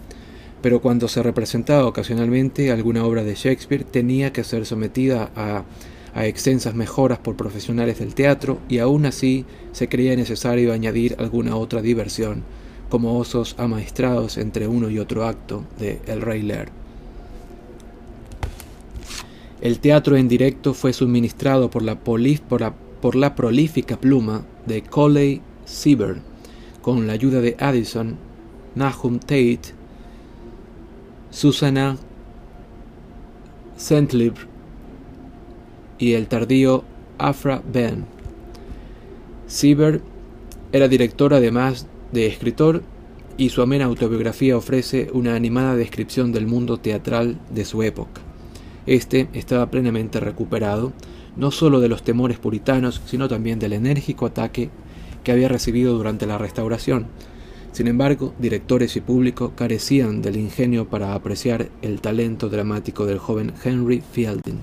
[0.62, 5.64] pero cuando se representaba ocasionalmente alguna obra de Shakespeare tenía que ser sometida a,
[6.24, 11.82] extensas mejoras por profesionales del teatro y aún así se creía necesario añadir alguna otra
[11.82, 12.42] diversión,
[12.88, 16.68] como osos amaestrados entre uno y otro acto de El Rey Lear.
[19.60, 26.16] El teatro en directo fue suministrado por la, por la prolífica pluma de Coley Sieber,
[26.80, 28.16] con la ayuda de Addison,
[28.74, 29.75] Nahum Tate
[31.36, 31.98] Susana
[33.76, 34.32] Centlib
[35.98, 36.82] y el tardío
[37.18, 38.06] Afra Ben.
[39.46, 40.00] Sieber
[40.72, 42.82] era director además de escritor
[43.36, 48.22] y su amena autobiografía ofrece una animada descripción del mundo teatral de su época.
[48.86, 50.94] Este estaba plenamente recuperado,
[51.36, 54.70] no sólo de los temores puritanos, sino también del enérgico ataque
[55.22, 57.08] que había recibido durante la restauración,
[57.76, 63.52] sin embargo, directores y público carecían del ingenio para apreciar el talento dramático del joven
[63.62, 64.60] Henry Fielding.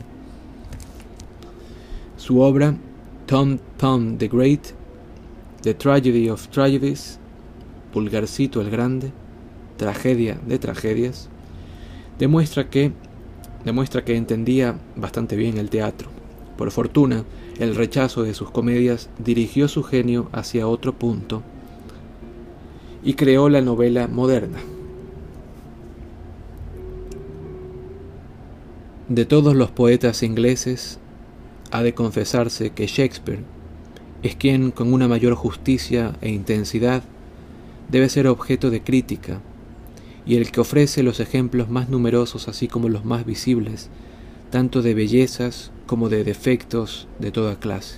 [2.17, 2.75] Su obra,
[3.27, 4.69] Tom Thumb the Great,
[5.61, 7.19] The Tragedy of Tragedies,
[7.93, 9.11] Pulgarcito el Grande,
[9.77, 11.29] tragedia de tragedias,
[12.17, 12.93] demuestra que,
[13.63, 16.09] demuestra que entendía bastante bien el teatro.
[16.57, 17.25] Por fortuna,
[17.59, 21.43] el rechazo de sus comedias dirigió su genio hacia otro punto
[23.03, 24.59] y creó la novela moderna.
[29.09, 30.99] De todos los poetas ingleses,
[31.71, 33.43] ha de confesarse que Shakespeare
[34.21, 37.03] es quien, con una mayor justicia e intensidad,
[37.89, 39.41] debe ser objeto de crítica,
[40.25, 43.89] y el que ofrece los ejemplos más numerosos así como los más visibles,
[44.51, 47.97] tanto de bellezas como de defectos de toda clase.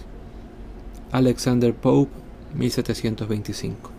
[1.12, 2.12] Alexander Pope,
[2.56, 3.95] 1725.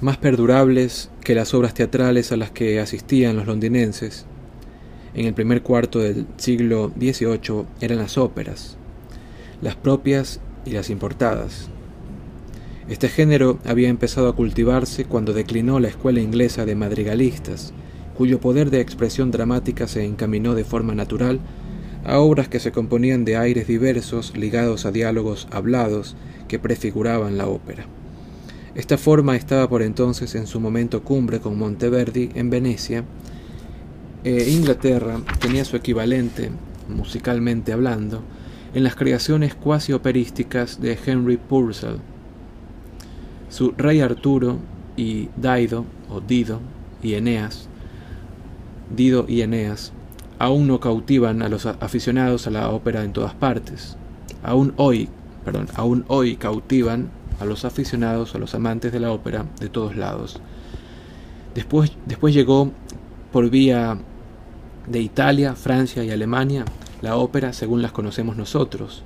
[0.00, 4.26] Más perdurables que las obras teatrales a las que asistían los londinenses,
[5.12, 8.76] en el primer cuarto del siglo XVIII eran las óperas,
[9.60, 11.68] las propias y las importadas.
[12.88, 17.72] Este género había empezado a cultivarse cuando declinó la escuela inglesa de madrigalistas,
[18.16, 21.40] cuyo poder de expresión dramática se encaminó de forma natural
[22.04, 26.14] a obras que se componían de aires diversos ligados a diálogos hablados
[26.46, 27.86] que prefiguraban la ópera.
[28.78, 33.02] Esta forma estaba por entonces en su momento cumbre con Monteverdi en Venecia,
[34.22, 36.52] eh, Inglaterra tenía su equivalente,
[36.88, 38.22] musicalmente hablando,
[38.74, 41.96] en las creaciones cuasi operísticas de Henry Purcell.
[43.50, 44.58] Su Rey Arturo
[44.96, 46.60] y Dido, o Dido,
[47.02, 47.68] y Eneas,
[48.96, 49.92] Dido y Eneas,
[50.38, 53.96] aún no cautivan a los aficionados a la ópera en todas partes.
[54.44, 55.08] Aún hoy,
[55.44, 59.96] perdón, aún hoy cautivan a los aficionados, a los amantes de la ópera de todos
[59.96, 60.40] lados.
[61.54, 62.70] Después, después llegó
[63.32, 63.98] por vía
[64.86, 66.64] de Italia, Francia y Alemania
[67.02, 69.02] la ópera según las conocemos nosotros,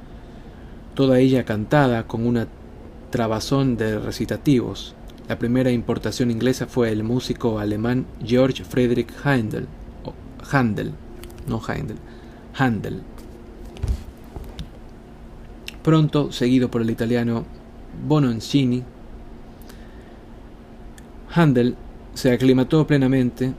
[0.94, 2.46] toda ella cantada con una
[3.10, 4.94] trabazón de recitativos.
[5.28, 9.66] La primera importación inglesa fue el músico alemán Georg Friedrich Handel,
[10.50, 10.92] Handel,
[11.46, 11.96] no Handel,
[12.54, 13.02] Handel.
[15.82, 17.44] Pronto seguido por el italiano
[18.06, 18.82] Bononcini,
[21.35, 21.77] Handel
[22.14, 23.52] se aclimató plenamente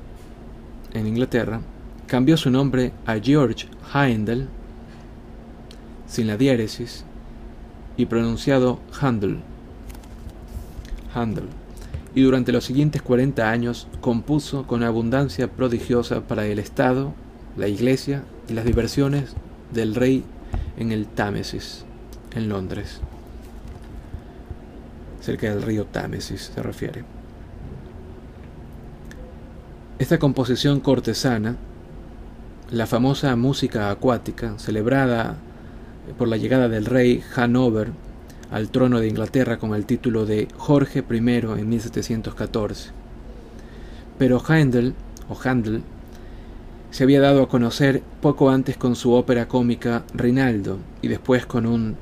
[0.94, 1.62] en Inglaterra,
[2.06, 4.48] cambió su nombre a George Handel,
[6.08, 7.04] sin la diéresis,
[7.98, 9.40] y pronunciado Handel.
[11.16, 11.46] Handel.
[12.16, 17.14] Y durante los siguientes 40 años compuso con abundancia prodigiosa para el Estado,
[17.58, 19.34] la Iglesia y las diversiones
[19.72, 20.24] del rey
[20.78, 21.86] en el Támesis,
[22.36, 23.02] en Londres.
[25.24, 27.06] Cerca del río Támesis se refiere.
[29.98, 31.56] Esta composición cortesana,
[32.70, 35.38] la famosa música acuática, celebrada
[36.18, 37.92] por la llegada del rey Hanover
[38.52, 42.90] al trono de Inglaterra con el título de Jorge I en 1714.
[44.18, 44.94] Pero Handel,
[45.30, 45.84] o Handel,
[46.92, 51.66] se había dado a conocer poco antes con su ópera cómica Rinaldo y después con
[51.66, 51.96] un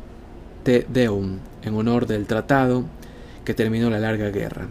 [0.64, 2.85] Te Deum en honor del tratado
[3.52, 4.68] que terminó la larga guerra.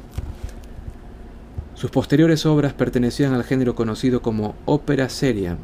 [1.74, 5.59] Sus posteriores obras pertenecían al género conocido como ópera seria,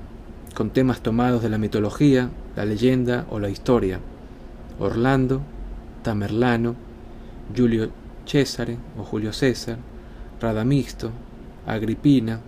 [0.54, 4.00] con temas tomados de la mitología, la leyenda o la historia.
[4.78, 5.40] Orlando,
[6.02, 6.76] Tamerlano,
[7.56, 7.88] Julio
[8.26, 8.68] César
[8.98, 9.78] o Julio César,
[10.38, 11.10] Radamisto,
[11.66, 12.40] Agripina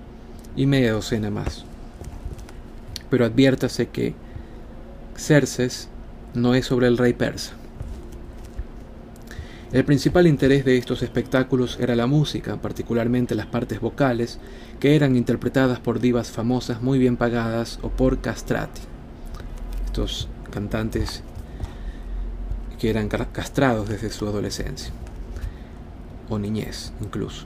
[0.54, 1.64] y media docena más.
[3.08, 4.14] Pero adviértase que
[5.16, 5.88] Xerxes
[6.34, 7.57] no es sobre el rey persa.
[9.70, 14.38] El principal interés de estos espectáculos era la música, particularmente las partes vocales,
[14.80, 18.80] que eran interpretadas por divas famosas muy bien pagadas o por castrati.
[19.84, 21.22] Estos cantantes
[22.78, 24.90] que eran castrados desde su adolescencia
[26.30, 27.44] o niñez incluso.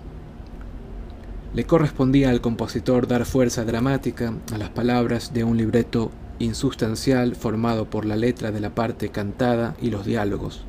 [1.55, 7.91] Le correspondía al compositor dar fuerza dramática a las palabras de un libreto insustancial formado
[7.91, 10.67] por la letra de la parte cantada y los diálogos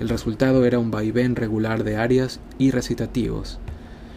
[0.00, 3.58] el resultado era un vaivén regular de arias y recitativos.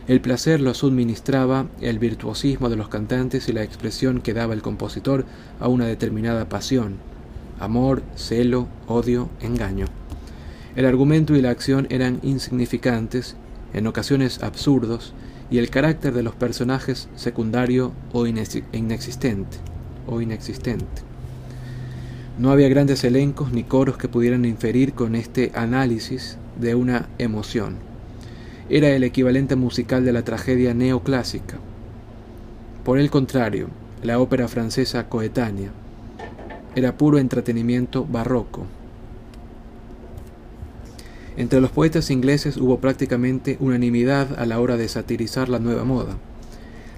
[0.07, 4.61] El placer lo suministraba el virtuosismo de los cantantes y la expresión que daba el
[4.61, 5.25] compositor
[5.59, 6.97] a una determinada pasión,
[7.59, 9.85] amor, celo, odio, engaño.
[10.75, 13.35] El argumento y la acción eran insignificantes,
[13.73, 15.13] en ocasiones absurdos,
[15.49, 19.57] y el carácter de los personajes secundario o inexistente.
[20.07, 21.10] O inexistente.
[22.41, 27.75] No había grandes elencos ni coros que pudieran inferir con este análisis de una emoción.
[28.67, 31.59] Era el equivalente musical de la tragedia neoclásica.
[32.83, 33.67] Por el contrario,
[34.01, 35.69] la ópera francesa coetánea,
[36.73, 38.65] era puro entretenimiento barroco.
[41.37, 46.17] Entre los poetas ingleses hubo prácticamente unanimidad a la hora de satirizar la nueva moda,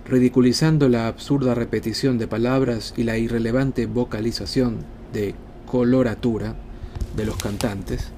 [0.06, 4.78] ridiculizando la absurda repetición de palabras y la irrelevante vocalización
[5.14, 5.36] de
[5.66, 6.56] coloratura
[7.16, 8.12] de los cantantes.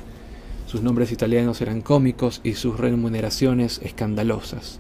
[0.66, 4.80] Sus nombres italianos eran cómicos y sus remuneraciones escandalosas.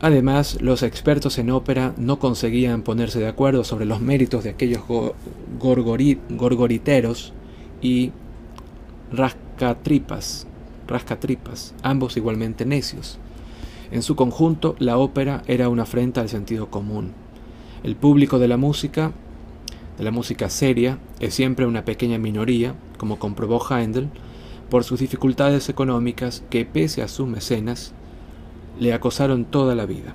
[0.00, 4.82] Además, los expertos en ópera no conseguían ponerse de acuerdo sobre los méritos de aquellos
[5.58, 7.32] gorgoriteros
[7.80, 8.12] y
[9.10, 10.45] rascatripas,
[10.86, 13.18] rascatripas, ambos igualmente necios.
[13.90, 17.12] En su conjunto, la ópera era una afrenta al sentido común.
[17.82, 19.12] El público de la música,
[19.98, 24.08] de la música seria, es siempre una pequeña minoría, como comprobó Handel,
[24.70, 27.92] por sus dificultades económicas que, pese a sus mecenas,
[28.78, 30.14] le acosaron toda la vida.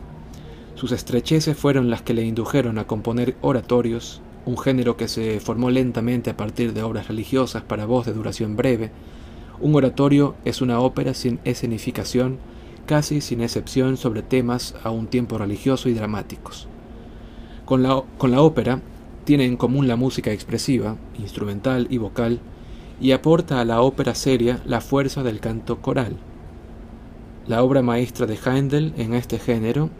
[0.75, 5.69] Sus estrecheces fueron las que le indujeron a componer oratorios, un género que se formó
[5.69, 8.91] lentamente a partir de obras religiosas para voz de duración breve.
[9.61, 12.39] Un oratorio es una ópera sin escenificación,
[12.87, 16.67] casi sin excepción sobre temas a un tiempo religioso y dramáticos.
[17.65, 18.81] Con la, con la ópera
[19.23, 22.39] tiene en común la música expresiva, instrumental y vocal,
[22.99, 26.17] y aporta a la ópera seria la fuerza del canto coral.
[27.47, 29.91] La obra maestra de Handel en este género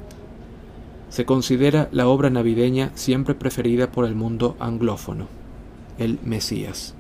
[1.10, 5.28] se considera la obra navideña siempre preferida por el mundo anglófono,
[6.00, 6.96] el Mesías.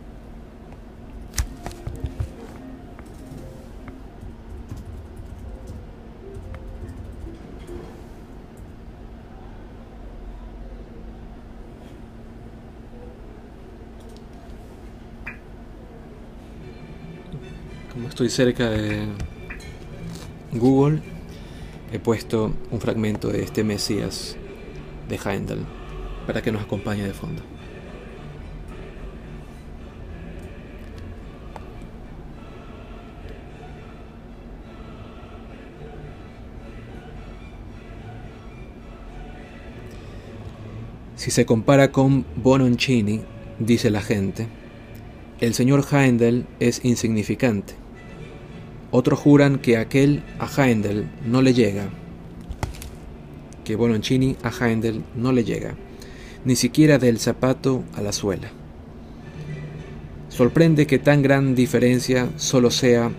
[18.07, 19.05] Estoy cerca de
[20.53, 21.01] Google
[21.91, 24.35] he puesto un fragmento de este Mesías
[25.09, 25.59] de Heindel
[26.25, 27.41] para que nos acompañe de fondo.
[41.15, 43.21] Si se compara con Bononcini,
[43.59, 44.47] dice la gente,
[45.39, 47.80] el señor Heindel es insignificante.
[48.91, 51.89] Otros juran que aquel a Haendel no le llega,
[53.63, 55.75] que Boloncini a Haendel no le llega,
[56.43, 58.51] ni siquiera del zapato a la suela.
[60.27, 63.11] Sorprende que tan gran diferencia solo sea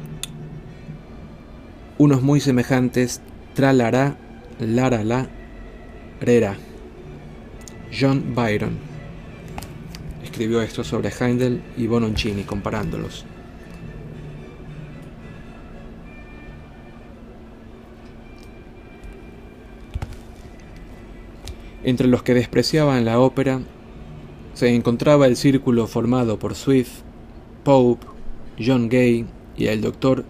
[1.99, 3.20] unos muy semejantes
[3.55, 4.16] tralará,
[4.59, 5.28] larala,
[6.20, 6.57] rera.
[7.99, 8.77] John Byron
[10.24, 13.27] escribió esto sobre Haendel y Bononcini comparándolos.
[21.85, 23.61] Entre los que despreciaban la ópera
[24.55, 27.01] se encontraba el círculo formado por Swift,
[27.65, 28.07] Pope,
[28.59, 29.27] John Gay
[29.57, 30.25] y el doctor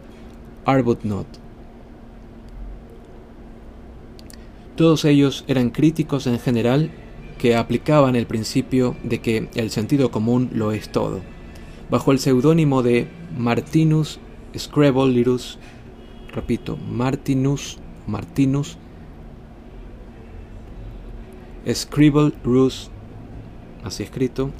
[0.64, 1.26] Arbuthnot.
[4.76, 6.90] Todos ellos eran críticos en general
[7.38, 11.20] que aplicaban el principio de que el sentido común lo es todo,
[11.90, 14.20] bajo el seudónimo de Martinus
[14.56, 15.58] Screvolirus,
[16.32, 18.78] repito, Martinus Martinus
[21.70, 22.90] Scribble Rus,
[23.84, 24.50] así escrito,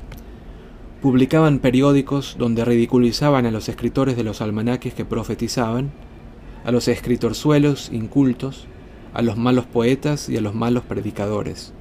[1.01, 5.91] publicaban periódicos donde ridiculizaban a los escritores de los almanaques que profetizaban,
[6.65, 8.67] a los escritorzuelos incultos,
[9.15, 11.73] a los malos poetas y a los malos predicadores.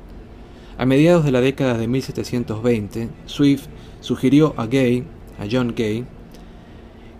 [0.79, 3.67] A mediados de la década de 1720, Swift
[3.99, 5.03] sugirió a Gay,
[5.39, 6.05] a John Gay,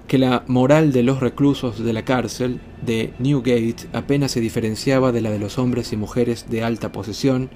[0.07, 5.21] que la moral de los reclusos de la cárcel de Newgate apenas se diferenciaba de
[5.21, 7.51] la de los hombres y mujeres de alta posesión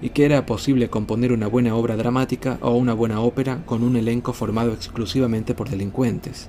[0.00, 3.96] y que era posible componer una buena obra dramática o una buena ópera con un
[3.96, 6.48] elenco formado exclusivamente por delincuentes.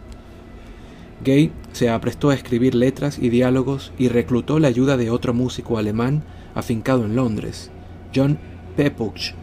[1.23, 5.77] Gay se aprestó a escribir letras y diálogos y reclutó la ayuda de otro músico
[5.77, 6.23] alemán
[6.55, 7.71] afincado en Londres,
[8.15, 8.39] John
[8.77, 9.33] Pepuch,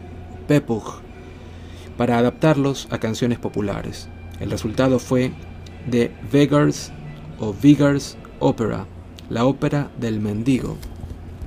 [0.47, 1.01] Pepuch,
[1.97, 4.09] para adaptarlos a canciones populares.
[4.39, 5.33] El resultado fue
[5.89, 6.91] The Beggars
[7.39, 8.87] o Vigars Opera,
[9.29, 10.77] la ópera del mendigo,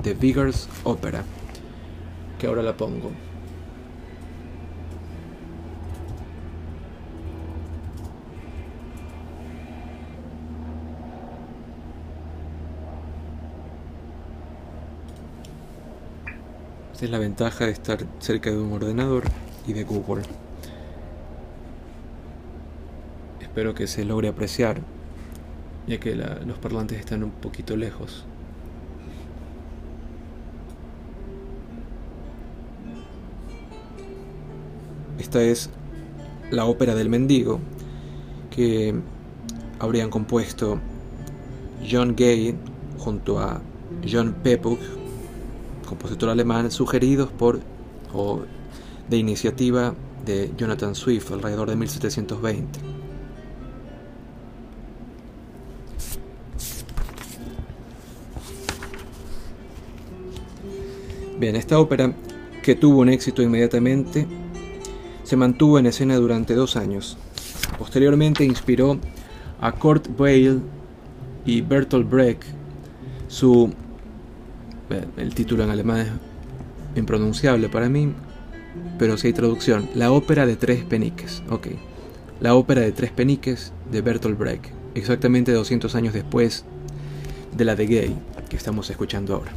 [0.03, 1.24] The Beggars Opera
[2.41, 3.11] que ahora la pongo.
[16.95, 19.25] Esta es la ventaja de estar cerca de un ordenador
[19.67, 20.23] y de Google.
[23.41, 24.81] Espero que se logre apreciar,
[25.87, 28.25] ya que los parlantes están un poquito lejos.
[35.21, 35.69] Esta es
[36.51, 37.61] la ópera del mendigo
[38.51, 38.95] que
[39.79, 40.81] habrían compuesto
[41.89, 42.57] John Gay
[42.97, 43.61] junto a
[44.11, 44.81] John Pepuch,
[45.87, 47.61] compositor alemán, sugeridos por
[48.15, 48.41] o
[49.11, 49.95] de iniciativa
[50.25, 52.81] de Jonathan Swift alrededor de 1720.
[61.39, 62.15] Bien, esta ópera,
[62.63, 64.40] que tuvo un éxito inmediatamente,
[65.31, 67.16] se mantuvo en escena durante dos años.
[67.78, 68.98] Posteriormente inspiró
[69.61, 70.61] a Kurt Weill
[71.47, 72.43] y Bertolt Brecht
[73.28, 73.73] su...
[75.16, 78.12] El título en alemán es impronunciable para mí,
[78.98, 79.89] pero si hay traducción.
[79.94, 81.44] La ópera de tres peniques.
[81.48, 81.69] Ok.
[82.40, 84.65] La ópera de tres peniques de Bertolt Brecht.
[84.97, 86.65] Exactamente 200 años después
[87.57, 88.16] de la de Gay
[88.48, 89.52] que estamos escuchando ahora.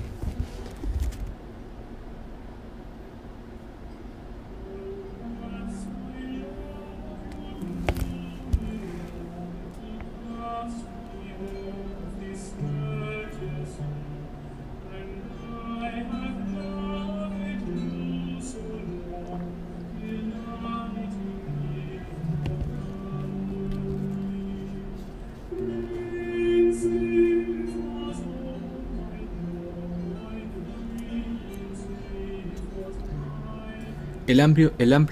[34.26, 34.72] El amplio,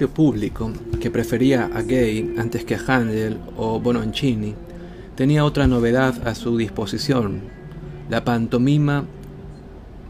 [0.09, 0.71] público,
[1.01, 4.55] que prefería a Gay antes que a Handel o Bononcini,
[5.15, 7.41] tenía otra novedad a su disposición,
[8.09, 9.03] la pantomima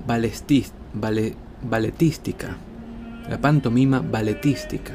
[0.05, 0.77] balletística.
[3.27, 4.93] La pantomima balletística.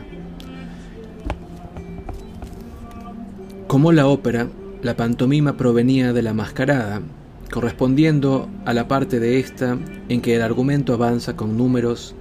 [3.66, 4.46] Como la ópera,
[4.82, 7.02] la pantomima provenía de la mascarada,
[7.50, 9.76] correspondiendo a la parte de esta
[10.08, 12.14] en que el argumento avanza con números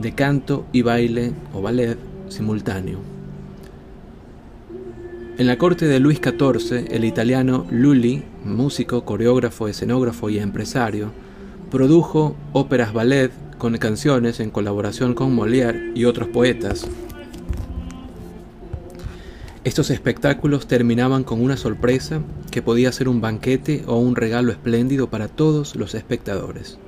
[0.00, 1.98] de canto y baile o ballet
[2.28, 2.98] simultáneo.
[5.38, 11.12] En la corte de Luis XIV, el italiano Lully, músico, coreógrafo, escenógrafo y empresario,
[11.70, 16.86] produjo óperas ballet con canciones en colaboración con Molière y otros poetas.
[19.64, 22.20] Estos espectáculos terminaban con una sorpresa
[22.50, 26.78] que podía ser un banquete o un regalo espléndido para todos los espectadores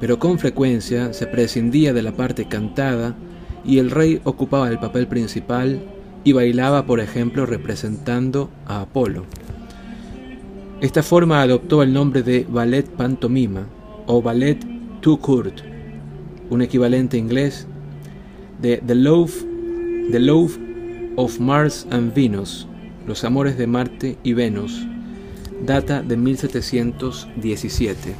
[0.00, 3.16] pero con frecuencia se prescindía de la parte cantada
[3.64, 5.80] y el rey ocupaba el papel principal
[6.24, 9.24] y bailaba, por ejemplo, representando a Apolo.
[10.80, 13.66] Esta forma adoptó el nombre de ballet pantomima
[14.06, 14.58] o ballet
[15.00, 15.60] tout court,
[16.50, 17.66] un equivalente inglés
[18.60, 19.44] de The Love,
[20.12, 20.56] The Love
[21.16, 22.68] of Mars and Venus,
[23.06, 24.86] Los Amores de Marte y Venus,
[25.66, 28.14] data de 1717.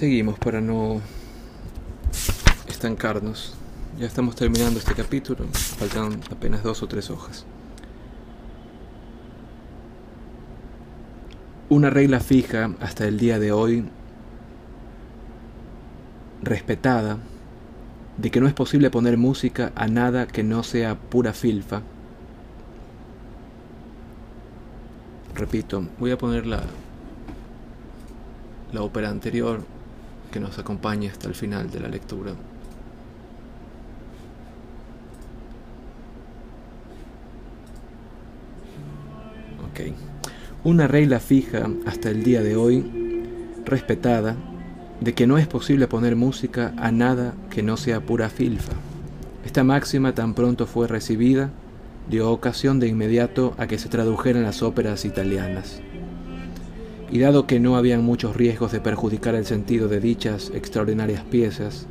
[0.00, 1.02] Seguimos para no
[2.66, 3.54] estancarnos.
[3.98, 5.44] Ya estamos terminando este capítulo.
[5.52, 7.44] Faltan apenas dos o tres hojas.
[11.68, 13.84] Una regla fija hasta el día de hoy,
[16.42, 17.18] respetada,
[18.16, 21.82] de que no es posible poner música a nada que no sea pura filfa
[25.34, 26.62] repito, voy a poner la,
[28.72, 29.62] la ópera anterior
[30.30, 32.32] que nos acompaña hasta el final de la lectura.
[39.70, 39.94] Ok.
[40.64, 43.24] Una regla fija hasta el día de hoy,
[43.64, 44.36] respetada,
[45.00, 48.74] de que no es posible poner música a nada que no sea pura filfa.
[49.44, 51.50] Esta máxima tan pronto fue recibida,
[52.10, 55.80] dio ocasión de inmediato a que se tradujeran las óperas italianas.
[57.10, 61.86] Y dado que no habían muchos riesgos de perjudicar el sentido de dichas extraordinarias piezas,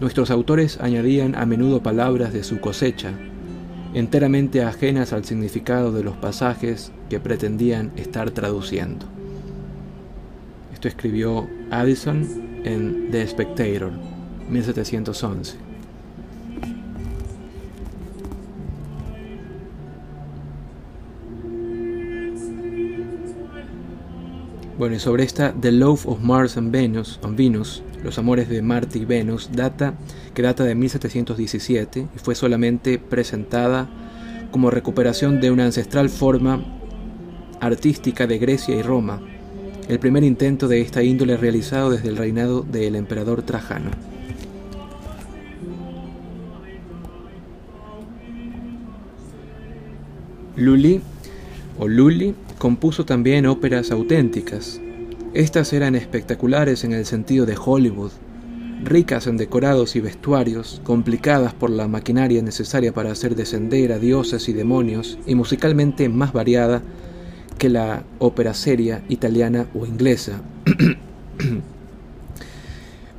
[0.00, 3.12] nuestros autores añadían a menudo palabras de su cosecha,
[3.94, 9.06] enteramente ajenas al significado de los pasajes que pretendían estar traduciendo.
[10.72, 12.26] Esto escribió Addison
[12.64, 13.92] en The Spectator,
[14.48, 15.67] 1711.
[24.78, 29.00] Bueno, y sobre esta The Love of Mars and Venus, Venus, Los Amores de Marte
[29.00, 29.94] y Venus, data,
[30.34, 33.88] que data de 1717 y fue solamente presentada
[34.52, 36.64] como recuperación de una ancestral forma
[37.60, 39.20] artística de Grecia y Roma,
[39.88, 43.90] el primer intento de esta índole realizado desde el reinado del emperador Trajano.
[50.54, 51.00] Lully
[51.80, 54.80] o Lully Compuso también óperas auténticas.
[55.32, 58.10] Estas eran espectaculares en el sentido de Hollywood,
[58.82, 64.48] ricas en decorados y vestuarios, complicadas por la maquinaria necesaria para hacer descender a dioses
[64.48, 66.82] y demonios, y musicalmente más variada
[67.58, 70.40] que la ópera seria italiana o inglesa.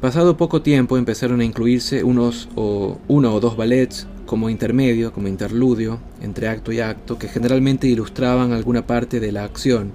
[0.02, 5.28] Pasado poco tiempo empezaron a incluirse unos o uno o dos ballets como intermedio, como
[5.28, 9.92] interludio, entre acto y acto, que generalmente ilustraban alguna parte de la acción,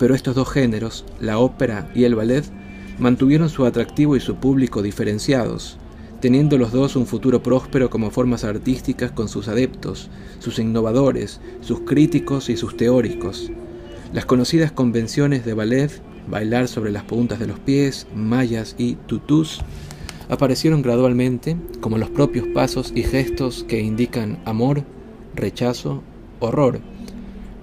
[0.00, 2.44] pero estos dos géneros, la ópera y el ballet,
[2.98, 5.78] mantuvieron su atractivo y su público diferenciados,
[6.20, 10.10] teniendo los dos un futuro próspero como formas artísticas con sus adeptos,
[10.40, 13.52] sus innovadores, sus críticos y sus teóricos.
[14.12, 19.60] Las conocidas convenciones de ballet, bailar sobre las puntas de los pies, mallas y tutús,
[20.28, 24.84] aparecieron gradualmente como los propios pasos y gestos que indican amor,
[25.34, 26.02] rechazo,
[26.40, 26.80] horror,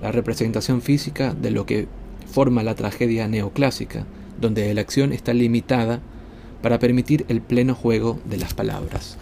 [0.01, 1.87] la representación física de lo que
[2.31, 4.05] forma la tragedia neoclásica,
[4.39, 6.01] donde la acción está limitada
[6.61, 9.17] para permitir el pleno juego de las palabras.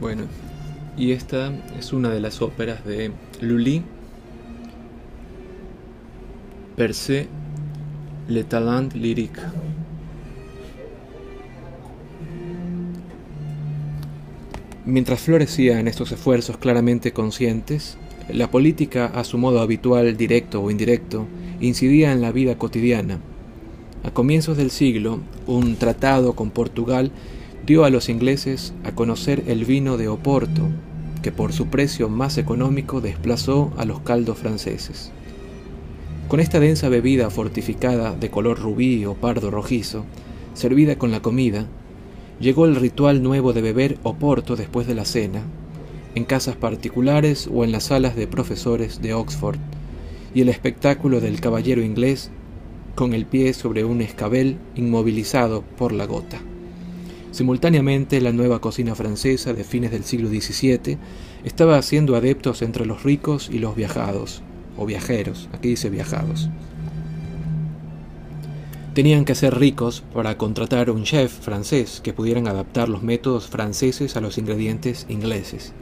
[0.00, 0.22] Bueno,
[0.96, 3.12] y esta es una de las óperas de
[3.42, 3.82] Lully,
[6.92, 7.28] se
[8.26, 9.42] Le Talent Lyrique.
[14.86, 17.98] Mientras florecía en estos esfuerzos claramente conscientes,
[18.32, 21.26] la política, a su modo habitual, directo o indirecto,
[21.60, 23.18] incidía en la vida cotidiana.
[24.02, 27.12] A comienzos del siglo, un tratado con Portugal
[27.66, 30.68] dio a los ingleses a conocer el vino de Oporto,
[31.22, 35.12] que por su precio más económico desplazó a los caldos franceses.
[36.28, 40.04] Con esta densa bebida fortificada de color rubí o pardo rojizo,
[40.54, 41.66] servida con la comida,
[42.40, 45.42] llegó el ritual nuevo de beber Oporto después de la cena,
[46.14, 49.58] en casas particulares o en las salas de profesores de Oxford,
[50.34, 52.30] y el espectáculo del caballero inglés
[52.94, 56.40] con el pie sobre un escabel inmovilizado por la gota.
[57.32, 60.98] Simultáneamente, la nueva cocina francesa de fines del siglo XVII
[61.44, 64.42] estaba haciendo adeptos entre los ricos y los viajados,
[64.76, 66.50] o viajeros, aquí dice viajados.
[68.94, 74.16] Tenían que ser ricos para contratar un chef francés que pudieran adaptar los métodos franceses
[74.16, 75.72] a los ingredientes ingleses.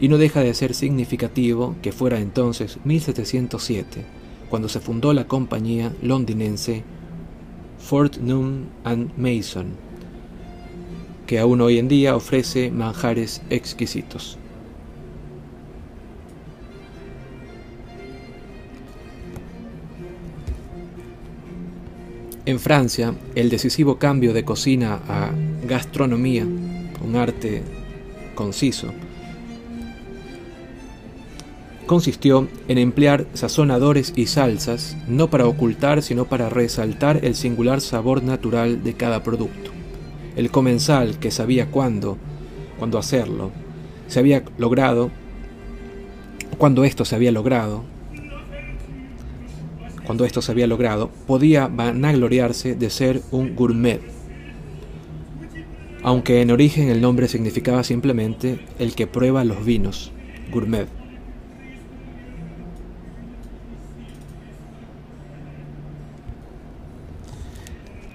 [0.00, 4.04] Y no deja de ser significativo que fuera entonces 1707,
[4.48, 6.82] cuando se fundó la compañía londinense
[7.78, 9.91] Fortnum and Mason,
[11.32, 14.36] que aún hoy en día ofrece manjares exquisitos.
[22.44, 25.30] En Francia, el decisivo cambio de cocina a
[25.66, 27.62] gastronomía, un arte
[28.34, 28.92] conciso,
[31.86, 38.22] consistió en emplear sazonadores y salsas no para ocultar, sino para resaltar el singular sabor
[38.22, 39.71] natural de cada producto
[40.36, 42.18] el comensal que sabía cuándo,
[42.78, 43.50] cuándo hacerlo,
[44.06, 45.10] se había logrado,
[46.58, 47.84] cuando esto se había logrado,
[50.04, 54.00] cuando esto se había logrado, podía vanagloriarse de ser un gourmet,
[56.02, 60.12] aunque en origen el nombre significaba simplemente el que prueba los vinos,
[60.50, 60.88] gourmet.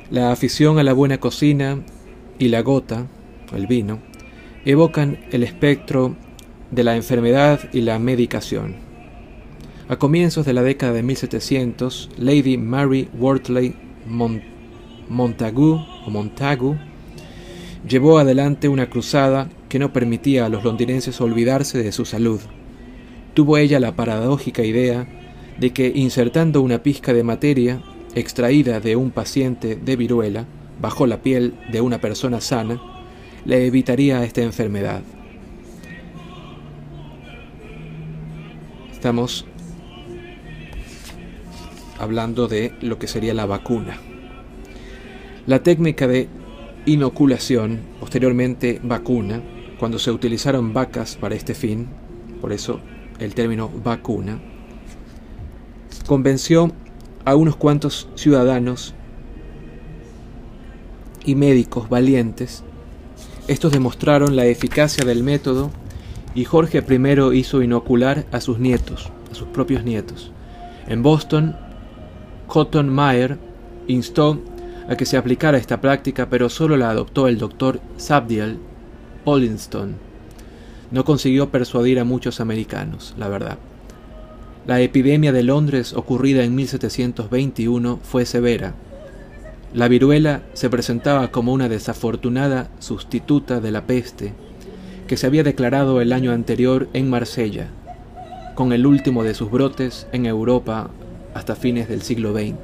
[0.09, 1.81] La afición a la buena cocina
[2.39, 3.07] y la gota,
[3.55, 3.99] el vino,
[4.65, 6.15] evocan el espectro
[6.71, 8.75] de la enfermedad y la medicación.
[9.89, 13.73] A comienzos de la década de 1700, Lady Mary Wortley
[15.09, 16.75] Montagu Montagu
[17.87, 22.41] llevó adelante una cruzada que no permitía a los londinenses olvidarse de su salud.
[23.33, 25.07] Tuvo ella la paradójica idea
[25.57, 27.81] de que insertando una pizca de materia
[28.15, 30.45] extraída de un paciente de viruela,
[30.79, 32.81] bajo la piel de una persona sana,
[33.45, 35.01] le evitaría esta enfermedad.
[38.91, 39.45] Estamos
[41.99, 43.97] hablando de lo que sería la vacuna.
[45.45, 46.27] La técnica de
[46.85, 49.41] inoculación, posteriormente vacuna,
[49.79, 51.87] cuando se utilizaron vacas para este fin,
[52.41, 52.79] por eso
[53.19, 54.39] el término vacuna,
[56.05, 56.71] convenció
[57.25, 58.93] a unos cuantos ciudadanos
[61.27, 62.63] y médicos valientes.
[63.47, 65.69] Estos demostraron la eficacia del método
[66.33, 70.31] y Jorge I hizo inocular a sus nietos, a sus propios nietos.
[70.87, 71.55] En Boston,
[72.47, 73.37] Cotton Mayer
[73.87, 74.41] instó
[74.89, 78.57] a que se aplicara esta práctica, pero solo la adoptó el doctor Sabdiel
[79.25, 79.95] Pollinston.
[80.91, 83.57] No consiguió persuadir a muchos americanos, la verdad.
[84.65, 88.75] La epidemia de Londres ocurrida en 1721 fue severa.
[89.73, 94.33] La viruela se presentaba como una desafortunada sustituta de la peste
[95.07, 97.67] que se había declarado el año anterior en Marsella,
[98.55, 100.89] con el último de sus brotes en Europa
[101.33, 102.55] hasta fines del siglo XX.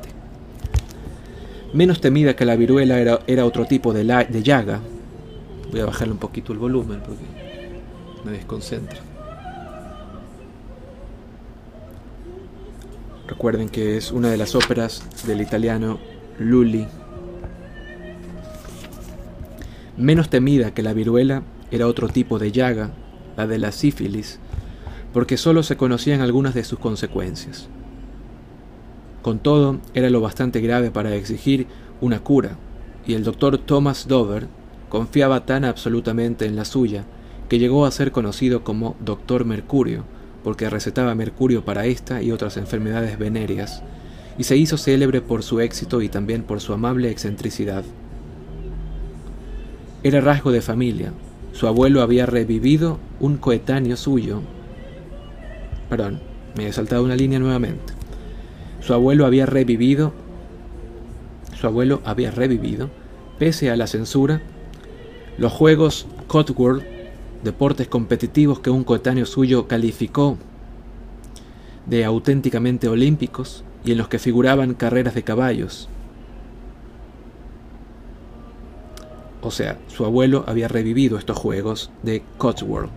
[1.74, 4.80] Menos temida que la viruela era, otro tipo de, de llaga.
[5.72, 7.24] Voy a bajarle un poquito el volumen porque
[8.24, 9.00] me desconcentra.
[13.28, 16.00] Recuerden que es una de las óperas del italiano
[16.39, 16.88] Lully.
[19.97, 22.91] Menos temida que la viruela era otro tipo de llaga,
[23.38, 24.39] la de la sífilis,
[25.14, 27.68] porque solo se conocían algunas de sus consecuencias.
[29.22, 31.68] Con todo, era lo bastante grave para exigir
[32.01, 32.57] una cura,
[33.05, 34.47] y el doctor Thomas Dover
[34.89, 37.05] confiaba tan absolutamente en la suya
[37.47, 40.03] que llegó a ser conocido como Doctor Mercurio,
[40.43, 43.84] porque recetaba mercurio para esta y otras enfermedades venéreas,
[44.38, 47.84] y se hizo célebre por su éxito y también por su amable excentricidad.
[50.03, 51.14] Era rasgo de familia.
[51.53, 54.41] Su abuelo había revivido un coetáneo suyo.
[55.89, 56.19] Perdón,
[56.57, 57.93] me he saltado una línea nuevamente.
[58.81, 60.14] Su abuelo había revivido,
[61.60, 62.89] su abuelo había revivido,
[63.39, 64.41] pese a la censura,
[65.38, 66.84] los juegos Cotswold,
[67.43, 70.38] deportes competitivos que un coetáneo suyo calificó
[71.85, 75.89] de auténticamente olímpicos y en los que figuraban carreras de caballos.
[79.41, 82.89] O sea, su abuelo había revivido estos juegos de Cotswold,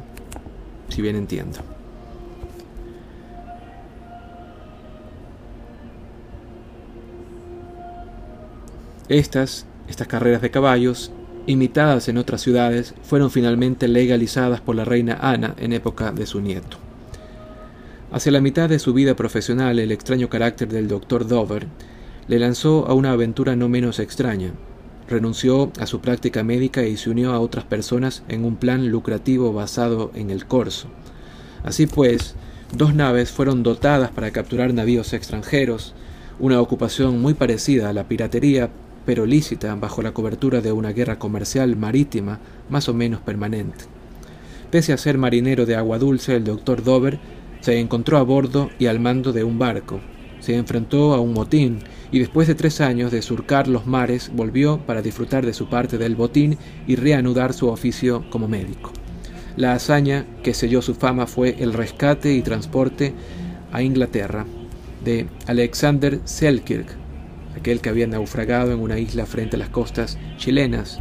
[0.88, 1.58] si bien entiendo.
[9.08, 11.12] Estas, estas carreras de caballos,
[11.46, 16.40] imitadas en otras ciudades, fueron finalmente legalizadas por la reina Ana en época de su
[16.40, 16.85] nieto.
[18.12, 21.66] Hacia la mitad de su vida profesional, el extraño carácter del doctor Dover
[22.28, 24.52] le lanzó a una aventura no menos extraña.
[25.08, 29.52] Renunció a su práctica médica y se unió a otras personas en un plan lucrativo
[29.52, 30.88] basado en el corso.
[31.64, 32.36] Así pues,
[32.76, 35.92] dos naves fueron dotadas para capturar navíos extranjeros,
[36.38, 38.70] una ocupación muy parecida a la piratería,
[39.04, 42.38] pero lícita bajo la cobertura de una guerra comercial marítima
[42.68, 43.84] más o menos permanente.
[44.70, 47.18] Pese a ser marinero de agua dulce, el doctor Dover
[47.66, 49.98] se encontró a bordo y al mando de un barco.
[50.38, 51.80] Se enfrentó a un motín
[52.12, 55.98] y después de tres años de surcar los mares volvió para disfrutar de su parte
[55.98, 58.92] del botín y reanudar su oficio como médico.
[59.56, 63.14] La hazaña que selló su fama fue el rescate y transporte
[63.72, 64.46] a Inglaterra
[65.04, 66.86] de Alexander Selkirk,
[67.56, 71.00] aquel que había naufragado en una isla frente a las costas chilenas,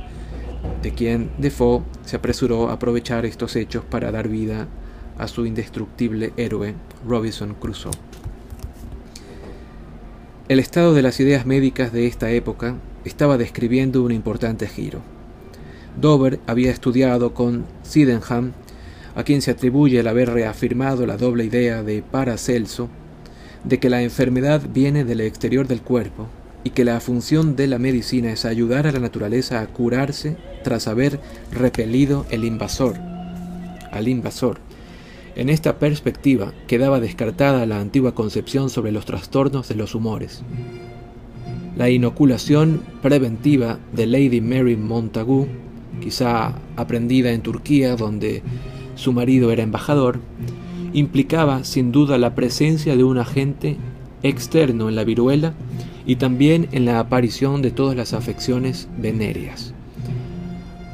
[0.82, 4.68] de quien Defoe se apresuró a aprovechar estos hechos para dar vida
[5.18, 6.76] a su indestructible héroe
[7.08, 7.92] Robinson Crusoe.
[10.48, 15.02] El estado de las ideas médicas de esta época estaba describiendo un importante giro.
[16.00, 18.54] Dover había estudiado con Sydenham,
[19.16, 22.90] a quien se atribuye el haber reafirmado la doble idea de Paracelso,
[23.64, 26.28] de que la enfermedad viene del exterior del cuerpo
[26.64, 30.88] y que la función de la medicina es ayudar a la naturaleza a curarse tras
[30.88, 31.20] haber
[31.52, 32.98] repelido el invasor,
[33.92, 34.65] al invasor.
[35.36, 40.44] En esta perspectiva quedaba descartada la antigua concepción sobre los trastornos de los humores.
[41.76, 45.48] La inoculación preventiva de Lady Mary Montagu,
[46.00, 48.44] quizá aprendida en Turquía donde
[48.96, 50.22] su marido era embajador,
[50.94, 53.76] implicaba sin duda la presencia de un agente
[54.24, 55.54] externo en la viruela
[56.06, 59.75] y también en la aparición de todas las afecciones venéreas.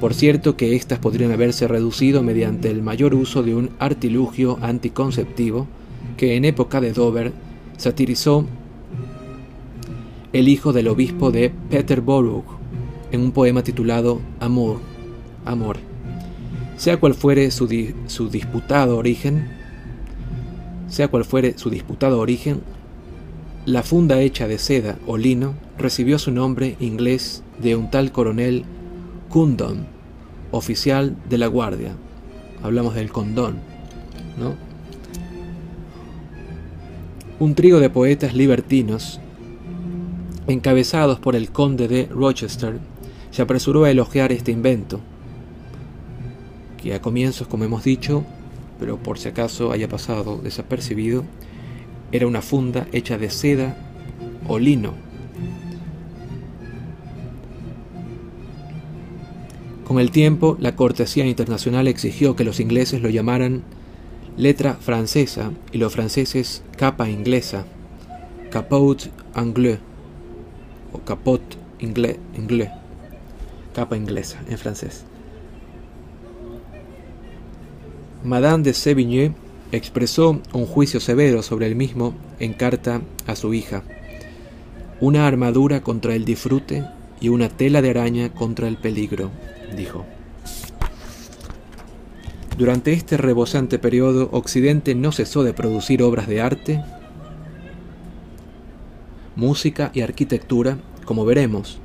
[0.02, 5.68] Por cierto que éstas podrían haberse reducido mediante el mayor uso de un artilugio anticonceptivo
[6.18, 7.34] que en época de Dover
[7.78, 8.48] satirizó
[10.34, 12.46] el hijo del obispo de Peterborough
[13.12, 14.80] en un poema titulado Amor,
[15.46, 15.78] amor.
[16.78, 17.70] Sea cual fuere su,
[18.08, 19.50] su disputado origen,
[20.88, 22.62] sea cual fuere su disputado origen,
[23.68, 28.66] la funda hecha de seda o lino recibió su nombre inglés de un tal coronel
[29.32, 29.88] Cundon,
[30.52, 31.94] oficial de la Guardia.
[32.62, 33.60] Hablamos del condón,
[34.38, 34.56] ¿no?
[37.40, 39.22] Un trío de poetas libertinos,
[40.48, 42.80] encabezados por el conde de Rochester,
[43.32, 45.00] se apresuró a elogiar este invento,
[46.82, 48.26] que a comienzos, como hemos dicho,
[48.80, 51.24] pero por si acaso haya pasado desapercibido,
[52.12, 53.78] era una funda hecha de seda
[54.50, 54.94] o lino.
[59.92, 63.62] Con el tiempo, la cortesía internacional exigió que los ingleses lo llamaran
[64.38, 67.66] letra francesa y los franceses capa inglesa,
[68.52, 69.80] capote anglais
[70.94, 72.20] o capote inglés,
[73.76, 75.04] capa inglesa en francés.
[78.24, 79.34] Madame de Sévigné
[79.74, 83.84] expresó un juicio severo sobre el mismo en carta a su hija.
[85.02, 86.86] Una armadura contra el disfrute
[87.20, 89.32] y una tela de araña contra el peligro,
[89.76, 90.06] dijo.
[92.58, 96.84] Durante este rebosante periodo, Occidente no cesó de producir obras de arte,
[99.36, 101.82] música y arquitectura, como veremos,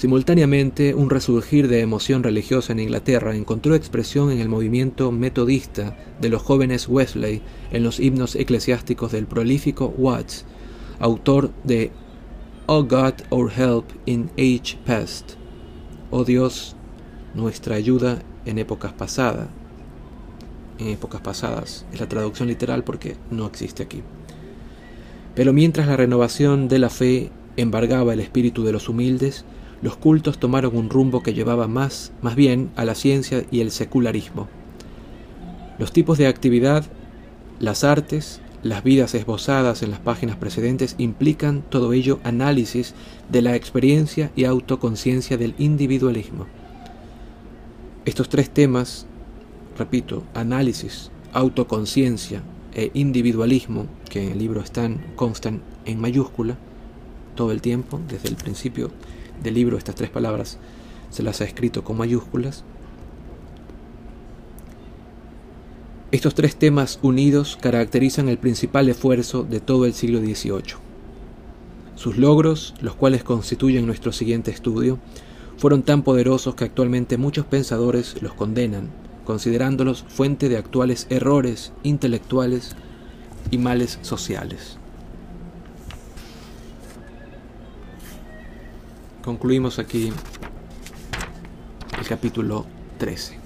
[0.00, 6.30] Simultáneamente, un resurgir de emoción religiosa en Inglaterra encontró expresión en el movimiento metodista de
[6.30, 10.46] los jóvenes Wesley en los himnos eclesiásticos del prolífico Watts,
[11.00, 11.90] autor de
[12.64, 15.32] Oh God, our help in age past.
[16.10, 16.76] Oh Dios,
[17.34, 19.48] nuestra ayuda en épocas pasadas.
[20.78, 24.02] En épocas pasadas es la traducción literal porque no existe aquí.
[25.34, 29.44] Pero mientras la renovación de la fe embargaba el espíritu de los humildes,
[29.82, 33.70] los cultos tomaron un rumbo que llevaba más, más bien a la ciencia y el
[33.70, 34.48] secularismo.
[35.78, 36.84] Los tipos de actividad,
[37.58, 42.94] las artes, las vidas esbozadas en las páginas precedentes implican todo ello análisis
[43.30, 46.46] de la experiencia y autoconciencia del individualismo.
[48.10, 49.06] Estos tres temas,
[49.78, 52.42] repito, análisis, autoconciencia
[52.74, 56.58] e individualismo, que en el libro están, constan en mayúscula
[57.36, 58.90] todo el tiempo, desde el principio
[59.44, 60.58] del libro estas tres palabras
[61.10, 62.64] se las ha escrito con mayúsculas.
[66.10, 70.80] Estos tres temas unidos caracterizan el principal esfuerzo de todo el siglo XVIII.
[71.94, 74.98] Sus logros, los cuales constituyen nuestro siguiente estudio,
[75.60, 78.90] fueron tan poderosos que actualmente muchos pensadores los condenan,
[79.24, 82.74] considerándolos fuente de actuales errores intelectuales
[83.52, 84.80] y males sociales.
[89.30, 90.12] concluimos aquí
[91.98, 92.66] el capítulo
[92.98, 93.38] 13.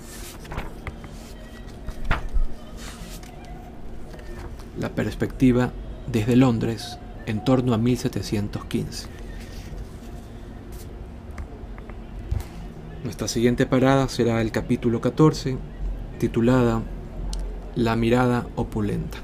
[4.78, 5.72] La perspectiva
[6.06, 9.13] desde Londres en torno a 1715.
[13.04, 15.58] Nuestra siguiente parada será el capítulo 14,
[16.18, 16.80] titulada
[17.74, 19.18] La mirada opulenta.